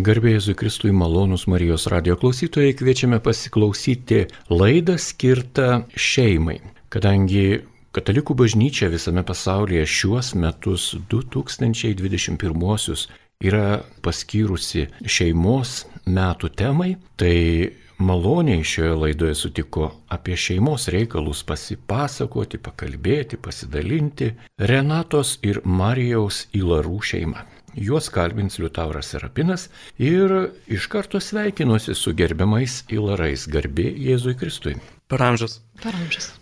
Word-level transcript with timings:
Garbėjai 0.00 0.54
Kristui 0.56 0.94
malonus 0.96 1.42
Marijos 1.50 1.84
radio 1.92 2.14
klausytojai 2.16 2.72
kviečiame 2.78 3.18
pasiklausyti 3.20 4.22
laidą 4.48 4.94
skirtą 4.96 5.82
šeimai, 5.92 6.56
kadangi 6.88 7.60
Katalikų 7.90 8.36
bažnyčia 8.38 8.86
visame 8.88 9.24
pasaulyje 9.26 9.82
šiuos 9.92 10.30
metus 10.38 10.86
2021 11.10 13.04
yra 13.50 13.66
paskyrusi 14.06 14.86
šeimos 15.04 15.74
metų 16.06 16.52
temai, 16.62 16.94
tai 17.20 17.34
maloniai 18.00 18.64
šioje 18.64 18.96
laidoje 19.04 19.36
sutiko 19.42 19.90
apie 20.08 20.38
šeimos 20.38 20.88
reikalus 20.94 21.42
pasipasakoti, 21.44 22.62
pakalbėti, 22.62 23.36
pasidalinti 23.36 24.32
Renatos 24.70 25.36
ir 25.42 25.60
Marijaus 25.64 26.46
Ilarų 26.56 27.02
šeima. 27.12 27.44
Juos 27.74 28.10
kalbins 28.10 28.58
Liutauras 28.58 29.12
Serapinas 29.12 29.68
ir 29.98 30.52
iš 30.66 30.88
karto 30.90 31.20
sveikinuosi 31.20 31.94
su 31.94 32.14
gerbiamais 32.16 32.84
Ilarais 32.90 33.46
garbė 33.50 33.90
Jėzui 34.08 34.36
Kristui. 34.38 34.76
Per 35.10 35.22
amžius. 35.22 35.60
Per 35.82 35.94
amžius. 35.94 36.32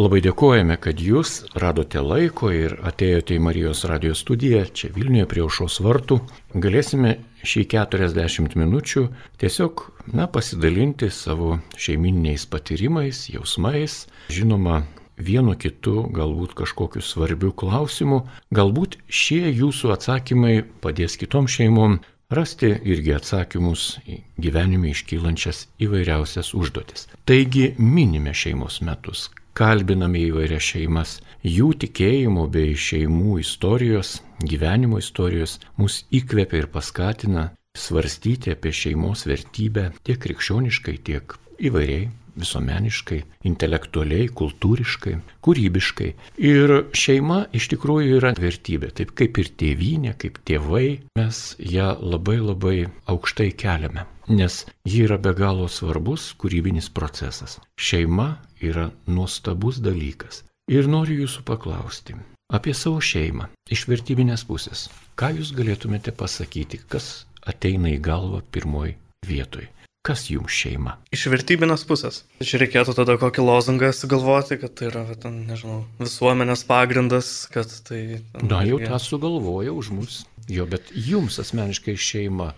Labai 0.00 0.22
dėkojame, 0.24 0.78
kad 0.80 1.00
jūs 1.04 1.42
radote 1.60 2.00
laiko 2.00 2.48
ir 2.56 2.78
atėjote 2.88 3.36
į 3.36 3.42
Marijos 3.44 3.82
radijos 3.84 4.22
studiją 4.24 4.62
čia 4.72 4.88
Vilniuje 4.94 5.26
prie 5.28 5.42
aušos 5.44 5.82
vartų. 5.84 6.16
Galėsime 6.56 7.18
šį 7.44 7.66
40 7.74 8.56
minučių 8.56 9.02
tiesiog, 9.42 9.84
na, 10.16 10.30
pasidalinti 10.32 11.10
savo 11.12 11.58
šeimininiais 11.76 12.48
patyrimais, 12.48 13.26
jausmais, 13.34 14.06
žinoma, 14.32 14.80
vienu 15.26 15.54
kitu, 15.58 16.06
galbūt 16.14 16.54
kažkokiu 16.58 17.02
svarbiu 17.04 17.52
klausimu, 17.52 18.22
galbūt 18.54 18.98
šie 19.08 19.44
jūsų 19.50 19.92
atsakymai 19.96 20.56
padės 20.84 21.18
kitom 21.20 21.48
šeimom 21.50 22.00
rasti 22.32 22.72
irgi 22.88 23.14
atsakymus 23.16 23.86
į 24.08 24.18
gyvenime 24.40 24.92
iškylančias 24.92 25.66
įvairiausias 25.84 26.52
užduotis. 26.56 27.06
Taigi 27.28 27.72
minime 27.78 28.32
šeimos 28.34 28.80
metus, 28.86 29.28
kalbiname 29.58 30.22
įvairias 30.30 30.70
šeimas, 30.72 31.18
jų 31.44 31.72
tikėjimo 31.84 32.46
bei 32.52 32.76
šeimų 32.78 33.38
istorijos, 33.42 34.20
gyvenimo 34.40 35.00
istorijos 35.02 35.58
mus 35.76 36.02
įkvepia 36.10 36.62
ir 36.62 36.70
paskatina 36.72 37.50
svarstyti 37.78 38.52
apie 38.56 38.72
šeimos 38.72 39.26
vertybę 39.28 39.90
tiek 40.04 40.20
krikščioniškai, 40.24 40.98
tiek 41.04 41.36
įvairiai 41.62 42.08
visuomeniškai, 42.38 43.20
intelektualiai, 43.48 44.28
kultūriškai, 44.40 45.16
kūrybiškai. 45.44 46.08
Ir 46.52 46.74
šeima 46.96 47.42
iš 47.56 47.68
tikrųjų 47.74 48.18
yra 48.20 48.32
vertybė, 48.38 48.92
taip 48.98 49.14
kaip 49.18 49.42
ir 49.42 49.52
tėvynė, 49.62 50.14
kaip 50.22 50.40
tėvai, 50.48 50.86
mes 51.18 51.42
ją 51.58 51.92
labai 52.00 52.38
labai 52.40 52.76
aukštai 53.12 53.50
keliame, 53.64 54.06
nes 54.28 54.62
ji 54.88 55.04
yra 55.06 55.20
be 55.22 55.34
galo 55.36 55.68
svarbus 55.68 56.32
kūrybinis 56.40 56.90
procesas. 56.94 57.58
Šeima 57.76 58.36
yra 58.60 58.90
nuostabus 59.06 59.82
dalykas. 59.84 60.44
Ir 60.70 60.86
noriu 60.88 61.24
jūsų 61.24 61.42
paklausti 61.48 62.14
apie 62.52 62.74
savo 62.76 63.00
šeimą 63.00 63.48
iš 63.74 63.86
vertybinės 63.90 64.44
pusės. 64.48 64.88
Ką 65.18 65.32
jūs 65.38 65.52
galėtumėte 65.56 66.12
pasakyti, 66.16 66.82
kas 66.92 67.24
ateina 67.48 67.90
į 67.92 68.00
galvą 68.04 68.42
pirmoji 68.54 68.98
vietoj? 69.28 69.68
Kas 70.02 70.24
jums 70.26 70.50
šeima? 70.50 70.96
Iš 71.14 71.28
vertybinės 71.30 71.84
pusės. 71.86 72.24
Čia 72.42 72.58
reikėtų 72.58 72.96
tada 72.96 73.14
kokį 73.22 73.44
lozungą 73.46 73.92
sugalvoti, 73.94 74.56
kad 74.58 74.72
tai 74.74 74.88
yra, 74.88 75.04
ten, 75.14 75.36
nežinau, 75.46 75.84
visuomenės 76.00 76.64
pagrindas, 76.66 77.28
kad 77.54 77.70
tai... 77.86 78.00
Ten, 78.32 78.48
Na, 78.50 78.64
jau 78.66 78.80
tą 78.82 78.98
sugalvoja 78.98 79.70
už 79.70 79.92
mus. 79.94 80.16
Jo, 80.50 80.66
bet 80.66 80.90
jums 80.90 81.38
asmeniškai 81.38 81.94
šeima. 81.94 82.48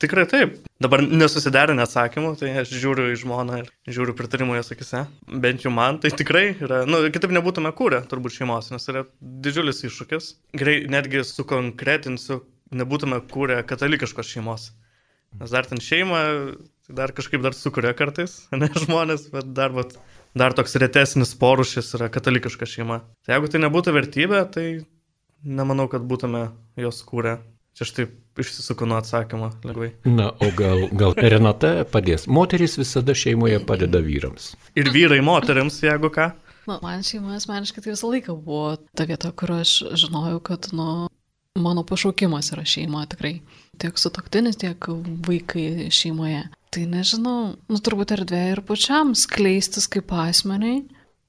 Tikrai 0.00 0.24
taip. 0.32 0.56
Dabar 0.80 1.04
nesusiderinę 1.04 1.84
atsakymų, 1.84 2.32
tai 2.40 2.54
aš 2.62 2.72
žiūriu 2.72 3.10
į 3.12 3.20
žmoną 3.20 3.60
ir 3.60 3.68
žiūriu 3.92 4.16
pritarimų 4.16 4.56
jos 4.56 4.72
akise. 4.72 5.04
Bent 5.44 5.68
jau 5.68 5.74
man 5.76 6.00
tai 6.00 6.14
tikrai 6.16 6.46
yra, 6.54 6.82
nu, 6.88 7.02
kitaip 7.12 7.36
nebūtume 7.36 7.74
kūrę 7.76 8.00
turbūt 8.08 8.38
šeimos, 8.38 8.72
nes 8.72 8.88
yra 8.92 9.04
didžiulis 9.44 9.84
iššūkis. 9.90 10.32
Gerai, 10.56 10.78
netgi 10.92 11.20
sukonkretinsiu, 11.36 12.40
nebūtume 12.72 13.20
kūrę 13.28 13.60
katalikiškos 13.68 14.32
šeimos. 14.32 14.70
Nes 15.40 15.52
dar 15.52 15.68
ten 15.68 15.80
šeima, 15.82 16.20
tai 16.86 16.98
dar 17.00 17.12
kažkaip 17.16 17.42
dar 17.44 17.56
sukuria 17.56 17.94
kartais, 17.96 18.38
ne 18.60 18.70
žmonės, 18.72 19.28
bet 19.34 19.50
dar, 19.56 19.74
bet, 19.76 19.96
dar 20.36 20.56
toks 20.56 20.78
retesnis 20.80 21.34
porušis 21.38 21.94
yra 21.98 22.10
katalikiška 22.12 22.68
šeima. 22.68 23.02
Tai 23.26 23.36
jeigu 23.36 23.52
tai 23.52 23.62
nebūtų 23.66 23.96
vertybė, 23.96 24.44
tai 24.54 24.66
nemanau, 25.44 25.90
kad 25.92 26.06
būtume 26.08 26.48
jos 26.80 27.02
kūrę. 27.06 27.38
Čia 27.76 27.84
aš 27.84 27.90
taip 27.92 28.40
išsisuku 28.40 28.86
nuo 28.88 28.96
atsakymo 28.96 29.50
lengvai. 29.66 29.90
Na, 30.08 30.30
o 30.40 30.48
gal, 30.56 30.86
gal 30.96 31.12
Renata 31.16 31.84
padės. 31.92 32.24
Moteris 32.24 32.78
visada 32.80 33.12
šeimoje 33.12 33.58
padeda 33.68 34.00
vyrams. 34.04 34.54
Ir 34.80 34.88
vyrai 34.94 35.20
moteriams, 35.24 35.82
jeigu 35.84 36.08
ką. 36.14 36.30
Na, 36.66 36.78
man 36.80 37.04
šeima 37.04 37.36
asmeniškai 37.36 37.84
tai 37.84 37.92
visą 37.92 38.08
laiką 38.10 38.38
buvo 38.40 38.78
ta 38.96 39.04
vieta, 39.08 39.28
kur 39.36 39.52
aš 39.58 39.74
žinojau, 39.92 40.40
kad, 40.48 40.70
nu, 40.72 41.06
mano 41.56 41.84
pašaukimas 41.86 42.52
yra 42.54 42.64
šeima 42.68 43.04
tikrai 43.10 43.40
tiek 43.80 43.98
sutoktinis, 44.00 44.58
tiek 44.60 44.88
vaikai 45.26 45.88
šeimoje. 45.92 46.44
Tai 46.72 46.84
nežinau, 46.92 47.40
nu 47.70 47.80
turbūt 47.80 48.14
erdvė 48.16 48.42
ir 48.52 48.62
pačiam 48.66 49.14
skleistis 49.16 49.88
kaip 49.92 50.12
asmeniai, 50.12 50.82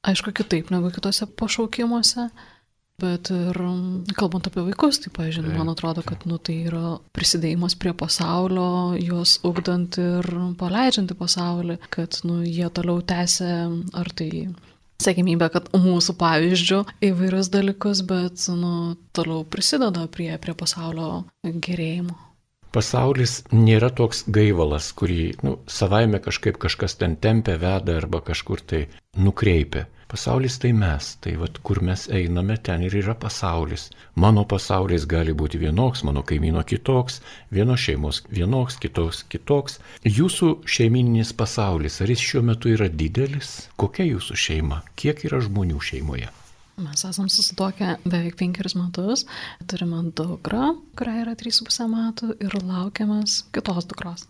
aišku, 0.08 0.34
kitaip 0.36 0.72
negu 0.74 0.92
kitose 0.96 1.28
pašaukimuose. 1.40 2.30
Bet 2.98 3.30
ir 3.30 3.58
kalbant 4.18 4.48
apie 4.50 4.64
vaikus, 4.66 4.98
tai, 5.04 5.12
pažiūrėjau, 5.14 5.60
man 5.60 5.70
atrodo, 5.70 6.02
kad 6.02 6.24
nu, 6.26 6.40
tai 6.42 6.56
yra 6.66 6.96
prisidėjimas 7.14 7.76
prie 7.78 7.92
pasaulio, 7.94 8.98
juos 8.98 9.36
ugdant 9.46 10.00
ir 10.02 10.26
paleidžiant 10.58 11.14
į 11.14 11.18
pasaulį, 11.20 11.76
kad 11.94 12.18
nu, 12.26 12.40
jie 12.42 12.66
toliau 12.74 13.04
tęsia 13.06 13.68
ar 14.02 14.10
tai 14.18 14.48
sėkmybę, 15.04 15.50
kad 15.54 15.72
mūsų 15.78 16.18
pavyzdžių 16.20 16.84
įvairius 17.10 17.52
dalykus, 17.54 18.04
bet 18.08 18.48
nu, 18.54 18.96
toliau 19.18 19.44
prisideda 19.46 20.08
prie, 20.12 20.32
prie 20.42 20.58
pasaulio 20.58 21.26
gerėjimo 21.44 22.18
pasaulis 22.78 23.42
nėra 23.56 23.90
toks 23.96 24.26
gaivalas, 24.30 24.92
kurį 24.98 25.22
nu, 25.46 25.56
savaime 25.72 26.20
kažkaip 26.24 26.60
kažkas 26.62 26.98
ten 27.02 27.16
tempia, 27.18 27.58
veda 27.62 27.98
arba 27.98 28.22
kažkur 28.22 28.62
tai 28.62 28.82
nukreipia. 29.18 29.88
Pasaulis 30.08 30.56
tai 30.64 30.72
mes, 30.72 31.08
tai 31.20 31.34
vad 31.36 31.58
kur 31.68 31.82
mes 31.84 32.06
einame, 32.08 32.56
ten 32.64 32.84
ir 32.88 32.94
yra 32.96 33.16
pasaulis. 33.20 33.90
Mano 34.16 34.46
pasaulis 34.48 35.04
gali 35.04 35.34
būti 35.36 35.60
vienoks, 35.60 36.06
mano 36.08 36.22
kaimyno 36.24 36.62
kitoks, 36.64 37.18
vienos 37.52 37.82
šeimos 37.84 38.22
vienoks, 38.32 38.78
kitoks 38.80 39.26
kitoks. 39.28 39.82
Jūsų 40.08 40.52
šeimininis 40.64 41.34
pasaulis, 41.36 42.00
ar 42.00 42.14
jis 42.14 42.24
šiuo 42.24 42.44
metu 42.50 42.72
yra 42.72 42.88
didelis? 42.88 43.50
Kokia 43.76 44.06
jūsų 44.08 44.38
šeima? 44.46 44.78
Kiek 44.96 45.26
yra 45.28 45.42
žmonių 45.44 45.82
šeimoje? 45.90 46.30
Mes 46.78 47.04
esam 47.10 47.28
susitokę 47.28 47.98
beveik 48.06 48.38
penkerius 48.40 48.78
metus, 48.80 49.26
turime 49.68 50.06
dukrą, 50.16 50.70
kuriai 50.96 51.26
yra 51.26 51.34
3,5 51.36 51.90
metų 51.92 52.30
ir 52.48 52.56
laukiamas 52.62 53.42
kitos 53.52 53.90
dukros. 53.92 54.24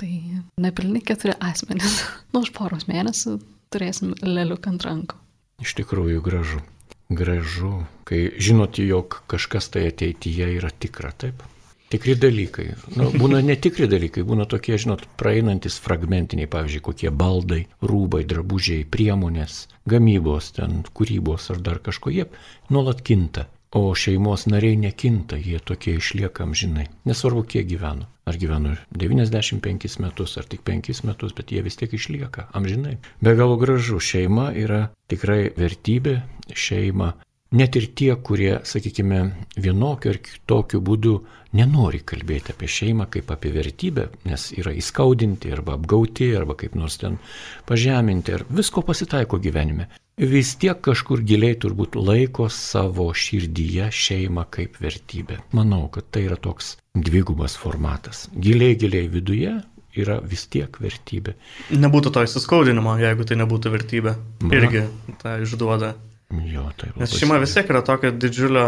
Tai 0.00 0.10
nepilni 0.58 1.04
keturi 1.06 1.38
asmenys. 1.38 2.00
Nu, 2.32 2.42
už 2.42 2.50
poros 2.56 2.88
mėnesių 2.90 3.36
turėsim 3.72 4.16
leliuk 4.22 4.66
ant 4.70 4.84
rankų. 4.86 5.20
Iš 5.64 5.74
tikrųjų 5.80 6.22
gražu. 6.24 6.62
Gražu, 7.08 7.86
kai 8.08 8.28
žinot, 8.36 8.78
jog 8.84 9.22
kažkas 9.32 9.70
tai 9.72 9.86
ateityje 9.88 10.50
yra 10.58 10.68
tikra, 10.70 11.10
taip? 11.16 11.40
Tikri 11.88 12.12
dalykai. 12.20 12.66
Nu, 13.00 13.06
būna 13.16 13.40
netikri 13.40 13.86
dalykai, 13.88 14.20
būna 14.28 14.44
tokie, 14.44 14.76
žinot, 14.76 15.06
praeinantis 15.16 15.78
fragmentiniai, 15.80 16.50
pavyzdžiui, 16.52 16.82
kokie 16.84 17.08
baldai, 17.08 17.62
rūbai, 17.80 18.26
drabužiai, 18.28 18.84
priemonės, 18.84 19.62
gamybos, 19.88 20.50
ten, 20.58 20.82
kūrybos 20.92 21.48
ar 21.54 21.62
dar 21.64 21.80
kažko, 21.80 22.12
jie 22.12 22.28
nuolat 22.68 23.00
kinta. 23.00 23.46
O 23.76 23.94
šeimos 23.94 24.46
nariai 24.48 24.78
nekinta, 24.80 25.36
jie 25.36 25.58
tokie 25.60 25.98
išlieka 26.00 26.46
amžinai. 26.46 26.86
Nesvarbu, 27.04 27.42
kiek 27.52 27.66
gyveno. 27.68 28.08
Ar 28.28 28.36
gyveno 28.40 28.74
95 28.96 29.98
metus, 30.00 30.36
ar 30.40 30.48
tik 30.48 30.64
5 30.64 31.04
metus, 31.04 31.34
bet 31.36 31.52
jie 31.52 31.62
vis 31.64 31.76
tiek 31.76 31.92
išlieka 31.92 32.48
amžinai. 32.56 32.96
Be 33.20 33.36
galo 33.36 33.56
gražu, 33.60 34.00
šeima 34.00 34.50
yra 34.56 34.86
tikrai 35.12 35.50
vertybė, 35.56 36.20
šeima 36.52 37.12
Net 37.48 37.76
ir 37.80 37.86
tie, 37.96 38.10
kurie, 38.20 38.58
sakykime, 38.68 39.18
vienokiu 39.56 40.10
ar 40.12 40.18
kitokiu 40.20 40.82
būdu 40.84 41.14
nenori 41.56 42.02
kalbėti 42.04 42.52
apie 42.52 42.68
šeimą 42.68 43.06
kaip 43.14 43.30
apie 43.32 43.52
vertybę, 43.54 44.04
nes 44.28 44.50
yra 44.60 44.74
įskaudinti 44.76 45.54
arba 45.56 45.78
apgauti 45.78 46.28
arba 46.36 46.58
kaip 46.60 46.76
nors 46.76 46.98
ten 47.00 47.16
pažeminti 47.64 48.36
ir 48.36 48.44
visko 48.52 48.84
pasitaiko 48.84 49.40
gyvenime. 49.40 49.88
Vis 50.18 50.50
tiek 50.58 50.80
kažkur 50.82 51.22
giliai 51.22 51.54
turbūt 51.62 51.94
laiko 51.94 52.48
savo 52.50 53.06
širdyje 53.14 53.86
šeimą 53.94 54.48
kaip 54.50 54.80
vertybę. 54.82 55.38
Manau, 55.54 55.84
kad 55.94 56.10
tai 56.10 56.24
yra 56.26 56.36
toks 56.36 56.74
dvigubas 56.98 57.54
formatas. 57.58 58.26
Giliai, 58.34 58.74
giliai 58.80 59.06
viduje 59.12 59.54
yra 59.98 60.18
vis 60.22 60.44
tiek 60.50 60.74
vertybė. 60.82 61.36
Nebūtų 61.70 62.12
to 62.14 62.26
įsiskaudinimo, 62.26 62.98
jeigu 62.98 63.26
tai 63.26 63.38
nebūtų 63.38 63.72
vertybė. 63.78 64.18
Na. 64.42 64.54
Irgi 64.58 64.84
tą 65.22 65.38
išduoda 65.46 65.94
Jo, 66.28 66.66
tai 66.76 66.90
Nes 67.00 67.14
šeima 67.16 67.38
vis 67.40 67.54
tiek 67.56 67.70
yra 67.72 67.80
tokio 67.84 68.10
didžiulio 68.12 68.64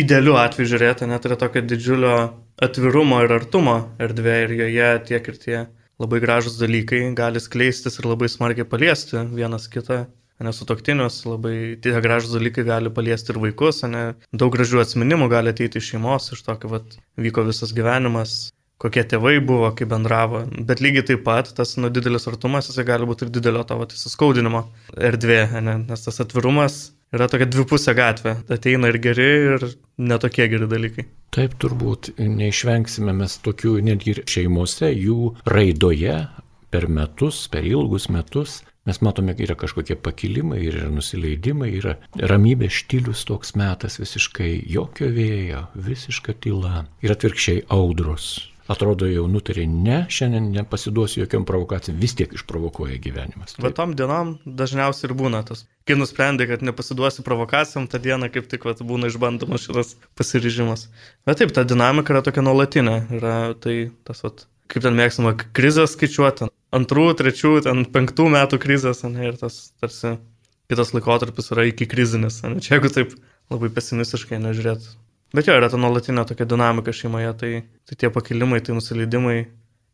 idealiu 0.00 0.34
atveju 0.36 0.68
žiūrėti, 0.74 1.08
net 1.08 1.24
yra 1.24 1.38
tokio 1.40 1.62
didžiulio 1.64 2.16
atvirumo 2.60 3.22
ir 3.24 3.32
artumo 3.38 3.76
erdvė 4.04 4.34
ir 4.44 4.52
joje 4.58 4.90
tiek 5.08 5.30
ir 5.32 5.38
tie 5.44 5.60
labai 6.00 6.20
gražus 6.20 6.58
dalykai 6.60 7.00
gali 7.16 7.40
skleistis 7.40 7.96
ir 8.00 8.08
labai 8.10 8.28
smarkiai 8.28 8.68
paliesti 8.68 9.24
vienas 9.32 9.68
kitą. 9.72 10.02
Nesutoktinius, 10.40 11.18
labai 11.28 11.56
tie 11.84 11.92
gražus 12.00 12.32
dalykai 12.32 12.64
gali 12.64 12.92
paliesti 12.96 13.34
ir 13.34 13.40
vaikus, 13.42 13.82
ne, 13.92 14.04
daug 14.32 14.54
gražių 14.54 14.80
atminimų 14.84 15.28
gali 15.32 15.52
ateiti 15.52 15.82
iš 15.82 15.92
šeimos, 15.92 16.30
iš 16.32 16.46
to, 16.46 16.56
kaip 16.62 16.96
vyko 17.20 17.44
visas 17.48 17.74
gyvenimas, 17.76 18.38
kokie 18.80 19.04
tėvai 19.04 19.36
buvo, 19.44 19.68
kaip 19.76 19.90
bendravo. 19.92 20.46
Bet 20.68 20.80
lygiai 20.80 21.04
taip 21.12 21.26
pat 21.26 21.52
tas 21.56 21.76
nu, 21.76 21.90
didelis 21.92 22.28
artumas, 22.30 22.70
jisai 22.70 22.86
gali 22.88 23.08
būti 23.08 23.26
ir 23.26 23.34
didelio 23.36 23.66
tavo 23.68 23.84
įsiskaudinimo 23.84 24.64
erdvė, 25.10 25.42
ne? 25.60 25.76
nes 25.90 26.06
tas 26.06 26.22
atvirumas 26.24 26.80
yra 27.14 27.28
tokia 27.30 27.48
dvipusė 27.50 27.94
gatvė. 27.98 28.36
Ateina 28.56 28.90
ir 28.90 29.00
geri, 29.02 29.30
ir 29.54 29.66
netokie 30.00 30.48
geri 30.50 30.68
dalykai. 30.70 31.06
Taip 31.34 31.56
turbūt 31.62 32.14
neišvengsime 32.18 33.14
mes 33.20 33.36
tokių 33.44 33.76
netgi 33.86 34.16
šeimose, 34.24 34.90
jų 34.94 35.34
raidoje 35.50 36.16
per 36.70 36.86
metus, 36.88 37.44
per 37.50 37.66
ilgus 37.66 38.08
metus. 38.10 38.60
Mes 38.88 39.00
matome, 39.04 39.34
yra 39.36 39.54
kažkokie 39.60 39.96
pakilimai, 40.00 40.62
yra 40.70 40.86
nusileidimai, 40.92 41.68
yra 41.76 41.98
ramybė 42.16 42.70
štilius 42.72 43.26
toks 43.28 43.52
metas, 43.60 43.98
visiškai 44.00 44.54
jokio 44.72 45.10
vėjo, 45.12 45.66
visiška 45.88 46.38
tyla 46.40 46.86
ir 47.04 47.12
atvirkščiai 47.12 47.66
audros 47.76 48.32
atrodo 48.70 49.08
jau 49.10 49.24
nutarė, 49.30 49.64
ne, 49.66 50.04
šiandien 50.12 50.50
nepasiduosiu 50.54 51.24
jokiam 51.24 51.46
provokacijom, 51.48 51.98
vis 52.00 52.14
tiek 52.18 52.32
išprovokuoja 52.36 53.00
gyvenimas. 53.02 53.56
Bet 53.62 53.74
tom 53.78 53.96
dienom 53.98 54.36
dažniausiai 54.46 55.08
ir 55.10 55.16
būna 55.18 55.42
tas. 55.46 55.64
Kai 55.88 55.96
nusprendė, 55.98 56.46
kad 56.50 56.62
nepasiduosi 56.66 57.24
provokacijom, 57.26 57.88
tą 57.90 57.98
dieną 58.02 58.30
kaip 58.32 58.46
tik 58.50 58.68
vat, 58.68 58.82
būna 58.86 59.10
išbandomas 59.10 59.66
šitas 59.66 59.96
pasiryžimas. 60.18 60.86
Bet 61.26 61.42
taip, 61.42 61.54
ta 61.56 61.66
dinamika 61.66 62.14
yra 62.14 62.22
tokia 62.26 62.46
nuolatinė. 62.46 62.96
Yra 63.18 63.34
tai 63.58 63.76
tas, 64.06 64.22
vat, 64.26 64.46
kaip 64.70 64.86
ten 64.86 64.98
mėgstama, 64.98 65.34
krizės 65.56 65.96
skaičiuoti. 65.96 66.52
Antrų, 66.76 67.10
trečių, 67.18 67.56
ten 67.66 67.84
penktų 67.90 68.28
metų 68.30 68.60
krizės, 68.62 69.02
ne, 69.08 69.30
ir 69.32 69.38
tas 69.40 69.72
tarsi 69.82 70.16
kitas 70.70 70.94
laikotarpis 70.94 71.50
yra 71.50 71.66
iki 71.66 71.88
krizinis. 71.90 72.42
Ne, 72.46 72.62
čia 72.62 72.76
jeigu 72.76 72.92
taip 72.94 73.16
labai 73.50 73.72
pesimistiškai 73.74 74.38
nežiūrėt 74.38 74.86
Bet 75.30 75.46
jo, 75.46 75.54
yra 75.54 75.68
ta 75.70 75.78
nuolatinė 75.78 76.24
tokia 76.26 76.46
dinamika 76.50 76.92
šeimoje, 76.94 77.30
tai, 77.38 77.50
tai 77.86 77.96
tie 77.98 78.08
pakilimai, 78.10 78.58
tai 78.66 78.74
nusileidimai, 78.74 79.36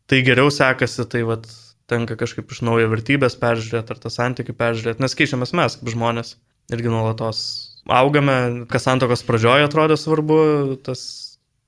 tai 0.09 0.23
geriau 0.25 0.49
sekasi, 0.53 1.05
tai 1.11 1.21
vat, 1.29 1.45
tenka 1.87 2.17
kažkaip 2.19 2.49
iš 2.51 2.63
naujo 2.65 2.89
vertybės 2.89 3.37
peržiūrėti 3.39 3.93
ar 3.93 4.01
tą 4.01 4.11
santykių 4.11 4.55
peržiūrėti, 4.57 5.03
nes 5.03 5.15
keičiamės 5.19 5.53
mes 5.59 5.77
kaip 5.77 5.91
žmonės 5.93 6.33
irgi 6.73 6.89
nuolatos 6.91 7.41
augame, 7.85 8.65
kas 8.71 8.87
santokos 8.89 9.23
pradžioje 9.27 9.69
atrodo 9.69 9.95
svarbu, 9.99 10.39
tas 10.83 11.05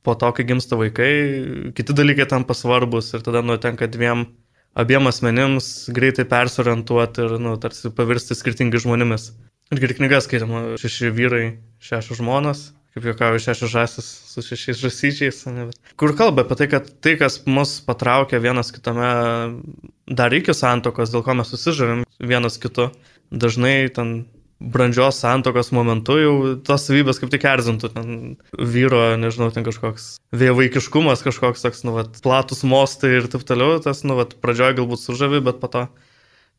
po 0.04 0.18
to, 0.18 0.34
kai 0.34 0.48
gimsta 0.50 0.80
vaikai, 0.80 1.14
kiti 1.78 1.96
dalykai 1.96 2.26
tampa 2.32 2.58
svarbus 2.58 3.14
ir 3.14 3.24
tada 3.24 3.46
nutenka 3.46 3.88
dviem 3.92 4.26
abiem 4.78 5.08
asmenims 5.10 5.90
greitai 5.96 6.26
persorientuoti 6.30 7.26
ir, 7.26 7.38
nu, 7.42 7.56
tarsi 7.62 7.94
pavirsti 7.96 8.38
skirtingai 8.38 8.82
žmonėmis. 8.84 9.32
Irgi 9.74 9.96
knygas 10.00 10.26
skaitama 10.26 10.80
šeši 10.82 11.14
vyrai, 11.14 11.46
šešios 11.84 12.22
žmonos 12.22 12.70
kaip 12.94 13.06
juokauju, 13.06 13.42
šešios 13.44 13.72
žasis 13.72 14.08
su 14.32 14.42
šešiais 14.42 14.80
žasyčiais, 14.82 15.44
kur 16.00 16.16
kalba 16.18 16.44
apie 16.46 16.58
tai, 16.58 16.68
kad 16.72 16.90
tai, 17.04 17.16
kas 17.22 17.40
mus 17.46 17.78
patraukia 17.86 18.42
vienas 18.42 18.74
kitame 18.74 19.10
dar 20.10 20.34
iki 20.34 20.56
santokos, 20.58 21.14
dėl 21.14 21.24
ko 21.26 21.38
mes 21.38 21.52
susižavim 21.54 22.04
vienas 22.20 22.58
kitu, 22.62 22.90
dažnai 23.30 23.92
ten 23.94 24.26
brandžios 24.60 25.22
santokos 25.24 25.72
momentu 25.76 26.18
jau 26.20 26.36
tos 26.68 26.86
savybės 26.88 27.22
kaip 27.22 27.32
tik 27.32 27.48
erzintų, 27.48 27.92
ten 27.96 28.12
vyro, 28.54 29.02
nežinau, 29.20 29.50
ten 29.56 29.66
kažkoks 29.68 30.12
vėjavaikiškumas, 30.36 31.24
kažkoks 31.26 31.64
toks, 31.66 31.84
nu, 31.88 31.96
vat, 31.96 32.20
platus 32.24 32.66
mostai 32.68 33.16
ir 33.18 33.30
taip 33.32 33.48
toliau, 33.48 33.80
tas, 33.84 34.04
nu, 34.04 34.20
vat, 34.20 34.36
pradžioje 34.44 34.82
galbūt 34.82 35.04
sužavi, 35.04 35.42
bet 35.48 35.62
po 35.64 35.72
to 35.72 35.88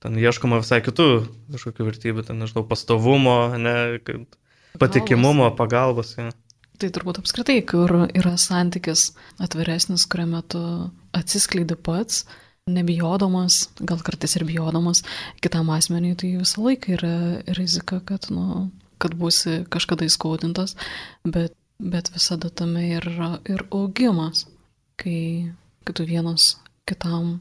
ten 0.01 0.17
ieškoma 0.17 0.63
visai 0.63 0.81
kitų 0.85 1.11
kažkokių 1.53 1.91
vertybių, 1.91 2.25
ten, 2.29 2.41
nežinau, 2.41 2.65
pastovumo, 2.69 3.41
ne, 3.61 3.77
Patikimumo, 4.79 5.51
pagalbos. 5.59 6.15
Ja. 6.19 6.31
Tai 6.81 6.89
turbūt 6.95 7.19
apskritai, 7.21 7.59
kur 7.67 7.93
yra 8.07 8.37
santykis 8.41 9.11
atviresnis, 9.43 10.07
kuriame 10.09 10.41
tu 10.49 10.63
atsiskleidi 11.17 11.77
pats, 11.77 12.23
nebijodamas, 12.75 13.69
gal 13.81 14.03
kartais 14.07 14.37
ir 14.39 14.47
bijodamas 14.49 15.03
kitam 15.45 15.71
asmeniui, 15.75 16.17
tai 16.19 16.33
visą 16.41 16.65
laiką 16.67 16.95
yra 16.97 17.15
rizika, 17.59 18.01
kad, 18.07 18.31
nu, 18.35 18.69
kad 19.03 19.17
būsi 19.19 19.65
kažkada 19.73 20.09
įskaudintas, 20.09 20.77
bet, 21.25 21.57
bet 21.81 22.13
visada 22.15 22.51
tame 22.51 22.87
yra 22.99 23.35
ir 23.51 23.67
augimas, 23.71 24.47
kai, 25.01 25.51
kai 25.85 25.97
tu 25.97 26.07
vienas 26.09 26.55
kitam 26.89 27.39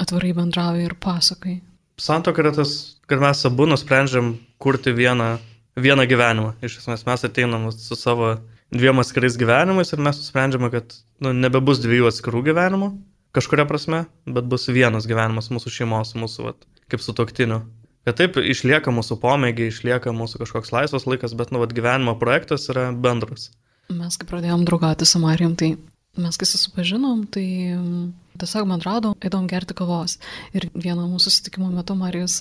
atvirai 0.00 0.32
bendrauji 0.36 0.88
ir 0.88 0.96
pasakai. 1.00 1.60
Santoka 2.00 2.40
yra 2.40 2.54
tas, 2.56 2.96
kad 3.10 3.20
mes 3.20 3.44
abu 3.44 3.66
nusprendžiam 3.68 4.38
kurti 4.60 4.94
vieną 4.96 5.34
vieną 5.80 6.06
gyvenimą. 6.08 6.54
Iš 6.64 6.80
esmės 6.82 7.04
mes 7.06 7.24
ateinam 7.26 7.68
su 7.72 7.96
savo 7.96 8.34
dviem 8.74 9.00
atskirais 9.02 9.38
gyvenimais 9.38 9.92
ir 9.92 10.02
mes 10.02 10.18
nusprendžiame, 10.18 10.70
kad 10.72 10.94
nu, 11.22 11.32
nebebus 11.32 11.82
dviejų 11.82 12.10
atskirų 12.10 12.42
gyvenimų 12.50 12.90
kažkuria 13.36 13.66
prasme, 13.68 14.04
bet 14.26 14.48
bus 14.50 14.68
vienas 14.72 15.08
gyvenimas 15.10 15.50
mūsų 15.52 15.72
šeimos, 15.74 16.14
mūsų 16.18 16.48
vat, 16.48 16.66
kaip 16.90 17.04
su 17.04 17.14
toktiniu. 17.16 17.62
Kad 18.08 18.16
taip 18.16 18.38
išlieka 18.40 18.92
mūsų 18.96 19.18
pomėgiai, 19.20 19.68
išlieka 19.70 20.14
mūsų 20.16 20.40
kažkoks 20.42 20.72
laisvas 20.72 21.06
laikas, 21.06 21.36
bet 21.36 21.52
nu, 21.52 21.60
vat, 21.60 21.74
gyvenimo 21.76 22.16
projektas 22.20 22.68
yra 22.72 22.88
bendras. 22.96 23.50
Mes 23.92 24.16
kai 24.16 24.28
pradėjom 24.30 24.64
draugauti 24.68 25.08
su 25.08 25.20
Marijam, 25.20 25.56
tai 25.58 25.74
mes 26.20 26.38
kai 26.40 26.48
susipažinom, 26.48 27.26
tai 27.34 27.44
tiesiog 28.40 28.66
man 28.70 28.80
atrodo, 28.80 29.12
įdom 29.26 29.46
gerti 29.50 29.76
kavos. 29.76 30.16
Ir 30.56 30.70
vieno 30.74 31.04
mūsų 31.10 31.28
susitikimo 31.28 31.68
metu 31.74 31.96
Marijus 31.98 32.40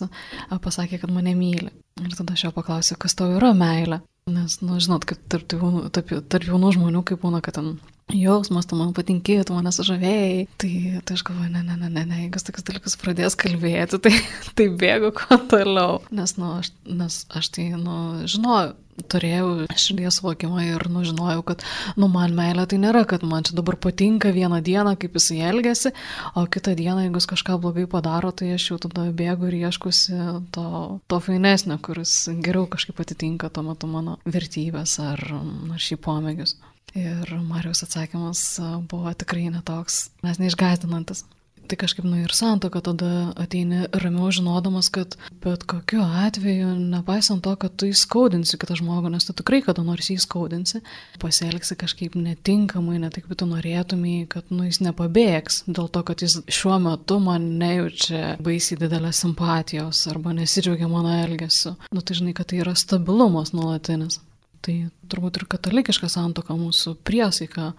pasakė, 0.50 1.01
kad 1.01 1.13
mane 1.13 1.36
myli. 1.38 1.74
Ir 2.00 2.15
tada 2.15 2.38
aš 2.38 2.47
jo 2.47 2.53
paklausiau, 2.56 3.00
kas 3.01 3.18
tau 3.19 3.33
yra 3.36 3.51
meilė. 3.57 4.00
Nes, 4.30 4.59
nu, 4.62 4.77
žinot, 4.80 5.07
kaip 5.09 5.21
tarp, 5.31 5.51
jaunų, 5.51 5.88
tarp, 5.94 6.13
tarp 6.31 6.47
jaunų 6.47 6.75
žmonių, 6.77 7.03
kaip 7.07 7.24
būna, 7.24 7.41
kad 7.44 7.57
ten 7.57 7.74
jausmas, 8.13 8.67
tu 8.69 8.77
man 8.79 8.91
patinkė, 8.97 9.39
tu 9.47 9.56
mane 9.57 9.71
sužavėjai. 9.75 10.47
Tai, 10.61 10.73
tai 11.06 11.17
aš 11.17 11.23
galvoju, 11.27 11.51
ne, 11.53 11.63
ne, 11.63 11.77
ne, 11.77 11.89
ne, 11.94 12.06
ne, 12.09 12.19
jeigu 12.25 12.41
tokius 12.44 12.67
dalykus 12.67 13.00
pradės 13.01 13.38
kalbėti, 13.39 14.01
tai, 14.03 14.13
tai 14.57 14.69
bėgu 14.81 15.13
kuo 15.17 15.39
toliau. 15.51 16.03
Nes, 16.15 16.35
nu, 16.39 16.57
aš, 16.59 16.73
nes 16.89 17.23
aš 17.35 17.51
tai, 17.56 17.71
nu, 17.77 17.97
žinojau, 18.29 18.75
turėjau 19.09 19.67
širdies 19.79 20.17
suvokimą 20.19 20.63
ir 20.65 20.83
nužinojau, 20.91 21.44
kad, 21.47 21.63
nu, 22.00 22.09
man 22.11 22.33
meilė 22.35 22.65
tai 22.69 22.79
nėra, 22.81 23.06
kad 23.07 23.23
man 23.27 23.45
čia 23.47 23.56
dabar 23.56 23.77
patinka 23.79 24.33
vieną 24.35 24.59
dieną, 24.65 24.95
kaip 25.00 25.15
jis 25.15 25.29
elgesi, 25.50 25.94
o 26.35 26.43
kitą 26.51 26.75
dieną, 26.75 27.05
jeigu 27.05 27.22
jis 27.22 27.29
kažką 27.31 27.60
blogai 27.63 27.86
padaro, 27.91 28.34
tai 28.36 28.51
aš 28.57 28.72
jau 28.72 28.79
tada 28.88 29.07
bėgu 29.15 29.48
ir 29.51 29.60
ieškusi 29.62 30.19
to, 30.55 30.65
to 31.07 31.22
fainesnio, 31.24 31.79
kuris 31.86 32.15
geriau 32.43 32.67
kažkaip 32.72 33.00
atitinka 33.05 33.51
tuo 33.53 33.63
metu 33.69 33.88
mano 33.88 34.17
vertybės 34.27 34.98
ar, 35.03 35.24
ar 35.29 35.88
šį 35.88 36.01
pomėgius. 36.03 36.57
Ir 36.98 37.34
Marijos 37.46 37.84
atsakymas 37.86 38.46
buvo 38.89 39.13
tikrai 39.13 39.50
netoks, 39.53 40.08
nes 40.25 40.39
neišgazdinantis. 40.41 41.25
Tai 41.69 41.77
kažkaip, 41.77 42.05
nu 42.10 42.17
ir 42.17 42.31
santoka 42.34 42.79
tada 42.81 43.29
ateini 43.38 43.84
ramiau 44.01 44.31
žinodamas, 44.34 44.88
kad 44.89 45.13
bet 45.43 45.67
kokiu 45.69 46.01
atveju, 46.01 46.72
nepaisant 46.96 47.43
to, 47.46 47.51
kad 47.62 47.75
tu 47.77 47.86
įskaudinsi 47.91 48.58
kitą 48.58 48.79
žmogų, 48.79 49.12
nes 49.13 49.27
tu 49.27 49.36
tikrai 49.38 49.60
kada 49.62 49.84
nors 49.86 50.10
jį 50.10 50.15
įskaudinsi, 50.17 50.81
pasielgsi 51.22 51.77
kažkaip 51.77 52.15
netinkamai, 52.17 52.98
ne 53.03 53.12
taip, 53.13 53.27
kaip 53.29 53.38
tu 53.38 53.50
norėtumai, 53.51 54.15
kad 54.34 54.50
nu 54.50 54.65
jis 54.65 54.81
nepabėgs, 54.81 55.62
dėl 55.69 55.91
to, 55.93 56.01
kad 56.08 56.24
jis 56.25 56.39
šiuo 56.50 56.79
metu 56.88 57.19
man 57.22 57.46
nejaučia 57.62 58.39
baisiai 58.41 58.79
didelės 58.81 59.22
simpatijos 59.22 60.08
arba 60.10 60.34
nesidžiaugia 60.39 60.89
mano 60.89 61.13
elgesiu. 61.22 61.75
Nu 61.93 62.01
tai 62.01 62.17
žinai, 62.17 62.34
kad 62.34 62.50
tai 62.50 62.63
yra 62.63 62.74
stabilumas 62.74 63.53
nuolatinis. 63.53 64.17
Tai 64.66 64.75
turbūt 65.12 65.39
ir 65.39 65.48
katalikiška 65.51 66.10
santoka 66.12 66.56
mūsų 66.58 66.98
priesaika. 67.08 67.74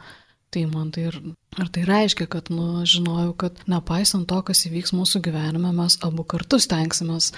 Tai 0.50 0.64
man 0.66 0.88
tai 0.90 1.04
ir, 1.06 1.16
ir 1.62 1.68
tai 1.70 1.84
reiškia, 1.86 2.26
kad, 2.26 2.48
nu, 2.50 2.80
žinojau, 2.82 3.36
kad 3.38 3.60
nepaisant 3.70 4.26
to, 4.26 4.40
kas 4.48 4.64
įvyks 4.66 4.90
mūsų 4.98 5.20
gyvenime, 5.28 5.70
mes 5.76 5.94
abu 6.02 6.24
kartu 6.26 6.58
stengsimės 6.58 7.28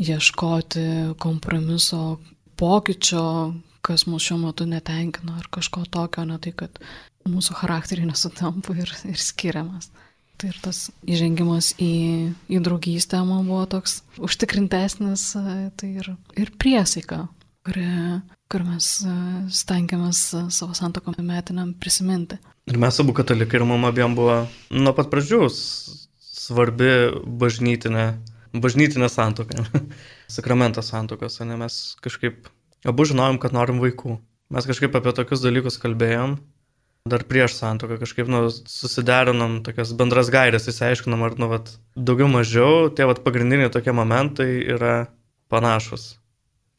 ieškoti 0.00 0.86
kompromiso, 1.20 2.16
pokyčio, 2.56 3.26
kas 3.84 4.06
mūsų 4.08 4.24
šiuo 4.24 4.38
metu 4.46 4.64
netenkina, 4.70 5.36
ar 5.42 5.50
kažko 5.52 5.84
tokio, 5.92 6.24
ne 6.24 6.38
tai, 6.40 6.54
kad 6.56 6.80
mūsų 7.28 7.58
charakteriai 7.60 8.08
nesutampa 8.12 8.78
ir, 8.78 8.94
ir 9.10 9.20
skiriamas. 9.20 9.90
Tai 10.40 10.48
ir 10.50 10.58
tas 10.64 10.86
įžengimas 11.06 11.74
į, 11.76 11.92
į 12.50 12.62
draugystę 12.64 13.20
man 13.26 13.44
buvo 13.46 13.66
toks 13.76 14.00
užtikrintesnis, 14.16 15.28
tai 15.78 15.90
ir, 16.00 16.08
ir 16.40 16.56
priesaika, 16.58 17.26
kuri 17.66 17.84
kur 18.52 18.64
mes 18.66 18.88
e, 19.08 19.14
stengiamės 19.54 20.20
e, 20.36 20.42
savo 20.52 20.76
santokom 20.76 21.16
metiniam 21.24 21.72
prisiminti. 21.80 22.36
Ir 22.68 22.78
mes 22.80 23.00
abu 23.00 23.14
katalikai 23.16 23.60
ir 23.60 23.66
mama 23.68 23.90
abiem 23.92 24.14
buvo 24.18 24.42
nuo 24.70 24.92
pat 24.96 25.08
pradžių 25.12 25.46
svarbi 25.52 26.92
bažnytinė, 27.42 28.06
bažnytinė 28.52 29.08
santoka, 29.12 29.64
sakramentas 30.36 30.92
santokos, 30.92 31.40
ne 31.48 31.56
mes 31.64 31.80
kažkaip 32.04 32.50
abu 32.88 33.08
žinojom, 33.08 33.40
kad 33.42 33.56
norim 33.56 33.80
vaikų. 33.82 34.18
mes 34.52 34.68
kažkaip 34.68 35.00
apie 35.00 35.14
tokius 35.16 35.44
dalykus 35.44 35.80
kalbėjom. 35.80 36.36
Dar 37.08 37.24
prieš 37.26 37.56
santoką 37.58 37.96
kažkaip 37.98 38.28
nu, 38.30 38.44
susiderinom 38.50 39.62
tokias 39.66 39.90
bendras 39.98 40.28
gairės, 40.30 40.68
įsiaiškinom, 40.70 41.24
ar 41.26 41.34
nu, 41.34 41.48
vat, 41.50 41.72
daugiau 41.96 42.28
mažiau 42.30 42.92
tie 42.94 43.08
vat, 43.08 43.24
pagrindiniai 43.24 43.72
tokie 43.74 43.90
momentai 43.96 44.50
yra 44.76 45.08
panašus. 45.50 46.21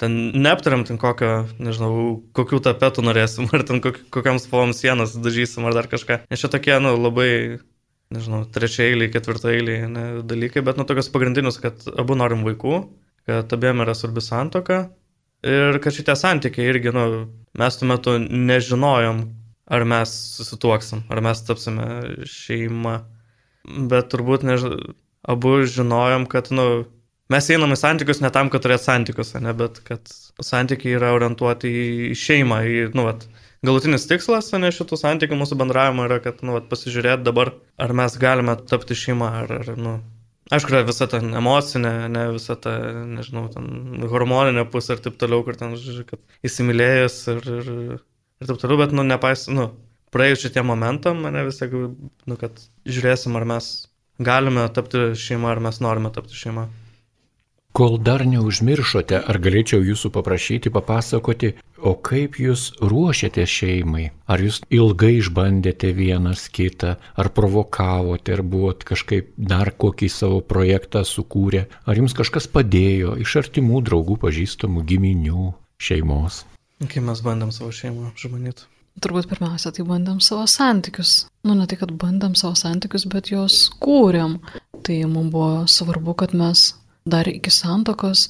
Ten 0.01 0.15
neaptariam 0.41 0.83
ten 0.87 0.97
kokio, 0.99 1.43
nežinau, 1.61 2.23
kokių 2.35 2.59
tapetų 2.65 3.05
norėsim, 3.05 3.45
ar 3.55 3.65
ten 3.67 3.83
kok, 3.83 3.99
kokiam 4.13 4.39
spalvom 4.41 4.73
sienas 4.75 5.13
dažysim, 5.13 5.67
ar 5.69 5.77
dar 5.77 5.87
kažką. 5.91 6.23
Nes 6.31 6.41
čia 6.41 6.49
tokie, 6.51 6.73
nu, 6.81 6.95
labai, 6.97 7.29
nežinau, 8.13 8.41
trečiailiai, 8.55 9.11
ketvirtailiai 9.13 9.85
ne, 9.91 10.07
dalykai, 10.25 10.65
bet, 10.65 10.81
nu, 10.81 10.87
tokios 10.89 11.11
pagrindinius, 11.13 11.61
kad 11.61 11.85
abu 11.93 12.17
norim 12.19 12.41
vaikų, 12.47 12.81
kad 13.29 13.53
abiem 13.55 13.85
yra 13.85 13.93
svarbi 13.95 14.25
santoka, 14.25 14.81
Ir 15.43 15.75
kad 15.83 15.91
šitie 15.91 16.15
santykiai 16.15 16.69
irgi, 16.71 16.91
nu, 16.95 17.05
mes 17.59 17.75
tuo 17.75 17.87
metu 17.89 18.15
nežinojom, 18.21 19.17
ar 19.75 19.83
mes 19.91 20.11
susituoksim, 20.37 21.03
ar 21.11 21.19
mes 21.25 21.41
tapsime 21.43 21.87
šeima. 22.31 23.01
Bet 23.91 24.07
turbūt 24.13 24.45
než... 24.47 24.63
abu 25.27 25.57
žinojom, 25.67 26.29
kad, 26.31 26.47
nu, 26.55 26.85
mes 27.31 27.49
einam 27.53 27.75
į 27.75 27.79
santykius 27.79 28.21
ne 28.23 28.31
tam, 28.33 28.49
kad 28.53 28.65
turėt 28.65 28.83
santykius, 28.83 29.35
ne, 29.39 29.53
bet 29.57 29.79
kad 29.87 30.11
santykiai 30.43 30.97
yra 30.97 31.13
orientuoti 31.15 31.71
į 32.11 32.17
šeimą, 32.19 32.59
į, 32.67 32.81
nu, 32.97 33.05
vat, 33.07 33.27
galutinis 33.65 34.07
tikslas, 34.09 34.51
ne 34.59 34.73
šitų 34.75 34.99
santykių 34.99 35.39
mūsų 35.39 35.59
bendravimo 35.61 36.07
yra, 36.09 36.19
kad, 36.23 36.43
nu, 36.43 36.57
vat, 36.57 36.67
pasižiūrėti 36.71 37.27
dabar, 37.27 37.53
ar 37.79 37.95
mes 37.95 38.17
galime 38.19 38.57
tapti 38.67 38.97
šeima, 38.97 39.31
ar, 39.43 39.55
ar 39.61 39.79
nu, 39.79 40.01
Aišku, 40.51 40.73
yra 40.73 40.81
visa 40.83 41.05
ta 41.07 41.21
emocinė, 41.23 41.91
ne 42.11 42.23
visa 42.35 42.57
ta, 42.59 42.73
nežinau, 43.07 43.45
ten 43.53 44.03
hormoninė 44.11 44.65
pusė 44.69 44.97
ir 44.97 45.03
taip 45.05 45.15
toliau, 45.21 45.39
kur 45.47 45.55
ten, 45.55 45.77
žodžiu, 45.79 46.03
kad 46.09 46.19
įsimylėjęs 46.45 47.15
ir, 47.31 47.47
ir, 47.61 47.69
ir 48.43 48.49
taip 48.49 48.59
toliau, 48.61 48.81
bet, 48.83 48.91
nu, 48.93 49.05
nepais, 49.07 49.47
nu, 49.47 49.69
praėjus 50.13 50.43
šitiem 50.43 50.67
momentam, 50.67 51.23
mane 51.23 51.45
vis 51.47 51.61
tiek, 51.61 51.71
nu, 51.71 52.37
kad 52.41 52.59
žiūrėsim, 52.83 53.39
ar 53.39 53.47
mes 53.55 53.71
galime 54.19 54.67
tapti 54.75 55.13
šeima, 55.17 55.53
ar 55.55 55.63
mes 55.63 55.79
norime 55.81 56.11
tapti 56.13 56.37
šeima. 56.37 56.67
Kol 57.73 57.95
dar 57.97 58.21
neužmiršote, 58.21 59.17
ar 59.17 59.39
galėčiau 59.41 59.81
jūsų 59.81 60.11
paprašyti 60.13 60.69
papasakoti, 60.69 61.55
o 61.81 61.95
kaip 61.97 62.35
jūs 62.37 62.67
ruošiate 62.77 63.47
šeimai? 63.49 64.11
Ar 64.29 64.43
jūs 64.45 64.59
ilgai 64.69 65.15
išbandėte 65.17 65.89
vienas 65.97 66.43
kitą, 66.53 66.91
ar 67.17 67.29
provokavote, 67.33 68.35
ar 68.35 68.43
buvot 68.45 68.85
kažkaip 68.85 69.31
dar 69.37 69.71
kokį 69.73 70.09
savo 70.13 70.43
projektą 70.45 71.01
sukūrę, 71.01 71.63
ar 71.89 71.97
jums 71.97 72.13
kažkas 72.13 72.45
padėjo 72.45 73.15
iš 73.25 73.39
artimų 73.41 73.81
draugų, 73.89 74.19
pažįstamų, 74.21 74.85
giminių, 74.93 75.47
šeimos? 75.81 76.43
Kai 76.93 77.01
mes 77.01 77.25
bandėm 77.25 77.49
savo 77.57 77.71
šeimą 77.73 78.13
žmonėti. 78.21 78.69
Turbūt 79.01 79.25
pirmiausia, 79.33 79.73
tai 79.73 79.87
bandėm 79.89 80.21
savo 80.21 80.45
santykius. 80.45 81.23
Nu, 81.41 81.57
ne 81.57 81.65
tai, 81.65 81.81
kad 81.81 81.89
bandėm 81.97 82.37
savo 82.37 82.53
santykius, 82.53 83.09
bet 83.09 83.33
juos 83.33 83.63
kūrėm. 83.81 84.37
Tai 84.85 85.01
mums 85.09 85.33
buvo 85.33 85.51
svarbu, 85.65 86.13
kad 86.21 86.37
mes 86.37 86.67
dar 87.09 87.27
iki 87.29 87.51
santokos 87.53 88.29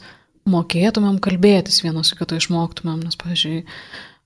mokėtumėm 0.49 1.19
kalbėtis 1.23 1.83
vienas 1.85 2.11
su 2.11 2.17
kitu 2.19 2.39
išmoktumėm, 2.39 3.03
nes, 3.05 3.17
pavyzdžiui, 3.19 3.61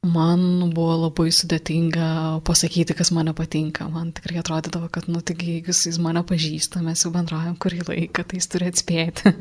man 0.08 0.72
buvo 0.74 0.96
labai 1.04 1.30
sudėtinga 1.34 2.10
pasakyti, 2.48 2.96
kas 2.98 3.12
mane 3.16 3.34
patinka. 3.38 3.88
Man 3.92 4.13
tikrai 4.18 4.39
atrodydavo, 4.42 4.89
kad, 4.94 5.10
nu, 5.12 5.22
tik 5.25 5.46
jeigu 5.46 5.75
jis 5.75 6.00
mane 6.01 6.24
pažįsta, 6.27 6.82
mes 6.86 7.06
jau 7.06 7.13
bendraujam 7.13 7.58
kurį 7.60 7.84
laiką, 7.89 8.25
tai 8.25 8.42
jis 8.42 8.51
turi 8.54 8.72
atspėti. 8.72 9.34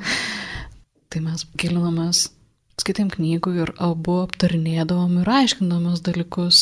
tai 1.12 1.25
mes 1.25 1.46
gilinomės 1.56 2.26
skaitėm 2.80 3.09
knygų 3.14 3.52
ir 3.62 3.73
abu 3.80 4.18
aptarinėdavom 4.26 5.21
ir 5.23 5.30
aiškindamės 5.38 6.02
dalykus, 6.04 6.61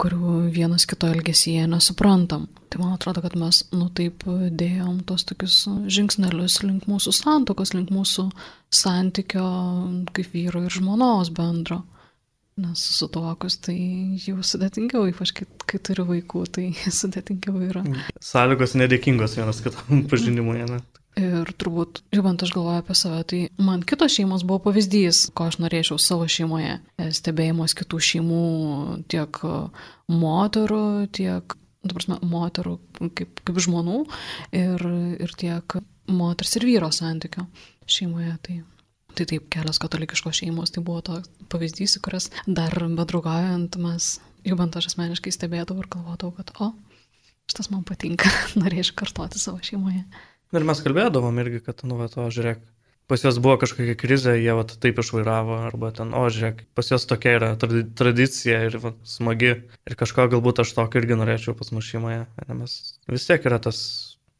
kurių 0.00 0.32
vienas 0.54 0.84
kito 0.88 1.08
elgesyje 1.08 1.66
nesuprantam. 1.70 2.46
Tai 2.68 2.82
man 2.82 2.96
atrodo, 2.98 3.22
kad 3.24 3.36
mes, 3.40 3.62
nu 3.72 3.88
taip, 3.96 4.26
dėjom 4.28 5.00
tos 5.08 5.24
tokius 5.28 5.62
žingsnelius 5.88 6.60
link 6.66 6.84
mūsų 6.90 7.14
santokos, 7.16 7.72
link 7.72 7.92
mūsų 7.94 8.26
santykio 8.68 9.46
kaip 10.12 10.34
vyro 10.36 10.66
ir 10.66 10.76
žmonos 10.76 11.32
bendro. 11.32 11.82
Nes 12.58 12.82
susituokus 12.82 13.54
tai 13.62 13.76
jau 14.18 14.42
sudėtingiau, 14.42 15.06
ypač 15.12 15.30
kai, 15.32 15.46
kai 15.70 15.78
turi 15.78 16.04
vaikų, 16.08 16.44
tai 16.52 16.68
sudėtingiau 17.00 17.62
yra. 17.70 17.84
Sąlygos 18.20 18.76
nedėkingos 18.76 19.38
vienas 19.38 19.62
kitam 19.64 20.04
pažinimui, 20.10 20.60
ne? 20.68 20.82
Ir 21.18 21.48
turbūt, 21.58 22.02
žinant, 22.14 22.42
aš 22.44 22.52
galvoju 22.54 22.78
apie 22.78 22.94
save, 22.94 23.22
tai 23.26 23.38
man 23.58 23.80
kitos 23.82 24.14
šeimos 24.14 24.44
buvo 24.46 24.60
pavyzdys, 24.68 25.24
ko 25.34 25.48
aš 25.50 25.56
norėčiau 25.58 25.98
savo 25.98 26.28
šeimoje. 26.30 26.76
Stebėjimas 27.16 27.74
kitų 27.78 27.98
šeimų, 28.08 28.42
tiek 29.10 29.40
moterų, 30.12 30.84
tiek, 31.18 31.56
tu 31.82 31.96
prasme, 31.96 32.20
moterų 32.22 32.76
kaip, 33.18 33.42
kaip 33.42 33.60
žmonų 33.66 34.04
ir, 34.60 34.86
ir 35.26 35.34
tiek 35.42 35.78
moters 36.06 36.54
ir 36.60 36.68
vyro 36.68 36.92
santykio 36.94 37.48
šeimoje. 37.90 38.36
Tai, 38.46 38.60
tai 39.18 39.28
taip, 39.32 39.50
kelios 39.50 39.82
katalikiškos 39.82 40.44
šeimos, 40.44 40.70
tai 40.74 40.86
buvo 40.86 41.02
toks 41.10 41.30
pavyzdys, 41.50 41.98
kuris 42.04 42.30
dar 42.46 42.78
bedraugaujant 42.94 43.80
mes, 43.82 44.14
jau 44.46 44.58
bent 44.60 44.78
aš 44.78 44.92
asmeniškai 44.92 45.34
stebėdavau 45.34 45.82
ir 45.82 45.92
galvodavau, 45.98 46.36
kad, 46.38 46.54
o, 46.62 46.72
šitas 47.50 47.72
man 47.74 47.82
patinka, 47.88 48.30
norėčiau 48.62 49.02
kartoti 49.02 49.42
savo 49.42 49.58
šeimoje. 49.66 50.04
Ir 50.56 50.64
mes 50.64 50.80
kalbėdavom 50.80 51.38
irgi, 51.42 51.60
kad, 51.66 51.82
nu, 51.84 51.98
va, 51.98 52.08
to 52.08 52.24
žiūrėk, 52.32 52.60
pas 53.08 53.24
juos 53.24 53.38
buvo 53.44 53.58
kažkokia 53.60 53.96
krizė, 54.00 54.34
jie 54.40 54.54
va, 54.56 54.64
taip 54.68 55.00
išvairavo, 55.02 55.58
arba 55.68 55.90
ten, 55.96 56.14
o 56.16 56.22
žiūrėk, 56.32 56.62
pas 56.78 56.88
juos 56.88 57.04
tokia 57.08 57.34
yra 57.36 57.50
tradicija 57.60 58.62
ir 58.68 58.78
va, 58.80 58.94
smagi, 59.08 59.54
ir 59.88 59.98
kažko 60.00 60.28
galbūt 60.32 60.62
aš 60.64 60.72
tokio 60.78 61.02
irgi 61.02 61.18
norėčiau 61.20 61.56
pas 61.58 61.72
mus 61.76 61.88
šeimoje. 61.88 62.22
Nes 62.48 62.78
vis 63.12 63.28
tiek 63.28 63.44
yra 63.48 63.60
tas, 63.64 63.80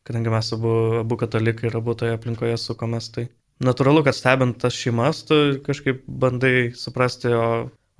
kadangi 0.08 0.32
mes 0.32 0.52
abu, 0.56 0.74
abu 1.02 1.20
katalikai 1.20 1.68
ir 1.68 1.76
abu 1.80 1.96
toje 1.96 2.16
aplinkoje 2.16 2.56
sukomės, 2.60 3.12
tai 3.12 3.28
natūralu, 3.64 4.04
kad 4.06 4.16
stebint 4.16 4.60
tas 4.64 4.76
šeimas, 4.76 5.24
tu 5.28 5.58
kažkaip 5.66 6.04
bandai 6.08 6.70
suprasti, 6.76 7.32
o, 7.36 7.48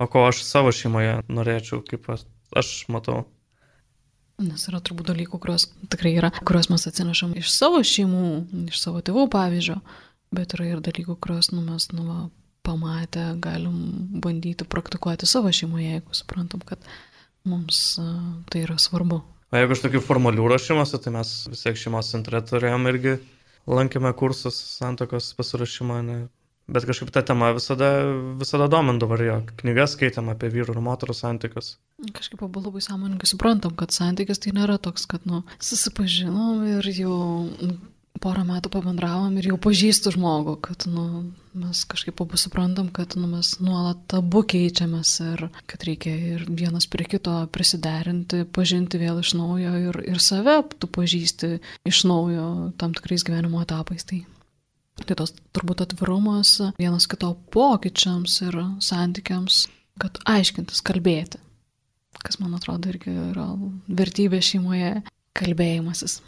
o 0.01 0.09
ko 0.09 0.25
aš 0.31 0.41
savo 0.47 0.73
šeimoje 0.73 1.19
norėčiau, 1.29 1.83
kaip 1.85 2.09
aš 2.09 2.73
matau. 2.89 3.27
Nes 4.39 4.67
yra 4.71 4.79
turbūt 4.83 5.09
dalykų, 5.11 5.39
kuriuos 5.41 5.67
tikrai 5.91 6.13
yra, 6.15 6.29
kuriuos 6.47 6.69
mes 6.71 6.87
atsinešam 6.87 7.33
iš 7.39 7.51
savo 7.51 7.81
šeimų, 7.83 8.29
iš 8.71 8.79
savo 8.79 9.01
tėvų 9.03 9.25
pavyzdžio, 9.33 9.79
bet 10.35 10.55
yra 10.55 10.69
ir 10.69 10.83
dalykų, 10.85 11.17
kuriuos 11.19 11.51
nu, 11.51 11.63
mes 11.65 11.89
nu, 11.91 12.29
pamatę 12.63 13.33
galim 13.41 13.75
bandyti 14.23 14.67
praktikuoti 14.67 15.27
savo 15.27 15.51
šeimoje, 15.51 15.89
jeigu 15.97 16.15
suprantam, 16.15 16.63
kad 16.65 16.79
mums 17.47 17.97
uh, 17.99 18.15
tai 18.51 18.63
yra 18.67 18.77
svarbu. 18.79 19.21
O 19.49 19.57
jeigu 19.57 19.73
iš 19.73 19.83
tokių 19.85 20.01
formalių 20.05 20.47
rašymuose, 20.51 20.99
tai 21.01 21.13
mes 21.15 21.31
vis 21.49 21.63
tiek 21.65 21.79
šeimos 21.79 22.11
centre 22.13 22.41
turėjom 22.45 22.85
irgi 22.91 23.15
lankėme 23.69 24.11
kursus 24.17 24.57
santokos 24.77 25.31
pasirašymą, 25.37 26.01
ne, 26.05 26.17
Bet 26.69 26.85
kažkaip 26.85 27.11
ta 27.13 27.23
tema 27.25 27.51
visada, 27.57 27.89
visada 28.39 28.69
domindavo 28.71 29.17
ir 29.17 29.25
jo. 29.25 29.37
Knygas 29.61 29.95
skaitėm 29.97 30.29
apie 30.33 30.51
vyrų 30.53 30.75
ir 30.75 30.81
moterų 30.85 31.15
santykius. 31.17 31.75
Kažkaip 32.15 32.43
abu 32.45 32.61
labai 32.61 32.83
sąmoningai 32.85 33.29
suprantam, 33.29 33.73
kad 33.79 33.95
santykis 33.95 34.41
tai 34.43 34.53
nėra 34.57 34.77
toks, 34.81 35.07
kad, 35.09 35.25
nu, 35.29 35.41
susipažinom 35.57 36.61
ir 36.77 36.91
jau 36.93 37.17
porą 38.19 38.43
metų 38.47 38.71
pabendravom 38.73 39.37
ir 39.39 39.49
jau 39.51 39.57
pažįstu 39.61 40.11
žmogų, 40.15 40.55
kad 40.63 40.85
nu, 40.91 41.05
mes 41.57 41.83
kažkaip 41.89 42.19
abu 42.23 42.39
suprantam, 42.39 42.89
kad 42.93 43.15
nu, 43.19 43.29
mes 43.31 43.55
nuolat 43.63 44.15
abu 44.17 44.43
keičiamės 44.43 45.13
ir 45.25 45.45
kad 45.69 45.85
reikia 45.87 46.15
ir 46.35 46.43
vienas 46.49 46.89
prie 46.91 47.07
kito 47.09 47.35
prisiderinti, 47.55 48.43
pažinti 48.55 48.99
vėl 49.01 49.21
iš 49.23 49.33
naujo 49.39 49.75
ir, 49.89 50.01
ir 50.11 50.19
save 50.23 50.59
tu 50.77 50.91
pažįsti 50.99 51.55
iš 51.89 52.03
naujo 52.09 52.49
tam 52.81 52.95
tikrais 52.97 53.25
gyvenimo 53.27 53.63
etapais. 53.63 54.05
Tai 54.09 54.23
Tai 55.05 55.17
tos 55.19 55.33
turbūt 55.55 55.83
atvirumas 55.85 56.55
vienas 56.79 57.07
kito 57.09 57.33
pokyčiams 57.53 58.39
ir 58.47 58.57
santykiams, 58.83 59.67
kad 60.01 60.19
aiškintis, 60.29 60.81
kalbėti. 60.85 61.41
Kas 62.19 62.39
man 62.41 62.55
atrodo 62.57 62.91
irgi 62.91 63.13
yra 63.29 63.47
vertybė 63.87 64.41
šeimoje- 64.43 65.03
kalbėjimasis. 65.39 66.19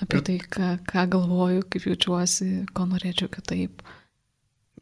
Apie 0.00 0.20
tai, 0.24 0.38
ką, 0.38 0.78
ką 0.88 1.04
galvoju, 1.12 1.66
kaip 1.68 1.84
jaučiuosi, 1.90 2.66
ko 2.72 2.86
norėčiau 2.88 3.28
kitaip. 3.28 3.82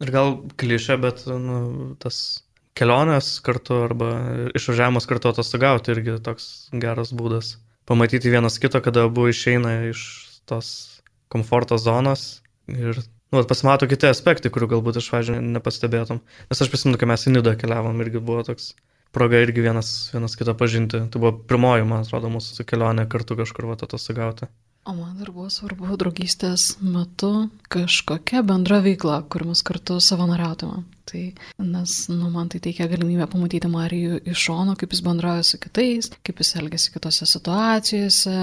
Ir 0.00 0.10
gal 0.14 0.36
klišė, 0.60 0.96
bet 1.00 1.26
nu, 1.26 1.96
tas 1.98 2.42
kelionės 2.78 3.40
kartu 3.44 3.82
arba 3.84 4.10
išvažiavimas 4.56 5.08
kartu 5.10 5.32
atostogauti 5.32 5.92
irgi 5.92 6.16
toks 6.24 6.70
geras 6.72 7.12
būdas. 7.12 7.56
Pamatyti 7.90 8.30
vienas 8.30 8.58
kito, 8.62 8.80
kada 8.80 9.08
abu 9.08 9.26
išeina 9.28 9.90
iš 9.90 10.04
tos 10.46 11.00
komforto 11.28 11.78
zonos 11.78 12.40
ir 12.70 13.00
nu, 13.32 13.42
pasimato 13.48 13.88
kiti 13.90 14.08
aspektai, 14.10 14.52
kurių 14.52 14.72
galbūt 14.76 15.00
iš 15.00 15.10
pradžių 15.12 15.40
nepastebėtum. 15.56 16.22
Nes 16.50 16.62
aš 16.62 16.72
prisimenu, 16.72 17.00
kai 17.00 17.10
mes 17.10 17.26
į 17.26 17.36
Nidą 17.36 17.56
keliavom, 17.60 18.00
irgi 18.04 18.22
buvo 18.22 18.44
toks 18.46 18.72
proga 19.14 19.40
irgi 19.42 19.64
vienas, 19.64 20.10
vienas 20.14 20.36
kitą 20.38 20.54
pažinti. 20.58 21.04
Tai 21.10 21.22
buvo 21.22 21.36
pirmoji, 21.50 21.86
man 21.88 22.04
atrodo, 22.04 22.30
mūsų 22.32 22.66
kelionė 22.68 23.08
kartu 23.10 23.38
kažkur 23.38 23.70
va 23.70 23.78
atostogauti. 23.78 24.50
O 24.88 24.94
man 24.96 25.18
dar 25.20 25.28
buvo 25.28 25.50
svarbu 25.52 25.98
draugystės 26.00 26.78
metu 26.80 27.50
kažkokia 27.68 28.40
bendra 28.48 28.78
veikla, 28.80 29.18
kur 29.28 29.44
mes 29.44 29.60
kartu 29.66 29.98
savanoriautume. 30.00 30.86
Tai, 31.10 31.24
nes, 31.60 31.96
nu, 32.08 32.30
man 32.32 32.48
tai 32.48 32.62
teikia 32.64 32.86
galimybę 32.88 33.26
pamatyti 33.28 33.68
Marijų 33.68 34.22
iš 34.30 34.46
šono, 34.46 34.76
kaip 34.80 34.94
jis 34.94 35.02
bendrauja 35.04 35.44
su 35.44 35.60
kitais, 35.60 36.08
kaip 36.24 36.40
jis 36.40 36.54
elgesi 36.62 36.94
kitose 36.94 37.28
situacijose, 37.28 38.34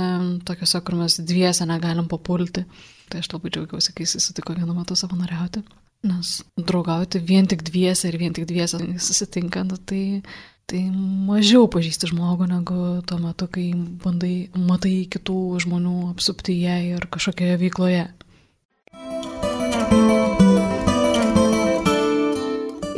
tokiuose, 0.46 0.84
kur 0.86 1.00
mes 1.00 1.18
dviese 1.24 1.66
negalim 1.66 2.12
papulti. 2.12 2.68
Tai 3.08 3.22
aš 3.24 3.32
labai 3.32 3.52
džiaugiausi, 3.54 3.94
kai 3.96 4.06
jis 4.08 4.20
sutiko 4.28 4.56
vienu 4.58 4.76
metu 4.76 4.98
savanoriauti. 5.00 5.64
Nes 6.08 6.38
draugauti 6.60 7.22
vien 7.24 7.48
tik 7.50 7.64
dviese 7.66 8.12
ir 8.12 8.20
vien 8.22 8.36
tik 8.36 8.46
dviese 8.50 8.80
susitinkant, 9.02 9.74
tai 9.90 10.22
tai 10.68 10.82
mažiau 10.92 11.70
pažįsti 11.72 12.10
žmogų 12.12 12.50
negu 12.52 12.78
tuo 13.08 13.18
metu, 13.24 13.48
kai 13.48 13.70
bandai, 14.04 14.50
matai 14.52 15.08
kitų 15.08 15.40
žmonių 15.64 16.10
apsuptyje 16.12 16.76
ir 16.90 17.08
kažkokioje 17.08 17.56
veikloje. 17.64 18.04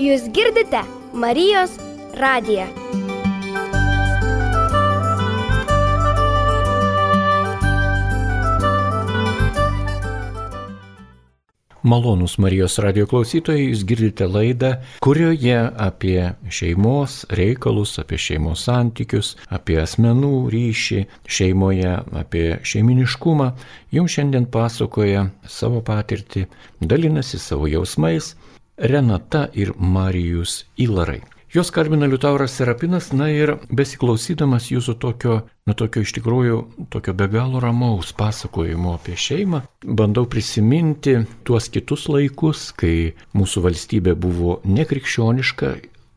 Jūs 0.01 0.29
girdite 0.33 0.81
Marijos 1.13 1.77
radiją. 2.17 2.78
Malonus 11.83 12.33
Marijos 12.37 12.75
radio 12.83 13.05
klausytojai, 13.07 13.69
jūs 13.69 13.85
girdite 13.87 14.25
laidą, 14.27 14.73
kurioje 14.99 15.55
apie 15.79 16.33
šeimos 16.51 17.21
reikalus, 17.39 17.93
apie 18.01 18.19
šeimos 18.19 18.65
santykius, 18.67 19.29
apie 19.47 19.79
asmenų 19.79 20.33
ryšį 20.51 21.05
šeimoje, 21.37 21.95
apie 22.19 22.45
šeiminiškumą 22.67 23.49
jums 23.95 24.17
šiandien 24.17 24.49
pasakoja 24.51 25.29
savo 25.47 25.79
patirtį, 25.79 26.49
dalinasi 26.83 27.39
savo 27.39 27.71
jausmais 27.71 28.33
Renata 28.75 29.47
ir 29.55 29.71
Marijus 29.79 30.65
Ilarai. 30.75 31.21
Jos 31.49 31.71
kalbina 31.71 32.05
Liutauras 32.05 32.51
Serapinas, 32.53 33.07
na 33.09 33.25
ir 33.33 33.55
besiklausydamas 33.73 34.67
jūsų 34.69 34.93
tokio, 35.01 35.37
na 35.65 35.73
tokio 35.73 36.03
iš 36.05 36.11
tikrųjų, 36.19 36.59
tokio 36.93 37.15
be 37.17 37.25
galo 37.25 37.57
ramaus 37.63 38.11
pasakojimo 38.13 38.91
apie 38.93 39.15
šeimą, 39.17 39.63
bandau 39.81 40.27
prisiminti 40.29 41.15
tuos 41.49 41.71
kitus 41.73 42.05
laikus, 42.05 42.67
kai 42.77 43.15
mūsų 43.33 43.65
valstybė 43.65 44.13
buvo 44.13 44.59
nekrikščioniška 44.61 45.71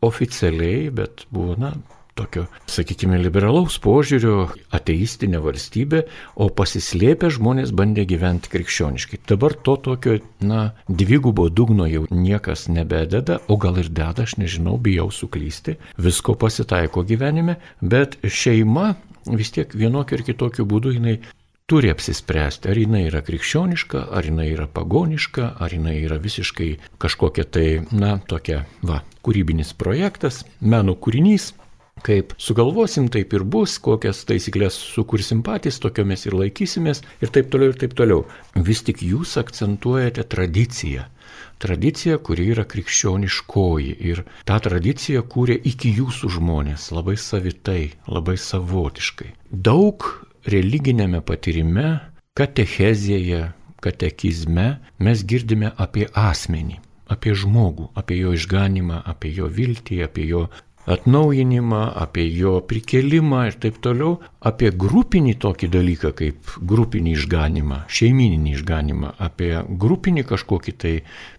oficialiai, 0.04 0.90
bet 0.92 1.24
buvo, 1.32 1.56
na, 1.56 1.72
tokio, 2.18 2.46
sakykime, 2.70 3.18
liberalaus 3.22 3.78
požiūrio 3.82 4.46
ateistinė 4.74 5.40
valstybė, 5.42 6.02
o 6.36 6.48
pasislėpę 6.52 7.30
žmonės 7.32 7.72
bandė 7.76 8.04
gyventi 8.08 8.52
krikščioniškai. 8.52 9.22
Dabar 9.30 9.56
to 9.66 9.76
tokio, 9.88 10.18
na, 10.44 10.72
dvigubo 10.88 11.48
dugno 11.48 11.88
jau 11.90 12.04
niekas 12.10 12.68
nebededa, 12.72 13.40
o 13.48 13.58
gal 13.60 13.80
ir 13.82 13.90
deda, 13.92 14.26
aš 14.26 14.36
nežinau, 14.42 14.78
bijau 14.82 15.10
suklysti, 15.12 15.78
visko 15.96 16.36
pasitaiko 16.38 17.06
gyvenime, 17.08 17.58
bet 17.80 18.18
šeima 18.22 18.92
vis 19.30 19.54
tiek 19.54 19.72
vienokiu 19.76 20.18
ir 20.18 20.26
kitokiu 20.26 20.66
būdu 20.68 20.96
jinai 20.96 21.20
turi 21.70 21.88
apsispręsti, 21.92 22.68
ar 22.68 22.76
jinai 22.76 23.06
yra 23.06 23.22
krikščioniška, 23.24 24.02
ar 24.12 24.26
jinai 24.28 24.50
yra 24.52 24.66
pagoniška, 24.68 25.54
ar 25.62 25.72
jinai 25.72 25.94
yra 26.02 26.18
visiškai 26.20 26.68
kažkokia 27.00 27.46
tai, 27.48 27.66
na, 27.94 28.16
tokia, 28.28 28.64
va, 28.84 29.00
kūrybinis 29.24 29.72
projektas, 29.78 30.42
meno 30.60 30.92
kūrinys, 30.98 31.52
Kaip 32.02 32.32
sugalvosim, 32.42 33.06
taip 33.14 33.34
ir 33.36 33.44
bus, 33.46 33.76
kokias 33.78 34.24
taisyklės 34.26 34.74
sukursim 34.74 35.44
patys, 35.46 35.78
tokiomis 35.82 36.26
ir 36.26 36.34
laikysimės 36.34 37.04
ir 37.22 37.30
taip 37.30 37.52
toliau 37.52 37.70
ir 37.70 37.78
taip 37.78 37.94
toliau. 37.98 38.24
Vis 38.68 38.82
tik 38.82 39.04
jūs 39.06 39.36
akcentuojate 39.38 40.24
tradiciją. 40.34 41.06
Tradicija, 41.62 42.18
kuri 42.18 42.48
yra 42.50 42.64
krikščioniškoji 42.66 43.94
ir 44.10 44.24
tą 44.48 44.58
tradiciją 44.66 45.22
kūrė 45.30 45.60
iki 45.70 45.94
jūsų 46.00 46.32
žmonės 46.40 46.90
labai 46.90 47.14
savitai, 47.14 47.92
labai 48.10 48.34
savotiškai. 48.34 49.30
Daug 49.54 50.08
religinėme 50.50 51.22
patyrime, 51.22 52.00
katechezėje, 52.34 53.44
katekizme 53.82 54.72
mes 54.98 55.22
girdime 55.22 55.70
apie 55.78 56.10
asmenį 56.10 56.82
apie 57.12 57.34
žmogų, 57.36 57.90
apie 57.98 58.18
jo 58.22 58.32
išganimą, 58.36 59.02
apie 59.12 59.32
jo 59.36 59.48
viltį, 59.52 60.02
apie 60.06 60.24
jo 60.30 60.46
atnaujinimą, 60.86 61.94
apie 61.94 62.26
jo 62.34 62.60
prikelimą 62.66 63.44
ir 63.48 63.58
taip 63.62 63.78
toliau, 63.84 64.16
apie 64.42 64.72
grupinį 64.84 65.34
tokį 65.44 65.68
dalyką 65.70 66.10
kaip 66.18 66.54
grupinį 66.72 67.14
išganimą, 67.18 67.78
šeimininį 67.98 68.54
išganimą, 68.56 69.12
apie 69.26 69.52
grupinį 69.84 70.24
kažkokį 70.32 70.74
tai 70.84 70.94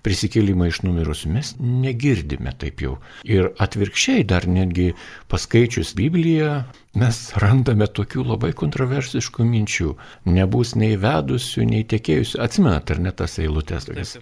prisikelimą 0.05 0.69
iš 0.71 0.83
numirusių 0.87 1.33
mes 1.35 1.53
negirdime 1.59 2.55
taip 2.63 2.85
jau. 2.85 2.95
Ir 3.27 3.51
atvirkščiai 3.65 4.23
dar 4.29 4.47
netgi 4.47 4.93
paskaičius 5.31 5.93
Bibliją 5.99 6.63
mes 6.99 7.21
randame 7.43 7.89
tokių 7.99 8.27
labai 8.31 8.53
kontroversiškų 8.55 9.47
minčių. 9.49 9.93
Nebus 10.29 10.75
nei 10.79 10.95
vedusių, 10.99 11.67
nei 11.67 11.83
tekėjusių. 11.83 12.39
Atsimenat, 12.47 12.93
ar 12.95 13.07
ne 13.07 13.15
tas 13.23 13.39
eilutės? 13.43 13.89
Tokias. 13.89 14.17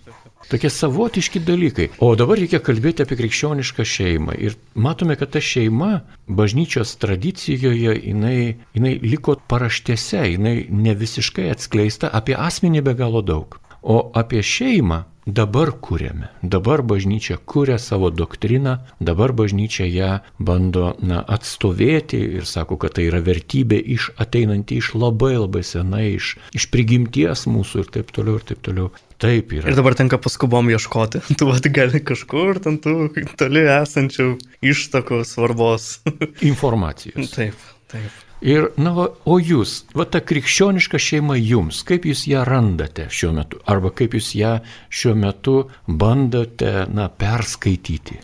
Tokie 0.50 0.70
savotiški 0.70 1.42
dalykai. 1.46 1.88
O 2.02 2.14
dabar 2.20 2.40
reikia 2.42 2.62
kalbėti 2.64 3.06
apie 3.06 3.18
krikščionišką 3.20 3.86
šeimą. 3.88 4.38
Ir 4.42 4.58
matome, 4.74 5.18
kad 5.20 5.34
ta 5.36 5.42
šeima 5.44 6.02
bažnyčios 6.28 6.96
tradicijoje, 7.02 7.96
jinai, 8.00 8.58
jinai 8.78 8.96
liko 9.06 9.38
paraštėse, 9.52 10.26
jinai 10.34 10.56
ne 10.70 10.96
visiškai 10.98 11.52
atskleista, 11.54 12.10
apie 12.10 12.38
asmenį 12.38 12.86
be 12.90 12.98
galo 12.98 13.22
daug. 13.26 13.60
O 13.82 14.02
apie 14.18 14.44
šeimą 14.46 15.04
dabar 15.26 15.72
kūrėme. 15.86 16.30
Dabar 16.42 16.82
bažnyčia 16.82 17.38
kūrė 17.38 17.78
savo 17.80 18.10
doktriną, 18.10 18.78
dabar 19.00 19.34
bažnyčia 19.34 19.86
ją 19.86 20.12
bando 20.40 20.96
na, 21.00 21.22
atstovėti 21.22 22.20
ir 22.40 22.46
sako, 22.50 22.78
kad 22.82 22.98
tai 22.98 23.08
yra 23.10 23.22
vertybė 23.22 23.78
iš 23.96 24.12
ateinanti 24.18 24.80
iš 24.82 24.94
labai 24.96 25.36
labai 25.38 25.64
senai, 25.64 26.16
iš, 26.18 26.36
iš 26.58 26.68
prigimties 26.74 27.46
mūsų 27.48 27.86
ir 27.86 27.94
taip 27.98 28.12
toliau 28.16 28.42
ir 28.42 28.48
taip 28.52 28.66
toliau. 28.66 28.92
Taip 29.22 29.54
yra. 29.54 29.70
Ir 29.70 29.78
dabar 29.78 29.94
tenka 29.98 30.18
paskubom 30.22 30.72
ieškoti. 30.74 31.22
Tu 31.40 31.48
vat 31.50 31.68
gali 31.76 32.02
kažkur 32.02 32.58
ten 32.64 32.80
tų 32.82 33.12
toli 33.38 33.68
esančių 33.70 34.34
ištakų 34.66 35.22
svarbos. 35.28 36.00
Informacijos. 36.52 37.30
Taip, 37.36 37.70
taip. 37.92 38.20
Ir, 38.42 38.72
na, 38.82 38.90
va, 38.98 39.06
o 39.30 39.36
jūs, 39.38 39.84
va 39.94 40.08
ta 40.10 40.18
krikščioniška 40.26 40.98
šeima 40.98 41.36
jums, 41.38 41.84
kaip 41.86 42.08
jūs 42.10 42.24
ją 42.26 42.42
randate 42.48 43.06
šiuo 43.14 43.36
metu, 43.38 43.60
arba 43.70 43.92
kaip 43.94 44.16
jūs 44.18 44.32
ją 44.34 44.56
šiuo 44.90 45.14
metu 45.14 45.58
bandote, 45.86 46.88
na, 46.90 47.06
perskaityti? 47.22 48.18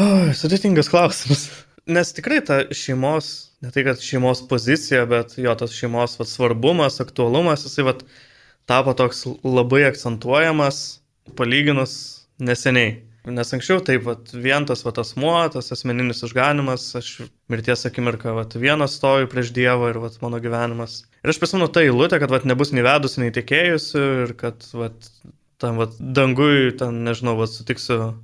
O, 0.00 0.06
sudėtingas 0.38 0.88
klausimas. 0.88 1.44
Nes 1.92 2.14
tikrai 2.16 2.40
ta 2.46 2.62
šeimos, 2.72 3.28
ne 3.60 3.74
tai 3.74 3.84
kad 3.84 4.00
šeimos 4.00 4.40
pozicija, 4.48 5.04
bet 5.10 5.36
jo 5.36 5.52
tas 5.60 5.76
šeimos 5.76 6.16
vat, 6.22 6.32
svarbumas, 6.32 6.96
aktualumas, 7.04 7.68
jisai 7.68 7.90
vat, 7.90 8.04
tapo 8.70 8.94
toks 8.94 9.24
labai 9.42 9.84
akcentuojamas, 9.90 11.00
palyginus 11.38 11.94
neseniai. 12.38 13.00
Nes 13.28 13.50
anksčiau 13.52 13.82
taip, 13.84 14.06
vat, 14.06 14.30
vien 14.32 14.64
tas 14.64 14.80
vat, 14.86 14.96
asmuo, 15.02 15.34
tas 15.52 15.66
asmeninis 15.74 16.22
išganimas, 16.24 16.86
aš 16.96 17.10
mirties 17.52 17.84
akimirką 17.84 18.32
vat, 18.38 18.56
vienas 18.56 18.94
stoju 18.96 19.28
prieš 19.28 19.50
Dievą 19.56 19.90
ir 19.92 19.98
vat, 20.00 20.16
mano 20.22 20.40
gyvenimas. 20.40 21.02
Ir 21.20 21.34
aš 21.34 21.40
prisimenu 21.42 21.68
tą 21.68 21.82
eilutę, 21.84 22.16
kad 22.22 22.32
vat, 22.32 22.46
nebus 22.48 22.72
nei 22.72 22.86
vedusi, 22.86 23.20
nei 23.20 23.34
tekėjusi 23.36 24.00
ir 24.24 24.32
kad 24.40 24.64
vat, 24.72 25.10
tam 25.60 25.82
vat, 25.82 25.98
dangui, 26.00 26.72
ten, 26.80 27.02
nežinau, 27.04 27.36
vat, 27.42 27.52
sutiksiu, 27.52 28.14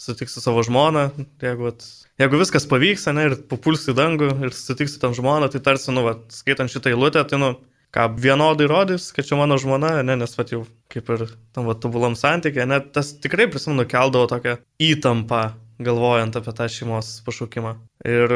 sutiksiu 0.00 0.40
savo 0.40 0.64
žmoną. 0.64 1.10
Jeigu, 1.44 1.68
vat, 1.68 1.84
jeigu 2.22 2.40
viskas 2.40 2.64
pavyks, 2.70 3.04
ne, 3.12 3.28
ir 3.28 3.36
papulsi 3.52 3.92
dangų 3.98 4.32
ir 4.48 4.56
sutiksiu 4.56 5.04
tam 5.04 5.18
žmoną, 5.18 5.52
tai 5.52 5.60
tarsi, 5.68 5.92
nu, 5.92 6.08
vat, 6.08 6.24
skaitant 6.32 6.72
šitą 6.72 6.94
eilutę, 6.94 7.26
tai, 7.28 7.42
nu, 7.44 7.52
ką 7.94 8.08
vienodai 8.20 8.68
rodys, 8.68 9.10
kad 9.16 9.26
čia 9.28 9.38
mano 9.40 9.58
žmona, 9.60 9.98
ne, 10.06 10.16
nes 10.20 10.34
vat 10.38 10.52
jau 10.52 10.64
kaip 10.92 11.08
ir 11.14 11.24
tam 11.56 11.68
vat 11.68 11.80
tobulam 11.82 12.16
santykė, 12.18 12.66
net 12.68 12.92
tas 12.96 13.14
tikrai 13.22 13.48
prisimenu 13.50 13.86
keldavo 13.88 14.28
tokią 14.30 14.58
įtampą, 14.82 15.42
galvojant 15.84 16.36
apie 16.36 16.54
tą 16.58 16.68
šeimos 16.72 17.12
pašaukimą. 17.26 17.76
Ir 18.08 18.34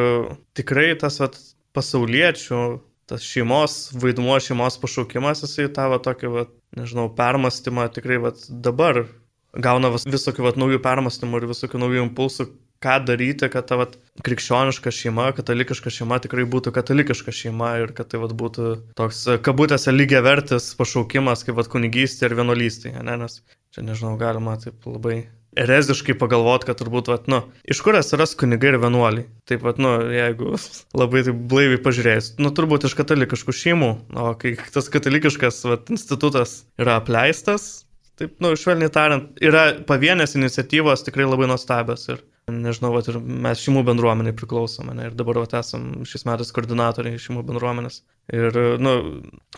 tikrai 0.59 0.93
tas 1.01 1.19
vat 1.23 1.39
pasauliečių, 1.77 2.63
tas 3.11 3.25
šeimos 3.27 3.93
vaidmuo, 3.99 4.39
šeimos 4.41 4.79
pašaukimas, 4.83 5.45
jisai 5.45 5.69
vat 5.73 6.05
tokį, 6.07 6.33
vat, 6.37 6.53
nežinau, 6.79 7.09
permastymą 7.17 7.89
tikrai 7.93 8.21
vat 8.23 8.45
dabar 8.49 9.05
gauna 9.53 9.91
vis, 9.93 10.07
visokių 10.09 10.47
vat 10.47 10.61
naujų 10.61 10.81
permastymų 10.85 11.43
ir 11.43 11.51
visokių 11.51 11.81
naujų 11.83 12.07
impulsų, 12.07 12.49
ką 12.83 12.99
daryti, 13.09 13.49
kad 13.53 13.69
ta 13.69 13.79
vat, 13.81 13.97
krikščioniška 14.27 14.93
šeima, 14.95 15.31
katalikiška 15.37 15.93
šeima 15.95 16.19
tikrai 16.25 16.47
būtų 16.55 16.75
katalikiška 16.77 17.35
šeima 17.35 17.75
ir 17.83 17.95
kad 17.97 18.13
tai 18.13 18.23
vat, 18.23 18.35
būtų 18.39 18.73
toks 18.99 19.25
kabutėse 19.47 19.95
lygiai 19.95 20.25
vertis 20.27 20.73
pašaukimas 20.79 21.47
kaip 21.47 21.61
vat, 21.61 21.71
kunigystė 21.73 22.29
ir 22.29 22.39
vienuolystė. 22.43 22.97
Ne? 22.99 23.17
Nes 23.23 23.41
čia 23.73 23.87
nežinau, 23.87 24.19
galima 24.21 24.59
taip 24.61 24.85
labai 24.89 25.23
ereziškai 25.59 26.17
pagalvoti, 26.21 26.69
kad 26.69 26.81
turbūt, 26.81 27.11
vat, 27.13 27.29
nu, 27.31 27.43
iš 27.69 27.83
kur 27.85 27.97
atsiras 27.99 28.35
kunigai 28.39 28.73
ir 28.73 28.81
vienuoliai. 28.83 29.27
Taip 29.49 29.65
pat, 29.67 29.81
nu, 29.83 29.95
jeigu 30.13 30.57
labai 31.01 31.25
taip 31.27 31.41
blaiviai 31.53 31.81
pažiūrėjus, 31.85 32.35
nu, 32.43 32.53
turbūt 32.57 32.89
iš 32.89 32.97
katalikiškų 32.99 33.57
šeimų, 33.61 33.93
o 34.17 34.33
kai 34.41 34.55
tas 34.75 34.89
katalikiškas 34.93 35.63
vat, 35.69 35.93
institutas 35.93 36.63
yra 36.81 36.99
apleistas, 37.03 37.85
taip, 38.23 38.37
nu, 38.43 38.55
švelniai 38.59 38.93
tariant, 38.93 39.31
yra 39.45 39.69
pavienės 39.89 40.37
iniciatyvos 40.39 41.05
tikrai 41.07 41.29
labai 41.29 41.51
nuostabios 41.51 42.09
ir 42.13 42.23
nežinau, 42.51 42.91
vat, 42.97 43.09
ir 43.11 43.19
mes 43.23 43.63
šeimų 43.63 43.85
bendruomeniai 43.87 44.35
priklausome 44.37 44.95
ne, 44.97 45.09
ir 45.11 45.17
dabar 45.19 45.43
vat, 45.43 45.55
esam 45.61 46.03
šis 46.09 46.27
metais 46.27 46.51
koordinatoriai 46.55 47.21
šeimų 47.23 47.45
bendruomenės. 47.49 48.03
Ir, 48.35 48.57
nu, 48.83 48.95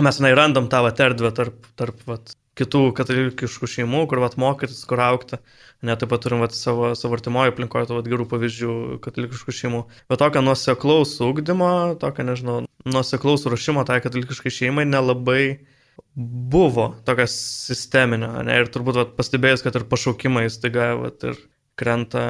mes, 0.05 0.21
na, 0.21 0.33
randam 0.37 0.69
tą 0.73 0.83
vat, 0.85 1.01
erdvę 1.01 1.33
tarp, 1.37 1.69
tarp 1.81 2.03
vat, 2.09 2.35
kitų 2.59 2.83
katalikiškų 2.95 3.69
šeimų, 3.71 4.05
kur 4.11 4.21
vat, 4.23 4.37
mokytis, 4.41 4.85
kur 4.89 5.03
aukti. 5.03 5.41
Net 5.85 6.01
taip 6.01 6.13
pat 6.13 6.23
turim 6.25 6.45
vat, 6.45 6.55
savo, 6.57 6.93
savo 6.97 7.17
artimoje 7.17 7.53
aplinkoje 7.53 7.91
vat, 7.91 8.09
gerų 8.09 8.29
pavyzdžių 8.31 8.75
katalikiškų 9.05 9.57
šeimų. 9.59 9.83
Bet 10.13 10.23
tokio 10.23 10.45
nuoseklaus 10.45 11.17
ūkdymo, 11.25 11.73
tokio, 12.01 12.29
nežinau, 12.29 12.61
nuoseklaus 12.87 13.49
ruošimo 13.51 13.85
tai 13.89 13.99
katalikiškai 14.05 14.53
šeimai 14.55 14.87
nelabai 14.87 15.45
buvo 16.15 16.89
tokio 17.07 17.27
sisteminio. 17.31 18.31
Ne? 18.47 18.61
Ir 18.63 18.71
turbūt 18.75 18.99
vat, 19.01 19.15
pastebėjus, 19.19 19.65
kad 19.67 19.77
ir 19.79 19.87
pašaukimai 19.91 20.47
staiga 20.53 20.93
vat, 21.01 21.27
ir 21.27 21.39
krenta 21.81 22.25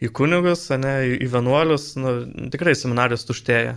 į 0.00 0.10
kunigus, 0.16 0.66
ne, 0.80 0.94
į 1.20 1.28
vienuolius, 1.32 1.92
nu, 2.00 2.14
tikrai 2.52 2.76
seminarijos 2.78 3.26
tuštėja. 3.28 3.76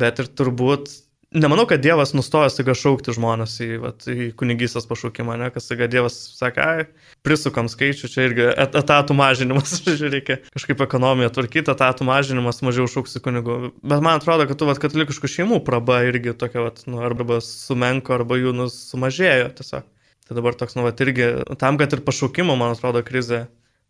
Bet 0.00 0.20
ir 0.22 0.30
turbūt 0.38 0.90
nemanau, 1.34 1.66
kad 1.66 1.80
Dievas 1.82 2.12
nustojo 2.14 2.48
staiga 2.50 2.74
šaukti 2.74 3.14
žmonės 3.14 3.54
į, 3.62 3.68
vat, 3.82 4.06
į 4.10 4.30
kunigystės 4.38 4.88
pašaukimą, 4.90 5.36
ne, 5.38 5.50
kas 5.54 5.68
staiga 5.68 5.86
Dievas 5.90 6.16
sakė, 6.36 6.64
ai, 6.64 6.86
prisukam 7.26 7.70
skaičių, 7.70 8.10
čia 8.10 8.26
irgi 8.26 8.48
etatų 8.50 9.16
mažinimas, 9.18 9.76
reikia 10.14 10.40
kažkaip 10.50 10.82
ekonomiją 10.86 11.30
tvarkyti, 11.36 11.70
etatų 11.70 12.08
mažinimas, 12.08 12.62
mažiau 12.66 12.90
šauksi 12.90 13.22
kunigų. 13.24 13.60
Bet 13.80 14.02
man 14.02 14.18
atrodo, 14.18 14.48
kad 14.50 14.58
tų 14.60 14.70
vat, 14.72 14.82
katalikiškų 14.82 15.32
šeimų 15.36 15.62
praba 15.66 16.02
irgi 16.08 16.34
tokia, 16.34 16.66
vat, 16.66 16.84
nu, 16.90 17.02
arba 17.06 17.38
sumenko, 17.44 18.18
arba 18.18 18.40
jų 18.40 18.54
nu, 18.62 18.70
sumažėjo 18.74 19.54
tiesiog. 19.60 19.88
Tai 20.26 20.38
dabar 20.38 20.54
toks, 20.58 20.76
nu, 20.78 20.86
vat, 20.86 21.00
irgi 21.02 21.32
tam, 21.58 21.78
kad 21.78 21.94
ir 21.94 22.04
pašaukimo, 22.06 22.54
man 22.58 22.76
atrodo, 22.76 23.02
krizė 23.06 23.44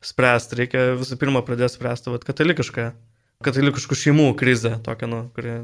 spręsti, 0.05 0.57
reikia 0.63 0.89
visų 0.97 1.21
pirma 1.21 1.45
pradėti 1.45 1.77
spręsti 1.77 2.13
vat, 2.13 2.25
katalikišką, 2.25 2.87
katalikiškų 3.45 3.99
šeimų 4.05 4.33
krizę, 4.41 4.79
tokią, 4.85 5.09
nu, 5.13 5.21
kuri 5.37 5.59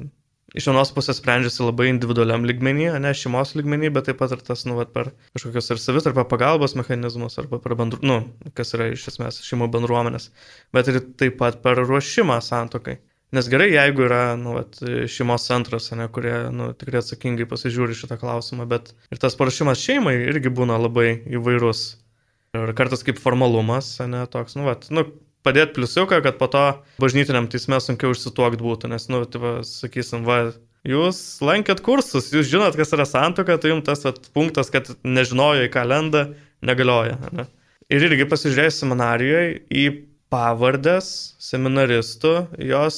iš 0.56 0.68
vienos 0.70 0.92
pusės 0.96 1.18
sprendžiasi 1.20 1.64
labai 1.64 1.90
individualiam 1.90 2.46
lygmenį, 2.48 2.88
ne 3.04 3.12
šeimos 3.16 3.52
lygmenį, 3.58 3.90
bet 3.96 4.08
taip 4.08 4.20
pat 4.22 4.32
ir 4.34 4.44
tas, 4.44 4.64
nu, 4.68 4.78
vat, 4.78 4.92
per 4.94 5.10
kažkokius 5.36 5.74
ir 5.74 5.82
savitarpio 5.82 6.24
pagalbos 6.30 6.76
mechanizmus, 6.78 7.36
arba 7.42 7.60
per 7.62 7.76
bendru, 7.78 8.00
nu, 8.06 8.22
kas 8.56 8.72
yra 8.76 8.88
iš 8.94 9.04
esmės 9.12 9.42
šeimų 9.44 9.68
bendruomenės, 9.74 10.30
bet 10.76 10.88
ir 10.92 11.02
taip 11.20 11.36
pat 11.42 11.60
per 11.64 11.82
ruošimą 11.82 12.40
santokai. 12.44 12.96
Nes 13.36 13.48
gerai, 13.50 13.68
jeigu 13.74 14.06
yra 14.06 14.22
nu, 14.38 14.54
vat, 14.56 14.78
šeimos 15.10 15.44
centras, 15.48 15.90
ne, 15.98 16.06
kurie 16.14 16.34
nu, 16.54 16.70
tikrai 16.78 17.02
atsakingai 17.02 17.48
pasižiūri 17.50 17.96
šitą 17.98 18.16
klausimą, 18.20 18.68
bet 18.70 18.94
ir 19.12 19.20
tas 19.20 19.36
paruošimas 19.36 19.82
šeimai 19.82 20.14
irgi 20.30 20.52
būna 20.54 20.78
labai 20.80 21.10
įvairus. 21.36 21.84
Ir 22.56 22.70
kartais 22.78 23.02
kaip 23.04 23.18
formalumas, 23.20 23.90
ne, 24.08 24.22
toks, 24.32 24.54
nu, 24.56 24.64
vat, 24.70 24.86
nu, 24.94 25.04
padėti 25.46 25.78
pliusiuką, 25.78 26.20
kad 26.24 26.38
po 26.40 26.50
to 26.52 26.64
bažnytiniam 27.02 27.48
teisme 27.50 27.78
sunkiau 27.82 28.14
išsituokti 28.14 28.62
būtų, 28.62 28.90
nes, 28.92 29.06
nu, 29.12 29.22
tai 29.30 29.42
va, 29.42 29.52
sakysim, 29.66 30.26
va, 30.26 30.40
jūs 30.86 31.20
lankėt 31.44 31.82
kursus, 31.86 32.32
jūs 32.34 32.50
žinot, 32.50 32.78
kas 32.78 32.94
yra 32.96 33.06
santoka, 33.08 33.58
tai 33.62 33.72
jums 33.72 33.86
tas 33.86 34.04
va, 34.06 34.14
punktas, 34.36 34.72
kad 34.74 34.90
nežinojo 35.06 35.66
į 35.66 35.72
ką 35.74 35.86
lenda, 35.88 36.26
negalioja. 36.66 37.18
Ne? 37.32 37.46
Ir 37.92 38.02
irgi 38.08 38.26
pasižiūrėjus 38.26 38.82
seminarijoje 38.82 39.48
į 39.70 39.86
pavardės 40.32 41.08
seminaristų, 41.42 42.34
jos 42.66 42.96